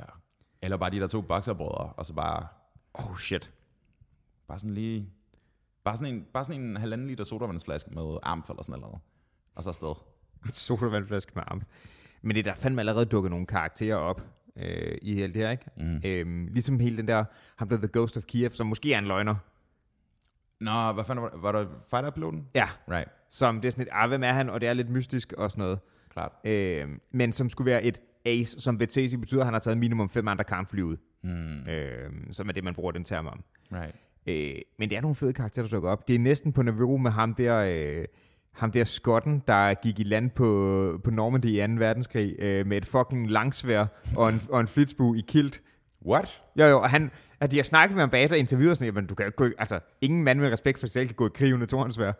Eller 0.62 0.76
bare 0.76 0.90
de 0.90 1.00
der 1.00 1.06
to 1.06 1.20
bokserbrødre, 1.20 1.92
og 1.96 2.06
så 2.06 2.14
bare, 2.14 2.46
Oh 2.98 3.16
shit. 3.18 3.50
bare 4.48 4.58
sådan 4.58 4.74
lige, 4.74 5.08
bare 5.84 5.96
sådan 5.96 6.14
en, 6.14 6.26
bare 6.32 6.44
sådan 6.44 6.60
en 6.60 6.76
halvanden 6.76 7.06
liter 7.06 7.24
sodavandsflaske 7.24 7.90
med 7.90 8.18
armfald 8.22 8.56
eller 8.56 8.62
sådan 8.62 8.80
noget. 8.80 8.98
Og 9.54 9.62
så 9.62 9.70
afsted. 9.70 9.94
En 10.46 10.52
sodavandflaske 10.52 11.32
med 11.34 11.42
arm. 11.46 11.62
Men 12.22 12.34
det 12.34 12.46
er 12.46 12.52
der 12.52 12.58
fandme 12.60 12.80
allerede 12.80 13.04
dukket 13.06 13.30
nogle 13.30 13.46
karakterer 13.46 13.96
op 13.96 14.22
øh, 14.56 14.98
i 15.02 15.22
alt 15.22 15.34
det 15.34 15.42
her, 15.42 15.50
ikke? 15.50 15.64
Mm. 15.76 16.00
Øhm, 16.04 16.46
ligesom 16.46 16.80
hele 16.80 16.96
den 16.96 17.08
der, 17.08 17.24
han 17.56 17.68
blev 17.68 17.80
The 17.80 17.90
Ghost 17.92 18.16
of 18.16 18.22
Kiev, 18.24 18.50
som 18.50 18.66
måske 18.66 18.92
er 18.94 18.98
en 18.98 19.04
løgner. 19.04 19.34
Nå, 20.60 20.92
hvad 20.92 21.04
fanden 21.04 21.22
var, 21.22 21.32
var 21.36 21.52
der 21.52 21.66
fighter-piloten? 21.90 22.48
Ja, 22.54 22.68
Right, 22.90 23.08
som 23.28 23.60
det 23.60 23.68
er 23.68 23.72
sådan 23.72 23.82
et, 23.82 23.88
ah, 23.92 24.08
hvem 24.08 24.22
er 24.22 24.32
han, 24.32 24.50
og 24.50 24.60
det 24.60 24.68
er 24.68 24.72
lidt 24.72 24.90
mystisk 24.90 25.32
og 25.32 25.50
sådan 25.50 25.62
noget. 25.62 25.78
klart. 26.10 26.32
Øhm, 26.44 27.00
men 27.10 27.32
som 27.32 27.50
skulle 27.50 27.70
være 27.70 27.82
et 27.84 28.00
ace, 28.24 28.60
som 28.60 28.78
BTC 28.78 29.16
betyder, 29.20 29.40
at 29.40 29.46
han 29.46 29.54
har 29.54 29.60
taget 29.60 29.78
minimum 29.78 30.08
fem 30.08 30.28
andre 30.28 30.44
kampfly 30.44 30.80
ud. 30.80 30.96
Mm. 31.22 31.68
Øhm, 31.68 32.32
som 32.32 32.48
er 32.48 32.52
det, 32.52 32.64
man 32.64 32.74
bruger 32.74 32.92
den 32.92 33.04
term 33.04 33.26
om. 33.26 33.44
Right. 33.72 33.94
Øh, 34.26 34.54
men 34.78 34.90
det 34.90 34.96
er 34.96 35.00
nogle 35.00 35.14
fede 35.14 35.32
karakterer, 35.32 35.66
der 35.66 35.70
dukker 35.70 35.90
op. 35.90 36.08
Det 36.08 36.14
er 36.14 36.18
næsten 36.18 36.52
på 36.52 36.62
niveau 36.62 36.96
med 36.96 37.10
ham 37.10 37.34
der, 37.34 37.64
øh, 37.68 38.04
ham 38.52 38.70
der 38.70 38.84
skotten, 38.84 39.42
der 39.46 39.74
gik 39.74 40.00
i 40.00 40.02
land 40.02 40.30
på, 40.30 41.00
på 41.04 41.10
Normandy 41.10 41.46
i 41.46 41.66
2. 41.66 41.72
verdenskrig 41.78 42.36
øh, 42.38 42.66
med 42.66 42.76
et 42.76 42.86
fucking 42.86 43.30
langsvær 43.30 43.86
og 44.16 44.28
en, 44.28 44.40
og 44.50 44.60
en 44.60 44.68
flitsbue 44.68 45.18
i 45.18 45.24
kilt. 45.28 45.62
What? 46.06 46.42
Jo, 46.58 46.64
jo, 46.64 46.80
og 46.80 46.90
han, 46.90 47.10
at 47.40 47.50
de 47.50 47.56
har 47.56 47.64
snakket 47.64 47.94
med 47.94 48.02
ham 48.02 48.10
bagefter 48.10 48.36
og 48.36 48.38
interviewet 48.38 48.70
og 48.70 48.76
sådan, 48.76 48.94
men 48.94 49.06
du 49.06 49.14
kan 49.14 49.24
jo 49.24 49.28
ikke 49.28 49.36
gå, 49.36 49.48
altså, 49.58 49.80
ingen 50.00 50.24
mand 50.24 50.40
med 50.40 50.52
respekt 50.52 50.80
for 50.80 50.86
sig 50.86 50.92
selv 50.92 51.06
kan 51.06 51.16
gå 51.16 51.26
i 51.26 51.30
krig 51.34 51.52
uden 51.52 51.62
et 51.62 51.68
tornsvær. 51.68 52.12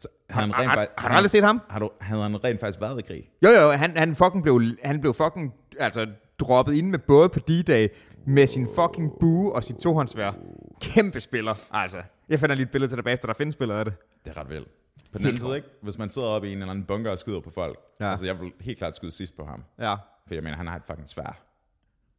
Så, 0.00 0.08
Har, 0.30 0.40
han 0.40 0.50
har, 0.50 0.60
rent 0.60 0.68
har, 0.70 0.76
faktisk, 0.76 0.92
har, 0.98 1.08
du 1.08 1.14
aldrig 1.14 1.30
set 1.30 1.44
ham? 1.44 1.60
har 1.70 1.78
du, 1.78 1.90
havde 2.00 2.22
han 2.22 2.44
rent 2.44 2.60
faktisk 2.60 2.80
været 2.80 2.98
i 2.98 3.02
krig? 3.02 3.30
Jo, 3.44 3.48
jo, 3.50 3.70
han, 3.70 3.96
han 3.96 4.16
fucking 4.16 4.42
blev, 4.42 4.62
han 4.84 5.00
blev 5.00 5.14
fucking, 5.14 5.54
altså, 5.78 6.06
droppet 6.38 6.74
ind 6.74 6.90
med 6.90 6.98
både 6.98 7.28
på 7.28 7.38
D-Day 7.50 7.88
med 8.26 8.46
sin 8.46 8.68
fucking 8.74 9.12
bue 9.20 9.52
og 9.52 9.64
sit 9.64 9.76
tohåndsvær. 9.76 10.32
Kæmpe 10.80 11.20
spiller, 11.20 11.54
altså. 11.70 12.02
Jeg 12.28 12.40
finder 12.40 12.54
lige 12.54 12.64
et 12.64 12.70
billede 12.70 12.90
til 12.90 12.96
dig 12.96 13.04
bagefter, 13.04 13.26
der 13.26 13.34
findes 13.34 13.56
billeder 13.56 13.78
af 13.78 13.84
det. 13.84 13.94
Det 14.24 14.36
er 14.36 14.40
ret 14.40 14.48
vildt. 14.50 14.68
På 15.12 15.18
den 15.18 15.26
anden 15.26 15.38
side, 15.38 15.56
ikke? 15.56 15.68
Hvis 15.82 15.98
man 15.98 16.08
sidder 16.08 16.28
oppe 16.28 16.48
i 16.48 16.52
en 16.52 16.58
eller 16.58 16.70
anden 16.70 16.84
bunker 16.84 17.10
og 17.10 17.18
skyder 17.18 17.40
på 17.40 17.50
folk. 17.50 17.78
Ja. 18.00 18.04
Ja. 18.04 18.10
Altså, 18.10 18.26
jeg 18.26 18.40
vil 18.40 18.52
helt 18.60 18.78
klart 18.78 18.96
skyde 18.96 19.10
sidst 19.10 19.36
på 19.36 19.44
ham. 19.44 19.64
Ja, 19.78 19.94
For 20.26 20.34
jeg 20.34 20.42
mener, 20.42 20.56
han 20.56 20.66
har 20.66 20.76
et 20.76 20.82
fucking 20.84 21.08
svær. 21.08 21.42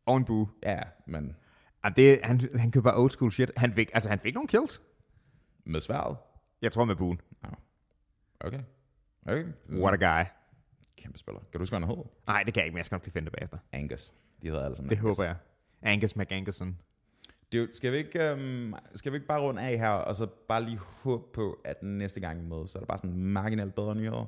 og 0.06 0.18
en 0.18 0.26
bue. 0.26 0.48
Ja, 0.64 0.80
men 1.08 1.36
Ja, 1.84 1.90
det, 1.90 2.20
han, 2.24 2.50
han 2.56 2.72
køber 2.72 2.92
old 3.00 3.12
school 3.12 3.32
shit. 3.32 3.52
Han 3.58 3.74
fik, 3.74 3.90
altså, 3.94 4.10
han 4.10 4.20
fik 4.20 4.34
nogle 4.34 4.48
kills. 4.48 4.82
med 5.66 5.80
sværet. 5.80 6.18
Jeg 6.62 6.72
tror 6.72 6.86
med 6.86 6.96
buen. 6.96 7.22
Okay. 8.44 8.60
Okay. 9.26 9.46
What 9.70 10.02
a 10.04 10.20
guy. 10.22 10.26
Kæmpe 10.98 11.18
spiller. 11.18 11.40
Kan 11.40 11.50
du 11.54 11.60
huske, 11.60 11.78
hvad 11.78 11.88
han 11.88 11.98
hed? 11.98 12.06
Nej, 12.28 12.44
det 12.44 12.54
kan 12.54 12.62
jeg 12.62 12.66
ikke, 12.66 12.74
men 12.74 12.78
jeg 12.78 12.86
skal 12.86 12.96
nok 12.96 13.02
blive 13.02 13.12
findet 13.14 13.34
bagefter. 13.34 13.58
Angus. 13.72 14.14
De 14.42 14.48
hedder 14.48 14.64
alle 14.66 14.76
sammen 14.76 14.90
Det 14.90 14.98
Angus. 14.98 15.18
håber 15.18 15.28
jeg. 15.28 15.36
Angus 15.82 16.16
McAnguson. 16.16 16.78
Dude, 17.54 17.76
skal 17.76 17.92
vi, 17.92 17.98
ikke, 17.98 18.34
um, 18.34 18.76
skal 18.94 19.12
vi 19.12 19.16
ikke 19.16 19.28
bare 19.28 19.42
runde 19.42 19.62
af 19.62 19.78
her, 19.78 19.90
og 19.90 20.16
så 20.16 20.28
bare 20.48 20.64
lige 20.64 20.78
håbe 20.78 21.24
på, 21.34 21.62
at 21.66 21.84
næste 21.84 22.20
gang 22.20 22.42
vi 22.42 22.46
mødes, 22.48 22.72
så 22.72 22.78
er 22.78 22.80
der 22.80 22.88
bare 22.88 22.98
sådan 22.98 23.16
marginalt 23.18 23.76
bedre 23.76 23.96
nyheder? 23.96 24.26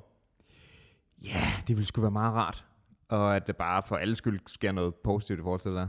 Ja, 1.24 1.28
yeah, 1.28 1.68
det 1.68 1.76
ville 1.76 1.86
sgu 1.86 2.02
være 2.02 2.12
meget 2.12 2.34
rart. 2.34 2.66
Og 3.08 3.36
at 3.36 3.48
det 3.48 3.58
bare 3.58 3.84
for 3.88 3.96
alle 3.98 4.16
skyld 4.16 4.40
sker 4.48 4.72
noget 4.72 4.96
positivt 4.96 5.40
i 5.40 5.42
forhold 5.44 5.60
til 5.60 5.72
det 5.72 5.78
der. 5.78 5.88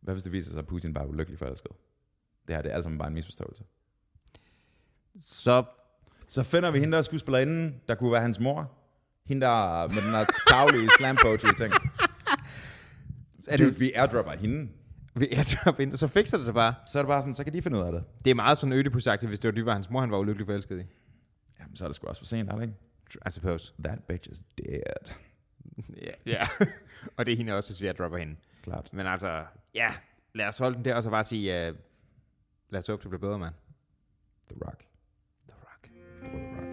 Hvad 0.00 0.14
hvis 0.14 0.22
det 0.22 0.32
viser 0.32 0.50
sig, 0.50 0.58
at 0.58 0.66
Putin 0.66 0.94
bare 0.94 1.04
er 1.04 1.08
ulykkelig 1.08 1.38
forelsket? 1.38 1.72
Det 2.48 2.54
her 2.56 2.62
det 2.62 2.70
er 2.70 2.74
alt 2.74 2.84
sammen 2.84 2.98
bare 2.98 3.08
en 3.08 3.14
misforståelse. 3.14 3.64
Så 5.20 5.64
Så 6.28 6.42
finder 6.42 6.70
vi 6.70 6.78
hende, 6.78 6.92
der 6.92 6.98
er 6.98 7.02
skuespillerinde, 7.02 7.74
der 7.88 7.94
kunne 7.94 8.12
være 8.12 8.20
hans 8.20 8.40
mor. 8.40 8.72
Hende, 9.26 9.46
der 9.46 9.88
med 9.88 10.02
den 10.02 10.10
her 10.10 10.24
tavlige 10.50 10.88
slam 10.98 11.16
poetry 11.22 11.48
ting. 11.56 11.74
er 13.48 13.56
Dude, 13.56 13.70
det, 13.70 13.80
vi 13.80 13.92
airdropper 13.94 14.32
hende. 14.32 14.68
vi 15.14 15.28
airdrop 15.32 15.80
ind, 15.80 15.96
så 15.96 16.08
fikser 16.08 16.36
det 16.38 16.46
det 16.46 16.54
bare. 16.54 16.74
Så 16.86 16.98
er 16.98 17.02
det 17.02 17.08
bare 17.08 17.22
sådan, 17.22 17.34
så 17.34 17.44
kan 17.44 17.52
de 17.52 17.62
finde 17.62 17.78
ud 17.78 17.82
af 17.82 17.92
det. 17.92 18.04
Det 18.24 18.30
er 18.30 18.34
meget 18.34 18.58
sådan 18.58 18.72
ødipusagtigt, 18.72 19.30
hvis 19.30 19.40
det 19.40 19.48
var 19.48 19.52
det 19.52 19.66
var 19.66 19.72
hans 19.72 19.90
mor, 19.90 20.00
han 20.00 20.10
var 20.10 20.18
ulykkelig 20.18 20.46
forelsket 20.46 20.80
i. 20.80 20.84
Jamen, 21.60 21.76
så 21.76 21.84
er 21.84 21.88
det 21.88 21.96
sgu 21.96 22.06
også 22.06 22.20
for 22.20 22.26
sent, 22.26 22.50
er 22.50 22.54
det 22.54 22.62
ikke? 22.62 22.74
I 23.26 23.30
suppose. 23.30 23.72
That 23.84 23.98
bitch 24.04 24.30
is 24.30 24.42
dead. 24.58 25.14
Ja, 26.02 26.10
ja. 26.26 26.46
og 27.16 27.26
det 27.26 27.32
er 27.32 27.36
hende 27.36 27.52
også, 27.52 27.70
hvis 27.70 27.80
vi 27.80 27.86
airdropper 27.86 28.18
hende. 28.18 28.36
Klart. 28.62 28.88
Men 28.92 29.06
altså, 29.06 29.44
ja, 29.74 29.88
lad 30.34 30.46
os 30.46 30.58
holde 30.58 30.76
den 30.76 30.84
der, 30.84 30.94
og 30.94 31.02
så 31.02 31.10
bare 31.10 31.24
sige, 31.24 31.70
uh, 31.70 31.76
lad 32.70 32.80
os 32.80 32.86
håbe, 32.86 33.02
det 33.02 33.10
bliver 33.10 33.20
bedre, 33.20 33.38
mand. 33.38 33.54
The 34.50 34.58
Rock. 34.66 34.87
for 36.30 36.36
the 36.36 36.42
Rock. 36.56 36.67